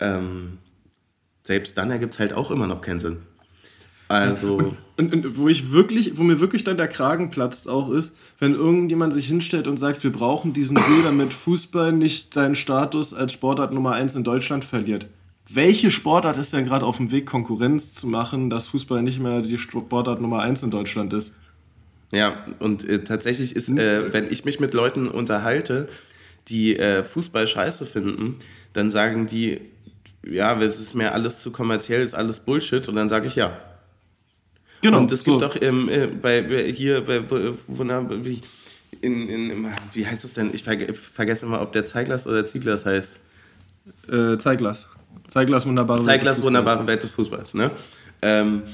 ähm, 0.00 0.58
selbst 1.44 1.76
dann 1.76 1.90
ergibt 1.90 2.14
es 2.14 2.20
halt 2.20 2.32
auch 2.32 2.50
immer 2.50 2.66
noch 2.66 2.80
keinen 2.80 3.00
Sinn. 3.00 3.18
Also. 4.08 4.56
Und, 4.56 4.76
und, 4.96 5.12
und, 5.12 5.38
wo 5.38 5.48
ich 5.48 5.72
wirklich, 5.72 6.18
wo 6.18 6.22
mir 6.22 6.38
wirklich 6.38 6.64
dann 6.64 6.76
der 6.76 6.88
Kragen 6.88 7.30
platzt 7.30 7.66
auch 7.68 7.90
ist, 7.90 8.14
wenn 8.38 8.54
irgendjemand 8.54 9.14
sich 9.14 9.26
hinstellt 9.26 9.66
und 9.66 9.78
sagt, 9.78 10.04
wir 10.04 10.12
brauchen 10.12 10.52
diesen 10.52 10.76
Deal, 10.76 11.02
damit 11.04 11.32
Fußball 11.32 11.92
nicht 11.92 12.34
seinen 12.34 12.54
Status 12.54 13.14
als 13.14 13.32
Sportart 13.32 13.72
Nummer 13.72 13.92
1 13.92 14.14
in 14.14 14.24
Deutschland 14.24 14.64
verliert 14.64 15.06
welche 15.54 15.90
Sportart 15.90 16.36
ist 16.36 16.52
denn 16.52 16.64
gerade 16.64 16.86
auf 16.86 16.96
dem 16.96 17.10
Weg, 17.10 17.26
Konkurrenz 17.26 17.94
zu 17.94 18.06
machen, 18.06 18.50
dass 18.50 18.68
Fußball 18.68 19.02
nicht 19.02 19.20
mehr 19.20 19.42
die 19.42 19.58
Sportart 19.58 20.20
Nummer 20.20 20.40
eins 20.40 20.62
in 20.62 20.70
Deutschland 20.70 21.12
ist? 21.12 21.34
Ja, 22.10 22.44
und 22.58 22.88
äh, 22.88 23.04
tatsächlich 23.04 23.56
ist, 23.56 23.70
äh, 23.70 24.12
wenn 24.12 24.30
ich 24.30 24.44
mich 24.44 24.60
mit 24.60 24.74
Leuten 24.74 25.08
unterhalte, 25.08 25.88
die 26.48 26.76
äh, 26.76 27.04
Fußball 27.04 27.46
scheiße 27.46 27.86
finden, 27.86 28.36
dann 28.72 28.90
sagen 28.90 29.26
die, 29.26 29.60
ja, 30.24 30.58
es 30.60 30.80
ist 30.80 30.94
mir 30.94 31.12
alles 31.12 31.38
zu 31.38 31.50
kommerziell, 31.52 32.02
ist 32.02 32.14
alles 32.14 32.40
Bullshit. 32.40 32.88
Und 32.88 32.96
dann 32.96 33.08
sage 33.08 33.26
ich 33.26 33.36
ja. 33.36 33.58
Genau. 34.82 34.98
Und 34.98 35.12
es 35.12 35.24
gibt 35.24 35.40
so. 35.40 35.46
auch 35.46 35.56
ähm, 35.60 35.88
äh, 35.88 36.06
bei, 36.06 36.42
hier 36.72 37.02
bei 37.02 37.22
wie, 37.30 38.40
in, 39.00 39.28
in, 39.28 39.66
wie 39.92 40.06
heißt 40.06 40.24
das 40.24 40.32
denn? 40.32 40.50
Ich 40.52 40.64
vergesse 40.64 41.46
immer, 41.46 41.62
ob 41.62 41.72
der 41.72 41.84
Zeiglers 41.84 42.26
oder 42.26 42.44
Zieglers 42.46 42.84
heißt. 42.84 43.18
Äh, 44.08 44.38
Zeiglers. 44.38 44.86
Zeiglers 45.32 45.66
wunderbare 45.66 46.00
Zeiglers 46.02 46.38
Welt 46.38 46.44
wunderbare 46.44 46.86
Welt 46.86 47.02
des 47.02 47.10
Fußballs. 47.12 47.54
Ne? 47.54 47.70
Ähm, 48.20 48.64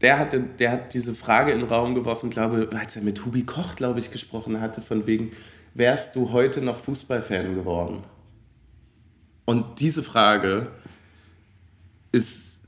der, 0.00 0.18
hatte, 0.18 0.40
der 0.40 0.72
hat 0.72 0.94
diese 0.94 1.14
Frage 1.14 1.52
in 1.52 1.60
den 1.60 1.68
Raum 1.68 1.94
geworfen, 1.94 2.30
glaube 2.30 2.68
als 2.78 2.96
er 2.96 3.02
mit 3.02 3.24
Hubi 3.24 3.44
Koch, 3.44 3.76
glaube 3.76 4.00
ich, 4.00 4.10
gesprochen 4.10 4.60
hatte, 4.60 4.80
von 4.80 5.06
wegen, 5.06 5.32
wärst 5.74 6.16
du 6.16 6.32
heute 6.32 6.62
noch 6.62 6.78
Fußballfan 6.78 7.54
geworden? 7.54 8.04
Und 9.44 9.80
diese 9.80 10.02
Frage 10.02 10.68
ist, 12.12 12.62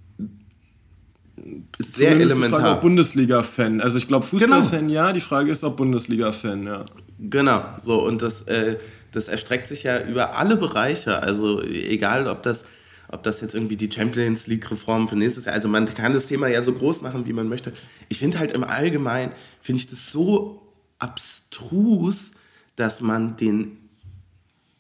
ist 1.79 1.95
sehr 1.95 2.11
Zumindest 2.11 2.33
elementar. 2.33 2.59
Die 2.59 2.65
Frage, 2.65 2.77
ob 2.77 2.81
Bundesliga-Fan. 2.83 3.81
Also 3.81 3.97
ich 3.97 4.07
glaube 4.07 4.27
Fußballfan 4.27 4.81
genau. 4.89 4.93
ja, 4.93 5.13
die 5.13 5.21
Frage 5.23 5.51
ist, 5.51 5.65
ob 5.65 5.79
Bundesliga-Fan, 5.79 6.67
ja. 6.67 6.85
Genau, 7.19 7.63
so 7.79 8.05
und 8.07 8.21
das, 8.23 8.43
äh, 8.43 8.77
das 9.13 9.29
erstreckt 9.29 9.69
sich 9.69 9.83
ja 9.83 10.01
über 10.03 10.37
alle 10.37 10.57
Bereiche. 10.57 11.23
Also 11.23 11.63
egal, 11.63 12.27
ob 12.29 12.43
das, 12.43 12.67
ob 13.09 13.23
das 13.23 13.41
jetzt 13.41 13.55
irgendwie 13.55 13.77
die 13.77 13.91
Champions 13.91 14.47
League-Reform 14.47 15.09
für 15.09 15.17
nächstes 15.17 15.45
Jahr, 15.45 15.55
also 15.55 15.69
man 15.69 15.87
kann 15.87 16.13
das 16.13 16.27
Thema 16.27 16.49
ja 16.49 16.63
so 16.63 16.73
groß 16.73 17.01
machen, 17.01 17.27
wie 17.27 17.33
man 17.33 17.49
möchte. 17.49 17.73
Ich 18.09 18.19
finde 18.19 18.39
halt 18.39 18.53
im 18.53 18.65
Allgemeinen, 18.65 19.33
finde 19.61 19.81
ich 19.81 19.91
das 19.91 20.11
so 20.11 20.63
abstrus, 20.99 22.33
dass 22.77 23.01
man 23.01 23.37
den 23.37 23.79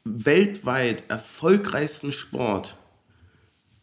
weltweit 0.05 1.05
erfolgreichsten 1.09 2.13
Sport 2.13 2.77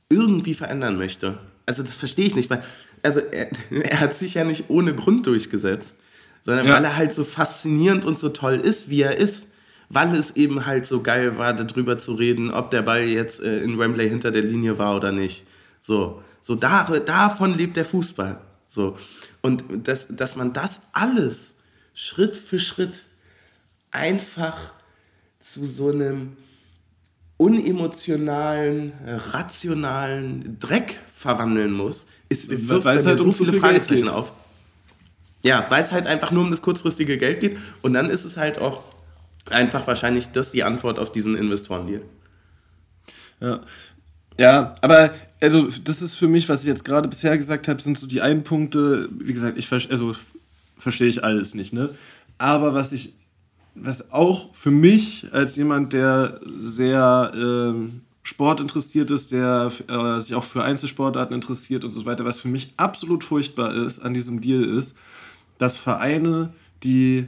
irgendwie 0.10 0.54
verändern 0.54 0.98
möchte. 0.98 1.40
Also 1.66 1.84
das 1.84 1.96
verstehe 1.96 2.26
ich 2.26 2.36
nicht, 2.36 2.50
weil 2.50 2.64
also 3.04 3.20
er, 3.20 3.50
er 3.70 4.00
hat 4.00 4.16
sich 4.16 4.36
ja 4.36 4.44
nicht 4.44 4.70
ohne 4.70 4.96
Grund 4.96 5.26
durchgesetzt, 5.28 5.98
sondern 6.42 6.68
ja. 6.68 6.74
weil 6.74 6.84
er 6.84 6.96
halt 6.96 7.14
so 7.14 7.24
faszinierend 7.24 8.06
und 8.06 8.18
so 8.18 8.30
toll 8.30 8.56
ist, 8.56 8.90
wie 8.90 9.02
er 9.02 9.18
ist 9.18 9.48
weil 9.90 10.16
es 10.16 10.36
eben 10.36 10.66
halt 10.66 10.86
so 10.86 11.02
geil 11.02 11.38
war, 11.38 11.54
darüber 11.54 11.98
zu 11.98 12.14
reden, 12.14 12.52
ob 12.52 12.72
der 12.72 12.82
Ball 12.82 13.04
jetzt 13.04 13.42
äh, 13.42 13.60
in 13.60 13.80
Wembley 13.80 14.10
hinter 14.10 14.32
der 14.32 14.44
Linie 14.44 14.78
war 14.78 14.96
oder 14.96 15.12
nicht. 15.12 15.46
So, 15.80 16.22
so 16.42 16.56
da, 16.56 16.84
davon 17.00 17.54
lebt 17.54 17.78
der 17.78 17.86
Fußball. 17.86 18.40
So. 18.66 18.98
Und 19.42 19.64
das, 19.84 20.08
dass 20.10 20.36
man 20.36 20.54
das 20.54 20.82
alles 20.94 21.56
Schritt 21.94 22.36
für 22.36 22.60
Schritt 22.60 23.00
einfach 23.92 24.58
zu 25.40 25.66
so 25.66 25.90
einem 25.90 26.36
unemotionalen, 27.38 28.94
rationalen 29.32 30.58
Dreck 30.60 31.00
verwandeln 31.14 31.72
muss, 31.72 32.08
ist, 32.30 32.50
wirft 32.50 32.86
mir 32.86 33.04
halt 33.04 33.20
so 33.20 33.32
viele 33.32 33.54
Fragezeichen 33.54 34.10
auf. 34.10 34.34
Ja, 35.44 35.66
weil 35.70 35.84
es 35.84 35.92
halt 35.92 36.08
einfach 36.08 36.32
nur 36.32 36.44
um 36.44 36.52
das 36.52 36.62
kurzfristige 36.62 37.18
Geld 37.18 37.40
geht 37.40 37.58
und 37.82 37.94
dann 37.94 38.10
ist 38.10 38.26
es 38.26 38.38
halt 38.38 38.60
auch 38.60 38.84
einfach 39.52 39.86
wahrscheinlich 39.88 40.30
das 40.32 40.52
die 40.52 40.64
Antwort 40.64 41.00
auf 41.00 41.12
diesen 41.12 41.36
Investorendeal. 41.36 42.04
Ja. 43.40 43.62
Ja, 44.40 44.76
aber 44.82 45.12
also 45.42 45.68
das 45.84 46.04
ist 46.04 46.16
für 46.16 46.28
mich, 46.28 46.48
was 46.48 46.62
ich 46.62 46.68
jetzt 46.68 46.86
gerade 46.86 47.10
bisher 47.10 47.36
gesagt 47.38 47.68
habe, 47.68 47.82
sind 47.82 47.98
so 47.98 48.06
die 48.06 48.22
einen 48.22 48.44
Punkte, 48.44 49.10
wie 49.12 49.34
gesagt, 49.34 49.58
ich 49.58 49.72
also 49.72 50.16
verstehe 50.78 51.08
ich 51.08 51.24
alles 51.24 51.56
nicht, 51.56 51.74
ne? 51.74 51.90
Aber 52.38 52.76
was 52.76 52.92
ich 52.92 53.14
was 53.74 54.12
auch 54.12 54.54
für 54.56 54.72
mich 54.72 55.28
als 55.32 55.56
jemand, 55.56 55.94
der 55.94 56.40
sehr 56.62 57.32
ähm, 57.36 58.02
sportinteressiert 58.24 59.10
ist, 59.12 59.32
der 59.32 59.72
äh, 59.88 60.20
sich 60.20 60.36
auch 60.36 60.44
für 60.44 60.64
Einzelsportarten 60.64 61.34
interessiert 61.34 61.84
und 61.84 61.92
so 61.92 62.06
weiter, 62.06 62.26
was 62.26 62.40
für 62.40 62.48
mich 62.48 62.74
absolut 62.78 63.24
furchtbar 63.24 63.74
ist 63.74 64.00
an 64.00 64.14
diesem 64.14 64.42
Deal 64.42 64.64
ist, 64.64 64.98
dass 65.58 65.78
Vereine, 65.78 66.54
die 66.84 67.28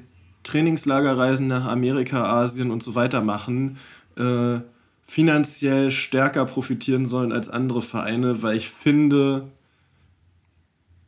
Trainingslagerreisen 0.49 1.47
nach 1.47 1.65
Amerika, 1.65 2.23
Asien 2.23 2.71
und 2.71 2.81
so 2.81 2.95
weiter 2.95 3.21
machen, 3.21 3.77
äh, 4.17 4.59
finanziell 5.05 5.91
stärker 5.91 6.45
profitieren 6.45 7.05
sollen 7.05 7.31
als 7.31 7.49
andere 7.49 7.83
Vereine, 7.83 8.41
weil 8.41 8.57
ich 8.57 8.69
finde, 8.69 9.49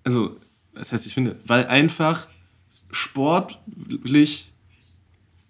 also, 0.03 0.37
das 0.75 0.91
heißt, 0.91 1.07
ich 1.07 1.13
finde, 1.13 1.37
weil 1.45 1.65
einfach 1.67 2.27
sportlich 2.91 4.51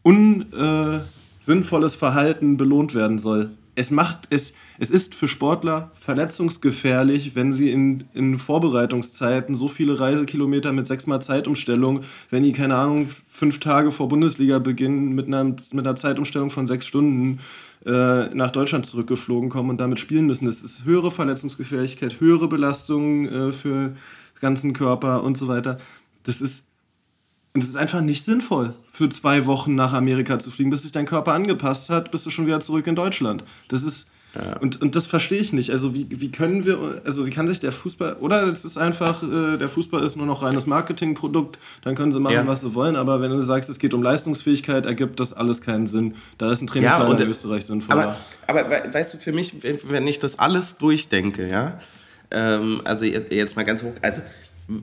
unsinnvolles 0.03 1.95
äh, 1.95 1.97
Verhalten 1.97 2.57
belohnt 2.57 2.93
werden 2.95 3.17
soll. 3.17 3.51
Es 3.75 3.91
macht 3.91 4.27
es 4.29 4.53
es 4.81 4.89
ist 4.89 5.13
für 5.13 5.27
Sportler 5.27 5.91
verletzungsgefährlich, 5.93 7.35
wenn 7.35 7.53
sie 7.53 7.69
in, 7.69 8.05
in 8.15 8.39
Vorbereitungszeiten 8.39 9.55
so 9.55 9.67
viele 9.67 9.99
Reisekilometer 9.99 10.71
mit 10.71 10.87
sechsmal 10.87 11.21
Zeitumstellung, 11.21 12.03
wenn 12.31 12.41
die, 12.41 12.51
keine 12.51 12.75
Ahnung, 12.77 13.07
fünf 13.29 13.59
Tage 13.59 13.91
vor 13.91 14.07
Bundesliga 14.07 14.57
beginnen, 14.57 15.13
mit 15.13 15.27
einer, 15.27 15.43
mit 15.43 15.71
einer 15.71 15.95
Zeitumstellung 15.95 16.49
von 16.49 16.65
sechs 16.65 16.87
Stunden 16.87 17.41
äh, 17.85 18.33
nach 18.33 18.49
Deutschland 18.49 18.87
zurückgeflogen 18.87 19.51
kommen 19.51 19.69
und 19.69 19.77
damit 19.77 19.99
spielen 19.99 20.25
müssen. 20.25 20.45
Das 20.45 20.63
ist 20.63 20.83
höhere 20.83 21.11
Verletzungsgefährlichkeit, 21.11 22.19
höhere 22.19 22.47
Belastung 22.47 23.27
äh, 23.27 23.53
für 23.53 23.89
den 23.89 23.97
ganzen 24.41 24.73
Körper 24.73 25.21
und 25.21 25.37
so 25.37 25.47
weiter. 25.47 25.77
Das 26.23 26.41
ist 26.41 26.67
und 27.53 27.61
es 27.61 27.69
ist 27.69 27.77
einfach 27.77 28.01
nicht 28.01 28.23
sinnvoll, 28.23 28.73
für 28.89 29.09
zwei 29.09 29.45
Wochen 29.45 29.75
nach 29.75 29.93
Amerika 29.93 30.39
zu 30.39 30.49
fliegen, 30.49 30.71
bis 30.71 30.81
sich 30.81 30.91
dein 30.91 31.05
Körper 31.05 31.33
angepasst 31.33 31.91
hat, 31.91 32.09
bist 32.09 32.25
du 32.25 32.31
schon 32.31 32.47
wieder 32.47 32.61
zurück 32.61 32.87
in 32.87 32.95
Deutschland. 32.95 33.43
Das 33.67 33.83
ist, 33.83 34.07
ja. 34.35 34.57
Und, 34.59 34.81
und 34.81 34.95
das 34.95 35.07
verstehe 35.07 35.39
ich 35.39 35.51
nicht. 35.51 35.71
Also 35.71 35.93
wie, 35.93 36.07
wie 36.09 36.31
können 36.31 36.65
wir, 36.65 37.01
also 37.03 37.25
wie 37.25 37.29
kann 37.31 37.47
sich 37.47 37.59
der 37.59 37.71
Fußball, 37.71 38.15
oder 38.19 38.47
es 38.47 38.63
ist 38.63 38.77
einfach, 38.77 39.23
äh, 39.23 39.57
der 39.57 39.67
Fußball 39.67 40.03
ist 40.03 40.15
nur 40.15 40.25
noch 40.25 40.41
reines 40.41 40.67
Marketingprodukt, 40.67 41.57
dann 41.83 41.95
können 41.95 42.13
sie 42.13 42.19
machen, 42.19 42.35
ja. 42.35 42.47
was 42.47 42.61
sie 42.61 42.73
wollen, 42.73 42.95
aber 42.95 43.21
wenn 43.21 43.31
du 43.31 43.41
sagst, 43.41 43.69
es 43.69 43.77
geht 43.77 43.93
um 43.93 44.01
Leistungsfähigkeit, 44.01 44.85
ergibt 44.85 45.19
das 45.19 45.33
alles 45.33 45.61
keinen 45.61 45.87
Sinn. 45.87 46.15
Da 46.37 46.51
ist 46.51 46.61
ein 46.61 46.67
Trainingslager 46.67 47.13
ja, 47.13 47.23
in 47.23 47.29
Österreich 47.29 47.65
sinnvoller. 47.65 48.15
Aber, 48.47 48.65
aber 48.65 48.93
weißt 48.93 49.13
du, 49.13 49.17
für 49.17 49.33
mich, 49.33 49.55
wenn 49.83 50.07
ich 50.07 50.19
das 50.19 50.39
alles 50.39 50.77
durchdenke, 50.77 51.49
ja, 51.49 51.79
ähm, 52.31 52.81
also 52.85 53.03
jetzt, 53.03 53.33
jetzt 53.33 53.57
mal 53.57 53.63
ganz 53.63 53.83
hoch, 53.83 53.93
also 54.01 54.21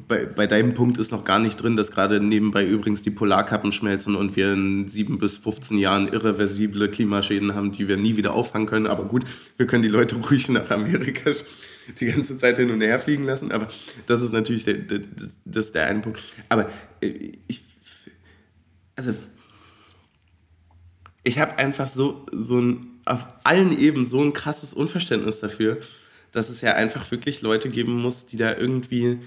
bei, 0.06 0.26
bei 0.26 0.46
deinem 0.46 0.74
Punkt 0.74 0.98
ist 0.98 1.12
noch 1.12 1.24
gar 1.24 1.38
nicht 1.38 1.62
drin, 1.62 1.76
dass 1.76 1.90
gerade 1.90 2.20
nebenbei 2.20 2.66
übrigens 2.66 3.02
die 3.02 3.10
Polarkappen 3.10 3.72
schmelzen 3.72 4.16
und 4.16 4.36
wir 4.36 4.52
in 4.52 4.88
sieben 4.88 5.18
bis 5.18 5.36
15 5.36 5.78
Jahren 5.78 6.08
irreversible 6.08 6.88
Klimaschäden 6.88 7.54
haben, 7.54 7.72
die 7.72 7.88
wir 7.88 7.96
nie 7.96 8.16
wieder 8.16 8.32
auffangen 8.32 8.66
können. 8.66 8.86
Aber 8.86 9.04
gut, 9.04 9.24
wir 9.56 9.66
können 9.66 9.82
die 9.82 9.88
Leute 9.88 10.16
ruhig 10.30 10.48
nach 10.48 10.70
Amerika 10.70 11.30
die 12.00 12.06
ganze 12.06 12.36
Zeit 12.36 12.58
hin 12.58 12.70
und 12.70 12.80
her 12.82 12.98
fliegen 12.98 13.24
lassen. 13.24 13.50
Aber 13.50 13.68
das 14.06 14.20
ist 14.20 14.32
natürlich 14.32 14.64
der, 14.64 14.74
der, 14.74 15.00
das 15.44 15.66
ist 15.66 15.74
der 15.74 15.86
eine 15.86 16.00
Punkt. 16.00 16.20
Aber 16.48 16.68
äh, 17.00 17.32
ich, 17.46 17.62
also, 18.96 19.14
ich 21.22 21.38
habe 21.38 21.56
einfach 21.56 21.88
so, 21.88 22.26
so 22.32 22.60
ein, 22.60 22.86
auf 23.04 23.26
allen 23.44 23.78
Ebenen 23.78 24.04
so 24.04 24.22
ein 24.22 24.34
krasses 24.34 24.74
Unverständnis 24.74 25.40
dafür, 25.40 25.78
dass 26.32 26.50
es 26.50 26.60
ja 26.60 26.74
einfach 26.74 27.10
wirklich 27.10 27.40
Leute 27.40 27.70
geben 27.70 28.02
muss, 28.02 28.26
die 28.26 28.36
da 28.36 28.54
irgendwie 28.54 29.20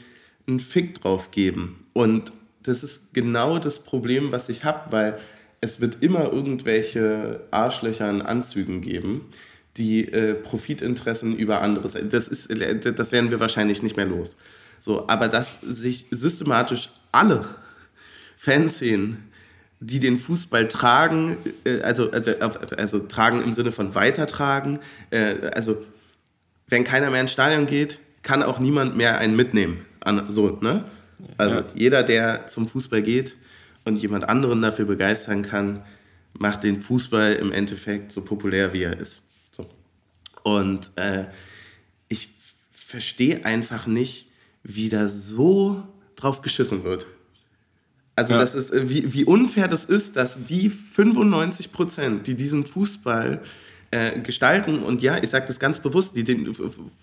einen 0.47 0.59
Fick 0.59 1.01
drauf 1.01 1.31
geben. 1.31 1.85
Und 1.93 2.31
das 2.63 2.83
ist 2.83 3.13
genau 3.13 3.59
das 3.59 3.83
Problem, 3.83 4.31
was 4.31 4.49
ich 4.49 4.63
habe, 4.63 4.91
weil 4.91 5.19
es 5.61 5.79
wird 5.79 6.01
immer 6.01 6.31
irgendwelche 6.31 7.41
Arschlöcher 7.51 8.09
in 8.09 8.21
Anzügen 8.21 8.81
geben, 8.81 9.29
die 9.77 10.11
äh, 10.11 10.33
Profitinteressen 10.33 11.35
über 11.35 11.61
anderes. 11.61 11.95
Das, 12.09 12.27
ist, 12.27 12.49
das 12.49 13.11
werden 13.11 13.31
wir 13.31 13.39
wahrscheinlich 13.39 13.83
nicht 13.83 13.95
mehr 13.95 14.05
los. 14.05 14.35
So, 14.79 15.07
aber 15.07 15.27
dass 15.27 15.61
sich 15.61 16.07
systematisch 16.11 16.89
alle 17.11 17.45
Fanszenen, 18.37 19.29
die 19.79 19.99
den 19.99 20.17
Fußball 20.17 20.67
tragen, 20.67 21.37
äh, 21.63 21.81
also, 21.81 22.11
also, 22.11 22.31
also 22.77 22.99
tragen 22.99 23.43
im 23.43 23.53
Sinne 23.53 23.71
von 23.71 23.95
weitertragen, 23.95 24.79
äh, 25.11 25.51
also 25.53 25.85
wenn 26.67 26.83
keiner 26.83 27.09
mehr 27.11 27.21
ins 27.21 27.31
Stadion 27.31 27.67
geht, 27.67 27.99
kann 28.23 28.41
auch 28.43 28.59
niemand 28.59 28.95
mehr 28.95 29.19
einen 29.19 29.35
mitnehmen. 29.35 29.85
So, 30.29 30.57
ne? 30.61 30.85
Also 31.37 31.59
ja. 31.59 31.65
jeder, 31.75 32.03
der 32.03 32.47
zum 32.47 32.67
Fußball 32.67 33.01
geht 33.01 33.35
und 33.85 33.97
jemand 33.97 34.27
anderen 34.27 34.61
dafür 34.61 34.85
begeistern 34.85 35.43
kann, 35.43 35.83
macht 36.33 36.63
den 36.63 36.81
Fußball 36.81 37.33
im 37.33 37.51
Endeffekt 37.51 38.11
so 38.11 38.21
populär, 38.21 38.73
wie 38.73 38.83
er 38.83 38.99
ist. 38.99 39.23
So. 39.51 39.69
Und 40.43 40.91
äh, 40.95 41.25
ich 42.07 42.29
verstehe 42.71 43.45
einfach 43.45 43.87
nicht, 43.87 44.27
wie 44.63 44.89
da 44.89 45.07
so 45.07 45.83
drauf 46.15 46.41
geschissen 46.41 46.83
wird. 46.83 47.07
Also 48.15 48.33
ja. 48.33 48.39
das 48.39 48.55
ist, 48.55 48.71
äh, 48.71 48.89
wie, 48.89 49.13
wie 49.13 49.25
unfair 49.25 49.67
das 49.67 49.85
ist, 49.85 50.15
dass 50.15 50.43
die 50.43 50.69
95 50.69 51.71
Prozent, 51.71 52.27
die 52.27 52.35
diesen 52.35 52.65
Fußball 52.65 53.41
äh, 53.91 54.19
gestalten 54.19 54.83
und 54.83 55.01
ja, 55.01 55.21
ich 55.21 55.29
sage 55.29 55.47
das 55.47 55.59
ganz 55.59 55.79
bewusst, 55.79 56.15
die 56.15 56.23
den 56.23 56.53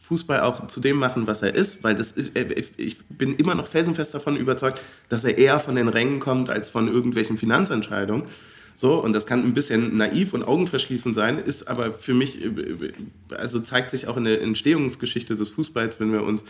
Fußball 0.02 0.40
auch 0.40 0.66
zu 0.68 0.80
dem 0.80 0.96
machen, 0.96 1.26
was 1.26 1.42
er 1.42 1.54
ist, 1.54 1.84
weil 1.84 1.94
das 1.94 2.12
ist, 2.12 2.34
äh, 2.34 2.46
ich 2.78 2.98
bin 3.08 3.36
immer 3.36 3.54
noch 3.54 3.66
felsenfest 3.66 4.14
davon 4.14 4.36
überzeugt, 4.36 4.80
dass 5.10 5.24
er 5.24 5.36
eher 5.36 5.60
von 5.60 5.74
den 5.74 5.88
Rängen 5.88 6.18
kommt 6.18 6.48
als 6.48 6.70
von 6.70 6.88
irgendwelchen 6.88 7.36
Finanzentscheidungen. 7.36 8.26
So, 8.72 9.02
und 9.02 9.12
das 9.12 9.26
kann 9.26 9.42
ein 9.42 9.54
bisschen 9.54 9.96
naiv 9.96 10.32
und 10.32 10.44
augenverschließend 10.44 11.14
sein, 11.14 11.38
ist 11.38 11.68
aber 11.68 11.92
für 11.92 12.14
mich, 12.14 12.42
äh, 12.42 12.92
also 13.36 13.60
zeigt 13.60 13.90
sich 13.90 14.08
auch 14.08 14.16
in 14.16 14.24
der 14.24 14.40
Entstehungsgeschichte 14.40 15.36
des 15.36 15.50
Fußballs, 15.50 16.00
wenn 16.00 16.12
wir 16.12 16.22
uns 16.22 16.44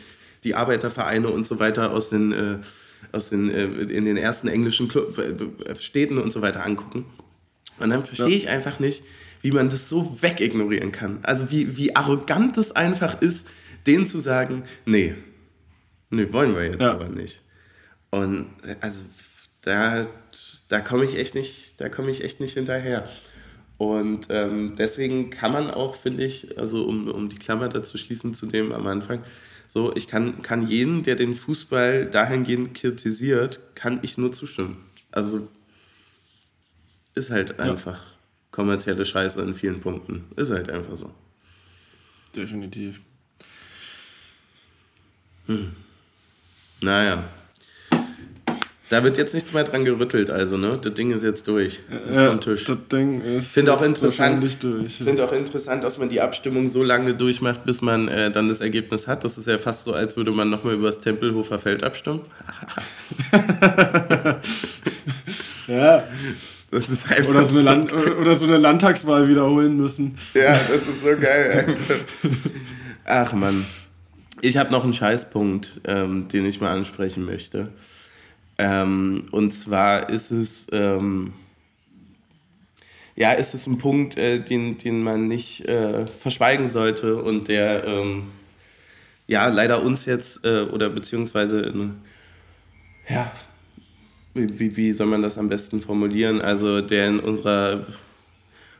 die 0.44 0.54
Arbeitervereine 0.54 1.30
und 1.30 1.48
so 1.48 1.58
weiter 1.58 1.92
aus 1.92 2.10
den, 2.10 2.32
äh, 2.32 2.58
aus 3.10 3.30
den, 3.30 3.50
äh, 3.50 3.64
in 3.64 4.04
den 4.04 4.16
ersten 4.16 4.46
englischen 4.46 4.86
Club, 4.86 5.20
Städten 5.80 6.18
und 6.18 6.32
so 6.32 6.42
weiter 6.42 6.64
angucken. 6.64 7.06
Und 7.80 7.90
dann 7.90 8.04
verstehe 8.04 8.36
ich 8.36 8.48
einfach 8.48 8.78
nicht, 8.78 9.02
wie 9.40 9.52
man 9.52 9.68
das 9.68 9.88
so 9.88 10.22
wegignorieren 10.22 10.92
kann. 10.92 11.20
Also 11.22 11.50
wie, 11.50 11.76
wie 11.76 11.94
arrogant 11.94 12.58
es 12.58 12.74
einfach 12.74 13.20
ist, 13.20 13.48
denen 13.86 14.06
zu 14.06 14.18
sagen, 14.18 14.64
nee, 14.84 15.14
nee, 16.10 16.32
wollen 16.32 16.54
wir 16.54 16.64
jetzt 16.64 16.80
ja. 16.80 16.92
aber 16.92 17.08
nicht. 17.08 17.42
Und 18.10 18.46
also 18.80 19.04
da, 19.62 20.06
da 20.68 20.80
komme 20.80 21.04
ich 21.04 21.16
echt 21.16 21.34
nicht, 21.34 21.80
da 21.80 21.88
komme 21.88 22.10
ich 22.10 22.24
echt 22.24 22.40
nicht 22.40 22.54
hinterher. 22.54 23.08
Und 23.76 24.26
ähm, 24.30 24.74
deswegen 24.76 25.30
kann 25.30 25.52
man 25.52 25.70
auch, 25.70 25.94
finde 25.94 26.24
ich, 26.24 26.58
also 26.58 26.84
um, 26.84 27.08
um 27.08 27.28
die 27.28 27.36
Klammer 27.36 27.68
dazu 27.68 27.96
schließen 27.96 28.34
zu 28.34 28.46
dem 28.46 28.72
am 28.72 28.86
Anfang, 28.86 29.22
so, 29.68 29.94
ich 29.94 30.08
kann, 30.08 30.40
kann 30.42 30.66
jeden, 30.66 31.02
der 31.02 31.14
den 31.14 31.34
Fußball 31.34 32.06
dahingehend 32.06 32.74
kritisiert, 32.74 33.60
kann 33.74 34.00
ich 34.02 34.16
nur 34.16 34.32
zustimmen. 34.32 34.78
Also 35.12 35.46
ist 37.14 37.30
halt 37.30 37.60
einfach. 37.60 38.02
Ja 38.02 38.17
kommerzielle 38.58 39.06
Scheiße 39.06 39.40
in 39.42 39.54
vielen 39.54 39.78
Punkten. 39.78 40.24
Ist 40.34 40.50
halt 40.50 40.68
einfach 40.68 40.96
so. 40.96 41.12
Definitiv. 42.34 43.00
Hm. 45.46 45.76
Naja. 46.80 47.22
Da 48.88 49.04
wird 49.04 49.16
jetzt 49.16 49.34
nichts 49.34 49.52
mehr 49.52 49.62
dran 49.62 49.84
gerüttelt, 49.84 50.30
also, 50.30 50.56
ne? 50.56 50.76
Das 50.82 50.92
Ding 50.94 51.12
ist 51.12 51.22
jetzt 51.22 51.46
durch. 51.46 51.78
Ist 52.10 52.16
ja, 52.16 52.30
vom 52.30 52.40
Tisch. 52.40 52.64
Das 52.64 52.78
Ding 52.90 53.20
ist 53.20 53.52
Finde 53.52 53.74
auch 53.74 53.82
interessant. 53.82 54.42
Durch. 54.60 54.96
Finde 54.96 55.24
auch 55.24 55.32
interessant, 55.32 55.84
dass 55.84 55.98
man 55.98 56.08
die 56.08 56.20
Abstimmung 56.20 56.68
so 56.68 56.82
lange 56.82 57.14
durchmacht, 57.14 57.64
bis 57.64 57.80
man 57.80 58.08
äh, 58.08 58.32
dann 58.32 58.48
das 58.48 58.60
Ergebnis 58.60 59.06
hat. 59.06 59.22
Das 59.22 59.38
ist 59.38 59.46
ja 59.46 59.58
fast 59.58 59.84
so, 59.84 59.92
als 59.92 60.16
würde 60.16 60.32
man 60.32 60.50
nochmal 60.50 60.74
über 60.74 60.86
das 60.86 60.98
Tempelhofer 60.98 61.60
Feld 61.60 61.84
abstimmen. 61.84 62.22
ja. 65.68 66.02
Das 66.70 66.88
ist 66.88 67.10
einfach 67.10 67.30
oder, 67.30 67.44
so 67.44 67.58
eine 67.58 67.62
Land 67.62 67.92
oder 67.92 68.36
so 68.36 68.46
eine 68.46 68.58
Landtagswahl 68.58 69.28
wiederholen 69.28 69.76
müssen. 69.76 70.18
Ja, 70.34 70.58
das 70.58 70.82
ist 70.82 71.02
so 71.02 71.16
geil. 71.18 71.76
Ach 73.04 73.32
man. 73.32 73.64
Ich 74.40 74.56
habe 74.56 74.70
noch 74.70 74.84
einen 74.84 74.92
Scheißpunkt, 74.92 75.80
ähm, 75.84 76.28
den 76.28 76.46
ich 76.46 76.60
mal 76.60 76.70
ansprechen 76.70 77.24
möchte. 77.24 77.72
Ähm, 78.58 79.26
und 79.30 79.52
zwar 79.52 80.10
ist 80.10 80.30
es, 80.30 80.66
ähm, 80.72 81.32
ja, 83.16 83.32
ist 83.32 83.54
es 83.54 83.66
ein 83.66 83.78
Punkt, 83.78 84.16
äh, 84.16 84.40
den, 84.40 84.78
den 84.78 85.02
man 85.02 85.26
nicht 85.26 85.64
äh, 85.64 86.06
verschweigen 86.06 86.68
sollte 86.68 87.16
und 87.16 87.48
der, 87.48 87.84
ähm, 87.84 88.28
ja, 89.26 89.46
leider 89.48 89.82
uns 89.82 90.04
jetzt, 90.04 90.44
äh, 90.44 90.62
oder 90.62 90.90
beziehungsweise, 90.90 91.60
in, 91.60 91.94
ja, 93.08 93.30
wie, 94.38 94.76
wie 94.76 94.92
soll 94.92 95.06
man 95.06 95.22
das 95.22 95.38
am 95.38 95.48
besten 95.48 95.80
formulieren? 95.80 96.40
Also 96.40 96.80
der 96.80 97.08
in 97.08 97.20
unserer 97.20 97.86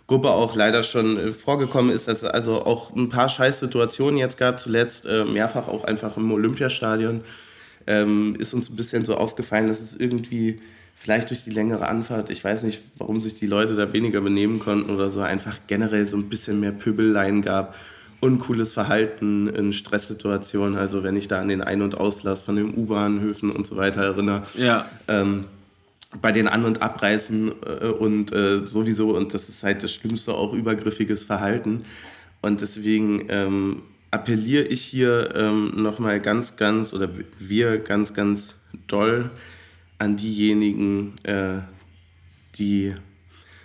Gruppe 0.06 0.30
auch 0.30 0.56
leider 0.56 0.82
schon 0.82 1.18
äh, 1.18 1.32
vorgekommen 1.32 1.94
ist, 1.94 2.08
dass 2.08 2.24
also 2.24 2.64
auch 2.64 2.94
ein 2.96 3.10
paar 3.10 3.28
Scheißsituationen 3.28 4.18
jetzt 4.18 4.38
gab, 4.38 4.58
zuletzt 4.58 5.06
äh, 5.06 5.24
mehrfach 5.24 5.68
auch 5.68 5.84
einfach 5.84 6.16
im 6.16 6.32
Olympiastadion, 6.32 7.20
ähm, 7.86 8.34
ist 8.38 8.54
uns 8.54 8.70
ein 8.70 8.76
bisschen 8.76 9.04
so 9.04 9.16
aufgefallen, 9.16 9.66
dass 9.66 9.80
es 9.80 9.94
irgendwie 9.94 10.60
vielleicht 10.96 11.30
durch 11.30 11.44
die 11.44 11.50
längere 11.50 11.86
Anfahrt, 11.86 12.30
ich 12.30 12.42
weiß 12.42 12.64
nicht, 12.64 12.82
warum 12.96 13.20
sich 13.20 13.34
die 13.34 13.46
Leute 13.46 13.76
da 13.76 13.92
weniger 13.92 14.20
benehmen 14.20 14.58
konnten 14.58 14.90
oder 14.90 15.10
so, 15.10 15.20
einfach 15.20 15.58
generell 15.66 16.06
so 16.06 16.16
ein 16.16 16.28
bisschen 16.28 16.58
mehr 16.58 16.72
Pöbelleien 16.72 17.42
gab, 17.42 17.76
uncooles 18.20 18.72
Verhalten 18.72 19.48
in 19.48 19.72
Stresssituationen, 19.72 20.76
also 20.76 21.04
wenn 21.04 21.16
ich 21.16 21.28
da 21.28 21.40
an 21.40 21.48
den 21.48 21.62
Ein- 21.62 21.82
und 21.82 21.96
Auslass 21.96 22.42
von 22.42 22.56
den 22.56 22.76
U-Bahnhöfen 22.76 23.50
und 23.50 23.66
so 23.66 23.76
weiter 23.76 24.02
erinnere. 24.02 24.42
Ja. 24.56 24.88
Ähm, 25.06 25.44
bei 26.22 26.32
den 26.32 26.48
An- 26.48 26.64
und 26.64 26.82
Abreißen 26.82 27.52
äh, 27.82 27.86
und 27.88 28.32
äh, 28.32 28.66
sowieso, 28.66 29.14
und 29.16 29.34
das 29.34 29.48
ist 29.48 29.62
halt 29.62 29.82
das 29.82 29.92
Schlimmste, 29.92 30.32
auch 30.32 30.52
übergriffiges 30.52 31.24
Verhalten. 31.24 31.84
Und 32.40 32.60
deswegen 32.60 33.26
ähm, 33.28 33.82
appelliere 34.10 34.64
ich 34.64 34.80
hier 34.80 35.34
ähm, 35.36 35.72
nochmal 35.76 36.20
ganz, 36.20 36.56
ganz, 36.56 36.94
oder 36.94 37.10
wir 37.38 37.78
ganz, 37.78 38.14
ganz 38.14 38.54
doll 38.86 39.30
an 39.98 40.16
diejenigen, 40.16 41.14
äh, 41.24 41.58
die 42.54 42.94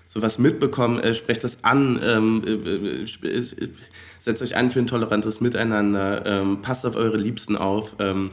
sowas 0.06 0.38
mitbekommen, 0.38 1.00
äh, 1.00 1.16
sprecht 1.16 1.44
das 1.44 1.64
an, 1.64 2.00
ähm, 2.04 2.44
äh, 2.46 3.28
äh, 3.28 3.70
setzt 4.24 4.42
euch 4.42 4.56
ein 4.56 4.70
für 4.70 4.80
ein 4.80 4.88
tolerantes 4.88 5.42
Miteinander, 5.42 6.26
ähm, 6.26 6.62
passt 6.62 6.86
auf 6.86 6.96
eure 6.96 7.18
Liebsten 7.18 7.58
auf. 7.58 7.98
Ähm, 8.00 8.32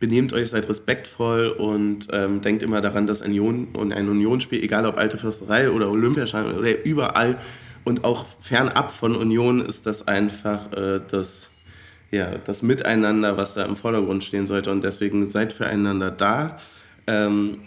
benehmt 0.00 0.32
euch, 0.32 0.48
seid 0.48 0.68
respektvoll 0.68 1.48
und 1.48 2.08
ähm, 2.12 2.40
denkt 2.40 2.62
immer 2.62 2.80
daran, 2.80 3.06
dass 3.06 3.22
ein, 3.22 3.30
Union, 3.32 3.68
und 3.74 3.92
ein 3.92 4.08
Unionsspiel, 4.08 4.62
egal 4.62 4.86
ob 4.86 4.96
Alte 4.96 5.18
Fürsterei 5.18 5.70
oder 5.70 5.90
Olympiastadion 5.90 6.56
oder 6.56 6.84
überall 6.84 7.38
und 7.84 8.04
auch 8.04 8.26
fernab 8.40 8.90
von 8.90 9.14
Union 9.14 9.60
ist 9.60 9.86
das 9.86 10.08
einfach 10.08 10.72
äh, 10.72 11.00
das, 11.10 11.50
ja, 12.10 12.30
das 12.44 12.62
Miteinander, 12.62 13.36
was 13.36 13.54
da 13.54 13.64
im 13.64 13.76
Vordergrund 13.76 14.24
stehen 14.24 14.46
sollte 14.46 14.70
und 14.70 14.82
deswegen 14.82 15.26
seid 15.26 15.52
füreinander 15.52 16.10
da. 16.10 16.58
Ähm, 17.08 17.58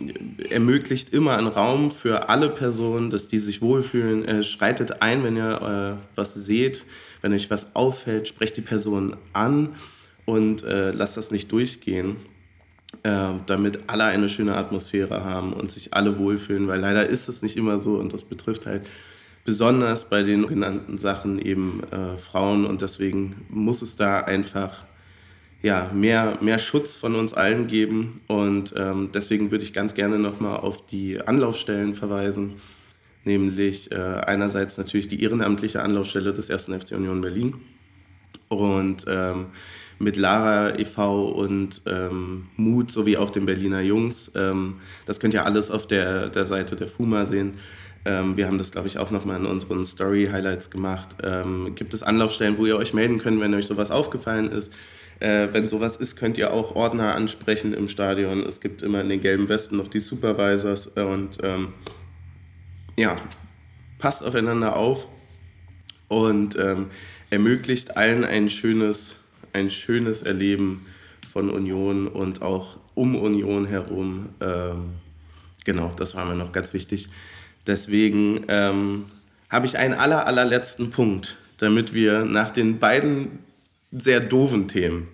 ermöglicht 0.49 1.13
immer 1.13 1.37
einen 1.37 1.47
Raum 1.47 1.91
für 1.91 2.27
alle 2.27 2.49
Personen, 2.49 3.09
dass 3.09 3.29
die 3.29 3.39
sich 3.39 3.61
wohlfühlen. 3.61 4.25
Äh, 4.25 4.43
schreitet 4.43 5.01
ein, 5.01 5.23
wenn 5.23 5.37
ihr 5.37 5.97
äh, 5.97 6.17
was 6.17 6.33
seht, 6.33 6.83
wenn 7.21 7.33
euch 7.33 7.49
was 7.49 7.75
auffällt, 7.75 8.27
sprecht 8.27 8.57
die 8.57 8.61
Person 8.61 9.15
an 9.33 9.75
und 10.25 10.63
äh, 10.63 10.91
lasst 10.91 11.17
das 11.17 11.31
nicht 11.31 11.51
durchgehen, 11.51 12.17
äh, 13.03 13.31
damit 13.45 13.79
alle 13.87 14.05
eine 14.05 14.29
schöne 14.29 14.55
Atmosphäre 14.55 15.23
haben 15.23 15.53
und 15.53 15.71
sich 15.71 15.93
alle 15.93 16.17
wohlfühlen, 16.17 16.67
weil 16.67 16.79
leider 16.79 17.07
ist 17.07 17.29
es 17.29 17.41
nicht 17.41 17.57
immer 17.57 17.79
so 17.79 17.95
und 17.95 18.13
das 18.13 18.23
betrifft 18.23 18.65
halt 18.65 18.87
besonders 19.45 20.09
bei 20.09 20.23
den 20.23 20.47
genannten 20.47 20.97
Sachen 20.97 21.39
eben 21.39 21.81
äh, 21.91 22.17
Frauen 22.17 22.65
und 22.65 22.81
deswegen 22.81 23.45
muss 23.49 23.81
es 23.81 23.95
da 23.95 24.19
einfach 24.19 24.85
ja, 25.61 25.91
mehr, 25.93 26.37
mehr 26.41 26.59
Schutz 26.59 26.95
von 26.95 27.15
uns 27.15 27.33
allen 27.33 27.67
geben. 27.67 28.21
Und 28.27 28.73
ähm, 28.77 29.09
deswegen 29.13 29.51
würde 29.51 29.63
ich 29.63 29.73
ganz 29.73 29.93
gerne 29.93 30.19
nochmal 30.19 30.57
auf 30.57 30.85
die 30.85 31.21
Anlaufstellen 31.21 31.95
verweisen. 31.95 32.53
Nämlich 33.29 33.91
äh, 33.91 33.95
einerseits 33.95 34.79
natürlich 34.79 35.07
die 35.07 35.21
ehrenamtliche 35.21 35.83
Anlaufstelle 35.83 36.33
des 36.33 36.49
1. 36.49 36.63
FC 36.65 36.93
Union 36.93 37.21
Berlin. 37.21 37.53
Und 38.47 39.05
ähm, 39.07 39.45
mit 39.99 40.17
Lara 40.17 40.79
e.V. 40.79 41.27
und 41.27 41.83
ähm, 41.85 42.47
Mut 42.55 42.89
sowie 42.89 43.17
auch 43.17 43.29
den 43.29 43.45
Berliner 43.45 43.81
Jungs. 43.81 44.31
Ähm, 44.33 44.77
das 45.05 45.19
könnt 45.19 45.35
ihr 45.35 45.45
alles 45.45 45.69
auf 45.69 45.85
der, 45.85 46.29
der 46.29 46.45
Seite 46.45 46.75
der 46.75 46.87
FUMA 46.87 47.27
sehen. 47.27 47.53
Ähm, 48.03 48.35
wir 48.35 48.47
haben 48.47 48.57
das, 48.57 48.71
glaube 48.71 48.87
ich, 48.87 48.97
auch 48.97 49.11
nochmal 49.11 49.39
in 49.39 49.45
unseren 49.45 49.85
Story-Highlights 49.85 50.71
gemacht. 50.71 51.09
Ähm, 51.21 51.75
gibt 51.75 51.93
es 51.93 52.01
Anlaufstellen, 52.01 52.57
wo 52.57 52.65
ihr 52.65 52.77
euch 52.77 52.95
melden 52.95 53.19
könnt, 53.19 53.39
wenn 53.41 53.53
euch 53.53 53.67
sowas 53.67 53.91
aufgefallen 53.91 54.51
ist? 54.51 54.73
Äh, 55.19 55.49
wenn 55.51 55.67
sowas 55.67 55.97
ist, 55.97 56.15
könnt 56.15 56.39
ihr 56.39 56.51
auch 56.51 56.75
Ordner 56.75 57.13
ansprechen 57.13 57.75
im 57.75 57.89
Stadion. 57.89 58.39
Es 58.39 58.59
gibt 58.59 58.81
immer 58.81 59.01
in 59.01 59.09
den 59.09 59.21
gelben 59.21 59.49
Westen 59.49 59.77
noch 59.77 59.87
die 59.87 59.99
Supervisors 59.99 60.87
und 60.87 61.37
ähm, 61.43 61.73
ja, 62.99 63.15
passt 63.97 64.23
aufeinander 64.23 64.75
auf 64.75 65.07
und 66.07 66.57
ähm, 66.57 66.87
ermöglicht 67.29 67.97
allen 67.97 68.23
ein 68.23 68.49
schönes 68.49 69.15
ein 69.53 69.69
schönes 69.69 70.21
Erleben 70.21 70.85
von 71.27 71.49
Union 71.49 72.07
und 72.07 72.41
auch 72.41 72.77
um 72.95 73.15
Union 73.15 73.65
herum. 73.65 74.29
Ähm, 74.41 74.91
genau, 75.65 75.93
das 75.95 76.15
war 76.15 76.25
mir 76.25 76.35
noch 76.35 76.51
ganz 76.51 76.73
wichtig. 76.73 77.09
Deswegen 77.67 78.45
ähm, 78.47 79.05
habe 79.49 79.65
ich 79.65 79.77
einen 79.77 79.93
aller, 79.93 80.25
allerletzten 80.25 80.91
Punkt, 80.91 81.37
damit 81.57 81.93
wir 81.93 82.25
nach 82.25 82.51
den 82.51 82.79
beiden 82.79 83.39
sehr 83.91 84.19
doofen 84.19 84.67
Themen 84.67 85.07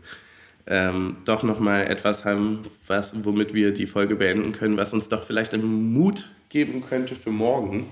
ähm, 0.67 1.17
doch 1.25 1.43
nochmal 1.43 1.87
etwas 1.87 2.25
haben, 2.25 2.63
was, 2.87 3.13
womit 3.23 3.53
wir 3.53 3.73
die 3.73 3.87
Folge 3.87 4.15
beenden 4.15 4.51
können, 4.51 4.77
was 4.77 4.93
uns 4.93 5.09
doch 5.09 5.23
vielleicht 5.23 5.53
einen 5.53 5.93
Mut 5.93 6.29
geben 6.55 6.81
könnte 6.87 7.15
für 7.15 7.31
morgen. 7.31 7.85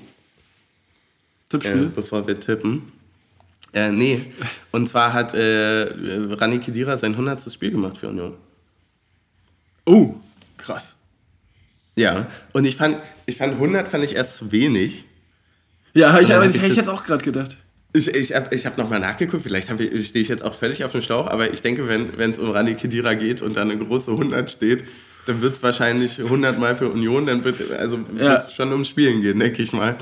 Tippspiel? 1.50 1.84
Äh, 1.84 1.90
bevor 1.94 2.26
wir 2.26 2.40
tippen. 2.40 2.94
Äh, 3.74 3.92
nee, 3.92 4.22
und 4.72 4.88
zwar 4.88 5.12
hat 5.12 5.34
äh, 5.34 5.90
Rani 6.40 6.60
Kedira 6.60 6.96
sein 6.96 7.12
100. 7.12 7.52
Spiel 7.52 7.72
gemacht 7.72 7.98
für 7.98 8.08
Union. 8.08 8.36
Oh, 9.86 10.16
krass. 10.58 10.94
Ja, 11.98 12.28
und 12.54 12.64
ich 12.64 12.78
fand, 12.78 13.00
ich 13.26 13.36
fand 13.36 13.56
100 13.56 13.90
fand 13.90 14.06
ich 14.06 14.16
erst 14.16 14.38
zu 14.38 14.54
wenig. 14.54 15.04
Ja, 15.94 16.18
ich, 16.22 16.34
aber, 16.34 16.46
ich, 16.46 16.56
hätte 16.56 16.68
ich 16.68 16.78
jetzt 16.78 16.88
auch 16.88 17.04
gerade 17.04 17.24
gedacht. 17.24 17.58
Ich, 17.92 18.08
ich 18.08 18.34
habe 18.34 18.56
ich 18.56 18.66
hab 18.66 18.78
nochmal 18.78 19.02
nachgeguckt, 19.02 19.44
vielleicht 19.44 19.68
stehe 19.68 20.22
ich 20.22 20.30
jetzt 20.30 20.44
auch 20.44 20.54
völlig 20.54 20.86
auf 20.86 20.94
dem 20.94 21.02
Schlauch, 21.02 21.28
aber 21.28 21.52
ich 21.52 21.62
denke, 21.62 21.86
wenn 21.90 22.32
es 22.32 22.40
um 22.40 22.50
Rani 22.50 22.76
Kedira 22.76 23.14
geht 23.16 23.42
und 23.42 23.58
da 23.58 23.62
eine 23.64 23.78
große 23.78 24.12
100 24.12 24.50
steht, 24.50 24.86
dann 25.26 25.42
wird 25.42 25.54
es 25.54 25.64
wahrscheinlich 25.64 26.20
100 26.20 26.60
Mal 26.60 26.76
für 26.76 26.90
Union, 26.90 27.26
dann 27.26 27.44
wird 27.44 27.72
also 27.72 28.00
ja. 28.18 28.42
schon 28.42 28.72
ums 28.72 28.90
Spielen 28.90 29.22
gehen, 29.22 29.40
denke 29.40 29.62
ich 29.62 29.74
mal. 29.74 29.98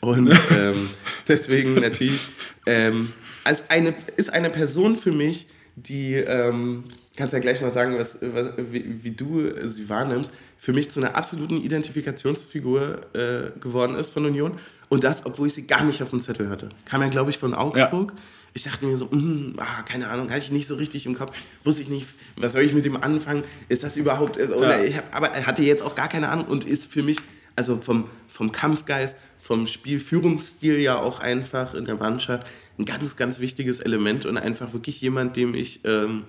Und 0.00 0.30
ähm, 0.56 0.88
deswegen 1.28 1.74
natürlich 1.74 2.20
ähm, 2.66 3.12
als 3.44 3.70
eine, 3.70 3.94
ist 4.16 4.32
eine 4.32 4.50
Person 4.50 4.96
für 4.96 5.12
mich, 5.12 5.46
die, 5.76 6.14
ähm, 6.14 6.84
kannst 7.16 7.32
ja 7.32 7.38
gleich 7.38 7.60
mal 7.60 7.72
sagen, 7.72 7.98
was, 7.98 8.18
was 8.20 8.52
wie, 8.70 9.02
wie, 9.02 9.10
du 9.10 9.50
sie 9.68 9.88
wahrnimmst, 9.88 10.32
für 10.58 10.72
mich 10.72 10.90
zu 10.90 11.00
einer 11.00 11.16
absoluten 11.16 11.56
Identifikationsfigur 11.56 13.00
äh, 13.14 13.58
geworden 13.60 13.96
ist 13.96 14.10
von 14.10 14.24
Union. 14.26 14.58
Und 14.88 15.04
das, 15.04 15.26
obwohl 15.26 15.48
ich 15.48 15.54
sie 15.54 15.66
gar 15.66 15.84
nicht 15.84 16.02
auf 16.02 16.10
dem 16.10 16.22
Zettel 16.22 16.48
hatte. 16.48 16.68
Kam 16.84 17.00
ja, 17.02 17.08
glaube 17.08 17.30
ich, 17.30 17.38
von 17.38 17.54
Augsburg. 17.54 18.12
Ja. 18.12 18.22
Ich 18.54 18.64
dachte 18.64 18.84
mir 18.84 18.96
so, 18.96 19.08
mh, 19.10 19.54
ah, 19.56 19.82
keine 19.82 20.08
Ahnung, 20.08 20.30
hatte 20.30 20.44
ich 20.44 20.50
nicht 20.50 20.68
so 20.68 20.74
richtig 20.74 21.06
im 21.06 21.14
Kopf. 21.14 21.34
Wusste 21.64 21.82
ich 21.82 21.88
nicht, 21.88 22.06
was 22.36 22.52
soll 22.52 22.62
ich 22.62 22.74
mit 22.74 22.84
dem 22.84 23.02
anfangen? 23.02 23.44
Ist 23.68 23.82
das 23.82 23.96
überhaupt. 23.96 24.36
Äh, 24.36 24.46
oder 24.46 24.84
ja. 24.84 24.98
hab, 24.98 25.16
aber 25.16 25.28
er 25.30 25.46
hatte 25.46 25.62
jetzt 25.62 25.82
auch 25.82 25.94
gar 25.94 26.08
keine 26.08 26.28
Ahnung 26.28 26.46
und 26.46 26.66
ist 26.66 26.92
für 26.92 27.02
mich, 27.02 27.18
also 27.56 27.78
vom, 27.78 28.08
vom 28.28 28.52
Kampfgeist, 28.52 29.16
vom 29.38 29.66
Spielführungsstil 29.66 30.78
ja 30.78 30.98
auch 30.98 31.20
einfach 31.20 31.74
in 31.74 31.84
der 31.84 31.96
Mannschaft 31.96 32.46
ein 32.78 32.84
ganz, 32.84 33.16
ganz 33.16 33.40
wichtiges 33.40 33.80
Element 33.80 34.26
und 34.26 34.36
einfach 34.36 34.72
wirklich 34.72 35.00
jemand, 35.00 35.36
dem 35.36 35.54
ich, 35.54 35.84
ähm, 35.84 36.24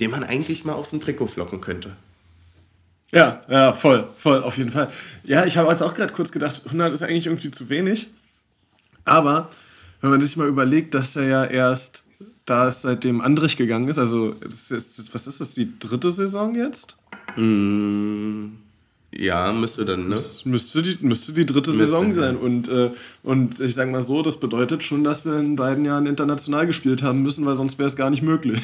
dem 0.00 0.10
man 0.10 0.24
eigentlich 0.24 0.64
mal 0.64 0.74
auf 0.74 0.92
ein 0.92 1.00
Trikot 1.00 1.26
flocken 1.26 1.60
könnte. 1.60 1.96
Ja, 3.12 3.42
ja, 3.48 3.72
voll, 3.72 4.08
voll, 4.18 4.42
auf 4.42 4.56
jeden 4.56 4.70
Fall. 4.70 4.88
Ja, 5.24 5.44
ich 5.44 5.56
habe 5.56 5.70
jetzt 5.70 5.82
auch 5.82 5.94
gerade 5.94 6.12
kurz 6.12 6.30
gedacht, 6.30 6.62
100 6.66 6.94
ist 6.94 7.02
eigentlich 7.02 7.26
irgendwie 7.26 7.50
zu 7.50 7.68
wenig. 7.68 8.08
Aber 9.04 9.50
wenn 10.00 10.10
man 10.10 10.20
sich 10.20 10.36
mal 10.36 10.48
überlegt, 10.48 10.94
dass 10.94 11.16
er 11.16 11.24
ja 11.24 11.44
erst 11.44 12.04
da 12.46 12.66
ist, 12.66 12.82
seitdem 12.82 13.20
Andrich 13.20 13.56
gegangen 13.56 13.88
ist, 13.88 13.98
also 13.98 14.32
ist 14.40 14.70
jetzt, 14.70 15.14
was 15.14 15.26
ist 15.26 15.40
das, 15.40 15.54
die 15.54 15.78
dritte 15.78 16.10
Saison 16.10 16.54
jetzt? 16.54 16.96
Mm. 17.36 18.46
Ja, 19.12 19.52
müsste 19.52 19.84
dann, 19.84 20.08
ne? 20.08 20.20
Müsste 20.44 20.82
die, 20.82 20.96
müsste 21.00 21.32
die 21.32 21.44
dritte 21.44 21.70
müsste, 21.70 21.84
Saison 21.84 22.12
sein. 22.12 22.36
Ja. 22.36 22.40
Und, 22.40 22.68
äh, 22.68 22.90
und 23.24 23.58
ich 23.60 23.74
sage 23.74 23.90
mal 23.90 24.02
so, 24.02 24.22
das 24.22 24.38
bedeutet 24.38 24.84
schon, 24.84 25.02
dass 25.02 25.24
wir 25.24 25.36
in 25.36 25.56
beiden 25.56 25.84
Jahren 25.84 26.06
international 26.06 26.66
gespielt 26.66 27.02
haben 27.02 27.22
müssen, 27.22 27.44
weil 27.44 27.56
sonst 27.56 27.78
wäre 27.78 27.88
es 27.88 27.96
gar 27.96 28.10
nicht 28.10 28.22
möglich. 28.22 28.62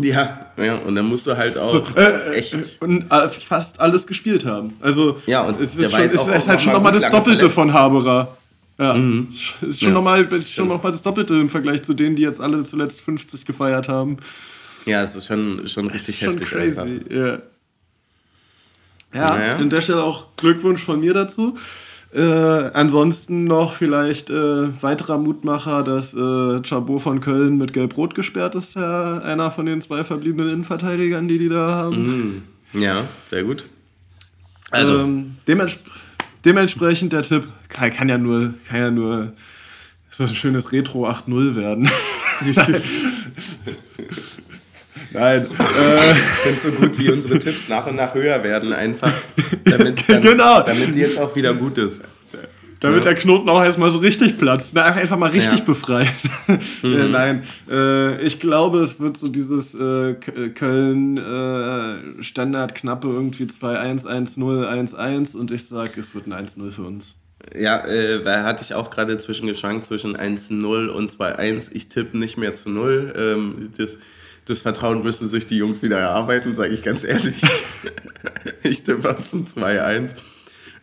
Ja, 0.00 0.46
ja, 0.56 0.76
und 0.76 0.94
dann 0.94 1.06
musst 1.06 1.26
du 1.26 1.36
halt 1.36 1.58
auch 1.58 1.72
so, 1.72 1.84
äh, 1.96 2.34
echt. 2.34 2.80
Und 2.80 3.10
äh, 3.10 3.28
fast 3.28 3.80
alles 3.80 4.06
gespielt 4.06 4.44
haben. 4.46 4.74
Also, 4.80 5.20
ja, 5.26 5.42
und 5.42 5.60
es 5.60 5.76
ist, 5.76 5.90
schon, 5.90 6.00
ist, 6.00 6.14
ist 6.14 6.48
halt 6.48 6.62
schon 6.62 6.72
nochmal 6.72 6.92
das 6.92 7.02
Doppelte 7.10 7.50
verletzt. 7.50 7.54
von 7.54 7.72
Haberer. 7.72 8.37
Ja, 8.78 8.94
mhm. 8.94 9.28
ist 9.60 9.80
schon 9.80 9.88
ja, 9.88 9.94
nochmal 9.94 10.24
noch 10.24 10.82
das 10.82 11.02
Doppelte 11.02 11.34
im 11.34 11.50
Vergleich 11.50 11.82
zu 11.82 11.94
denen, 11.94 12.14
die 12.14 12.22
jetzt 12.22 12.40
alle 12.40 12.62
zuletzt 12.62 13.00
50 13.00 13.44
gefeiert 13.44 13.88
haben. 13.88 14.18
Ja, 14.86 15.02
es 15.02 15.16
ist 15.16 15.26
schon, 15.26 15.66
schon 15.66 15.88
richtig 15.88 16.22
ist 16.22 16.28
heftig. 16.28 16.48
Schon 16.48 16.58
crazy, 16.58 16.80
einfach. 16.80 17.10
ja. 17.10 17.38
Ja, 19.12 19.36
naja. 19.36 19.56
an 19.56 19.70
der 19.70 19.80
Stelle 19.80 20.02
auch 20.02 20.36
Glückwunsch 20.36 20.82
von 20.82 21.00
mir 21.00 21.14
dazu. 21.14 21.56
Äh, 22.14 22.20
ansonsten 22.20 23.44
noch 23.44 23.74
vielleicht 23.74 24.30
äh, 24.30 24.82
weiterer 24.82 25.18
Mutmacher, 25.18 25.82
dass 25.82 26.14
äh, 26.14 26.62
Chabot 26.62 27.02
von 27.02 27.20
Köln 27.20 27.58
mit 27.58 27.72
Gelb-Rot 27.72 28.14
gesperrt 28.14 28.54
ist, 28.54 28.76
ja, 28.76 29.18
einer 29.18 29.50
von 29.50 29.66
den 29.66 29.80
zwei 29.80 30.04
verbliebenen 30.04 30.50
Innenverteidigern, 30.50 31.28
die 31.28 31.38
die 31.38 31.48
da 31.48 31.70
haben. 31.74 32.42
Mm. 32.72 32.80
Ja, 32.80 33.04
sehr 33.28 33.44
gut. 33.44 33.64
Also 34.70 35.00
ähm, 35.00 35.36
dements 35.46 35.78
dementsprechend 36.44 37.12
der 37.12 37.22
Tipp 37.22 37.48
kann, 37.68 37.92
kann, 37.92 38.08
ja 38.08 38.18
nur 38.18 38.54
kann 38.68 38.78
ja 38.78 38.90
nur 38.90 39.32
so 40.10 40.24
ein 40.24 40.34
schönes 40.34 40.72
Retro 40.72 41.08
8-0 41.08 41.54
werden. 41.54 41.90
Nein. 45.10 45.46
Äh, 45.46 46.12
ich 46.12 46.18
finde 46.42 46.60
so 46.60 46.70
gut, 46.70 46.98
wie 46.98 47.10
unsere 47.10 47.38
Tipps 47.38 47.68
nach 47.68 47.86
und 47.86 47.96
nach 47.96 48.14
höher 48.14 48.42
werden, 48.42 48.72
einfach. 48.72 49.12
Damit, 49.64 50.08
dann, 50.08 50.22
genau. 50.22 50.62
damit 50.62 50.94
die 50.94 51.00
jetzt 51.00 51.18
auch 51.18 51.34
wieder 51.34 51.54
gut 51.54 51.78
ist. 51.78 52.02
Damit 52.80 53.04
ja. 53.04 53.10
der 53.10 53.20
Knoten 53.20 53.48
auch 53.48 53.62
erstmal 53.62 53.90
so 53.90 53.98
richtig 53.98 54.38
platzt. 54.38 54.72
Na, 54.74 54.84
einfach 54.84 55.16
mal 55.18 55.30
richtig 55.30 55.58
ja. 55.58 55.64
befreit. 55.64 56.08
Mhm. 56.82 56.94
äh, 56.94 57.08
nein, 57.08 57.42
äh, 57.68 58.22
ich 58.22 58.40
glaube, 58.40 58.80
es 58.80 59.00
wird 59.00 59.16
so 59.16 59.28
dieses 59.28 59.74
äh, 59.74 60.14
Köln 60.14 61.18
äh, 61.18 62.22
Standard 62.22 62.74
knappe 62.74 63.08
irgendwie 63.08 63.44
2-1, 63.44 64.06
1-0, 64.06 64.94
1-1 64.94 65.36
und 65.36 65.50
ich 65.50 65.66
sage, 65.66 66.00
es 66.00 66.14
wird 66.14 66.26
ein 66.26 66.32
1-0 66.32 66.70
für 66.70 66.82
uns. 66.82 67.16
Ja, 67.54 67.86
äh, 67.86 68.22
da 68.22 68.44
hatte 68.44 68.62
ich 68.62 68.74
auch 68.74 68.90
gerade 68.90 69.18
zwischengeschwankt 69.18 69.84
zwischen 69.84 70.16
1-0 70.16 70.88
und 70.88 71.10
2-1. 71.10 71.70
Ich 71.72 71.88
tippe 71.88 72.16
nicht 72.18 72.36
mehr 72.36 72.54
zu 72.54 72.70
0. 72.70 73.14
Ähm, 73.16 73.70
das, 73.76 73.98
das 74.46 74.60
Vertrauen 74.60 75.02
müssen 75.02 75.28
sich 75.28 75.46
die 75.46 75.56
Jungs 75.56 75.82
wieder 75.82 75.98
erarbeiten, 75.98 76.54
sage 76.54 76.74
ich 76.74 76.82
ganz 76.82 77.04
ehrlich. 77.04 77.40
ich 78.62 78.84
tippe 78.84 79.10
auf 79.10 79.32
2-1. 79.32 80.14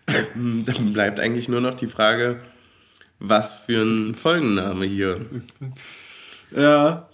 Dann 0.36 0.94
bleibt 0.94 1.20
eigentlich 1.20 1.50
nur 1.50 1.62
noch 1.62 1.74
die 1.74 1.88
Frage, 1.88 2.40
was 3.20 3.56
für 3.56 3.82
ein 3.82 4.16
Folgenname 4.16 4.86
hier. 4.86 5.26
Ja. 6.52 7.10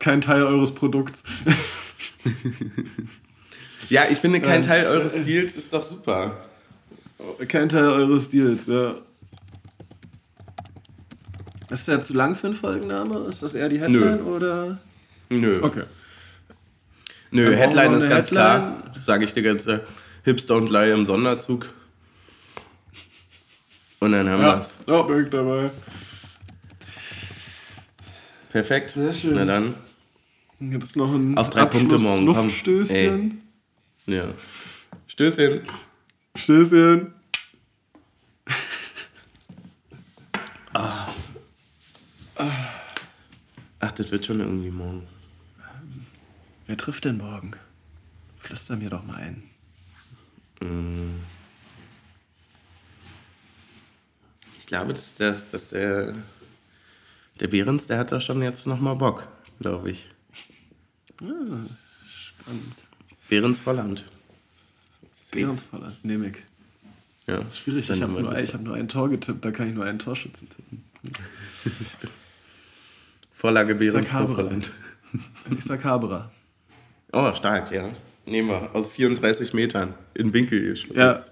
Kein 0.00 0.20
Teil 0.20 0.42
eures 0.42 0.74
Produkts. 0.74 1.22
ja, 3.88 4.02
ich 4.10 4.18
finde, 4.18 4.40
kein 4.40 4.60
Teil 4.60 4.86
eures 4.86 5.14
Deals 5.24 5.54
ist 5.54 5.72
doch 5.72 5.82
super. 5.82 6.36
Kein 7.48 7.68
Teil 7.68 7.86
eures 7.86 8.28
Deals, 8.28 8.66
ja. 8.66 8.96
Ist 11.70 11.88
der 11.88 12.02
zu 12.02 12.12
lang 12.12 12.34
für 12.34 12.48
einen 12.48 12.56
Folgenname? 12.56 13.26
Ist 13.28 13.42
das 13.42 13.54
eher 13.54 13.68
die 13.68 13.80
Headline 13.80 14.16
Nö. 14.16 14.22
oder? 14.24 14.78
Nö. 15.30 15.60
Okay. 15.62 15.84
Nö, 17.30 17.54
Headline 17.54 17.94
ist 17.94 18.08
ganz 18.08 18.30
Headline. 18.30 18.82
klar, 18.82 18.92
sage 19.04 19.24
ich 19.24 19.32
dir 19.32 19.42
ganz. 19.42 19.66
Äh, 19.66 19.80
Hips 20.24 20.46
don't 20.48 20.70
lie 20.70 20.90
im 20.90 21.04
Sonderzug. 21.04 21.72
Und 24.00 24.12
dann 24.12 24.28
haben 24.28 24.42
ja, 24.42 24.54
wir 24.54 24.60
es. 24.60 24.76
Ja, 24.86 25.02
bin 25.02 25.24
ich 25.24 25.30
dabei. 25.30 25.70
Perfekt. 28.50 28.90
Sehr 28.90 29.12
schön. 29.12 29.34
Na 29.34 29.44
dann. 29.44 29.74
Jetzt 30.60 30.96
noch 30.96 31.12
ein 31.12 31.36
Auf 31.36 31.50
drei 31.50 31.62
Abschluss 31.62 31.82
Punkte 31.82 31.98
morgen. 31.98 32.24
Luftstößchen. 32.24 33.42
Ey. 34.06 34.14
Ja. 34.14 34.28
Stößchen. 35.06 35.62
Stößchen. 36.38 37.12
Ah. 40.72 41.08
Ach, 43.80 43.92
das 43.92 44.10
wird 44.10 44.24
schon 44.24 44.40
irgendwie 44.40 44.70
morgen. 44.70 45.06
Wer 46.66 46.76
trifft 46.76 47.04
denn 47.04 47.18
morgen? 47.18 47.52
Flüster 48.38 48.76
mir 48.76 48.88
doch 48.90 49.04
mal 49.04 49.16
ein. 49.16 49.53
Ich 54.58 54.66
glaube, 54.66 54.92
dass, 54.94 55.14
dass, 55.16 55.50
dass 55.50 55.68
der, 55.70 56.14
der 57.40 57.48
Behrens, 57.48 57.86
der 57.86 57.98
hat 57.98 58.12
da 58.12 58.20
schon 58.20 58.42
jetzt 58.42 58.66
nochmal 58.66 58.96
Bock, 58.96 59.28
glaube 59.60 59.90
ich. 59.90 60.08
Spannend. 61.18 61.70
Behrens 63.28 63.58
Volland. 63.60 64.04
Behrensvoller. 65.32 65.92
Nehme 66.04 66.28
ich. 66.28 66.36
Ja, 67.26 67.38
Das 67.38 67.48
ist 67.54 67.58
schwierig. 67.60 67.90
Ich 67.90 68.02
habe 68.02 68.12
nur, 68.12 68.30
ein- 68.32 68.44
ich 68.44 68.54
hab 68.54 68.60
nur 68.60 68.74
ein 68.76 68.86
Tor 68.88 69.08
getippt, 69.08 69.44
da 69.44 69.50
kann 69.50 69.68
ich 69.68 69.74
nur 69.74 69.84
einen 69.84 69.98
Torschützen 69.98 70.48
tippen. 70.48 70.84
Vorlage 73.34 73.74
Behrens. 73.74 74.10
Volland. 74.10 74.70
Ich 75.58 75.64
sag 75.64 75.84
Haberer. 75.84 76.30
Oh, 77.12 77.32
stark, 77.34 77.70
ja. 77.72 77.90
Nehmen 78.26 78.48
wir 78.48 78.74
aus 78.74 78.88
34 78.88 79.52
Metern 79.54 79.94
in 80.14 80.32
Winkel 80.32 80.62
geschmeißt. 80.62 80.96
Ja, 80.96 81.24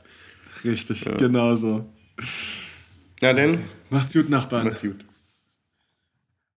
richtig. 0.70 1.05
Genau 1.18 1.57
so. 1.57 1.88
Na 3.20 3.32
denn, 3.32 3.64
Mach's 3.90 4.12
gut, 4.12 4.28
Nachbarn. 4.28 4.66
macht's 4.66 4.82
gut. 4.82 5.05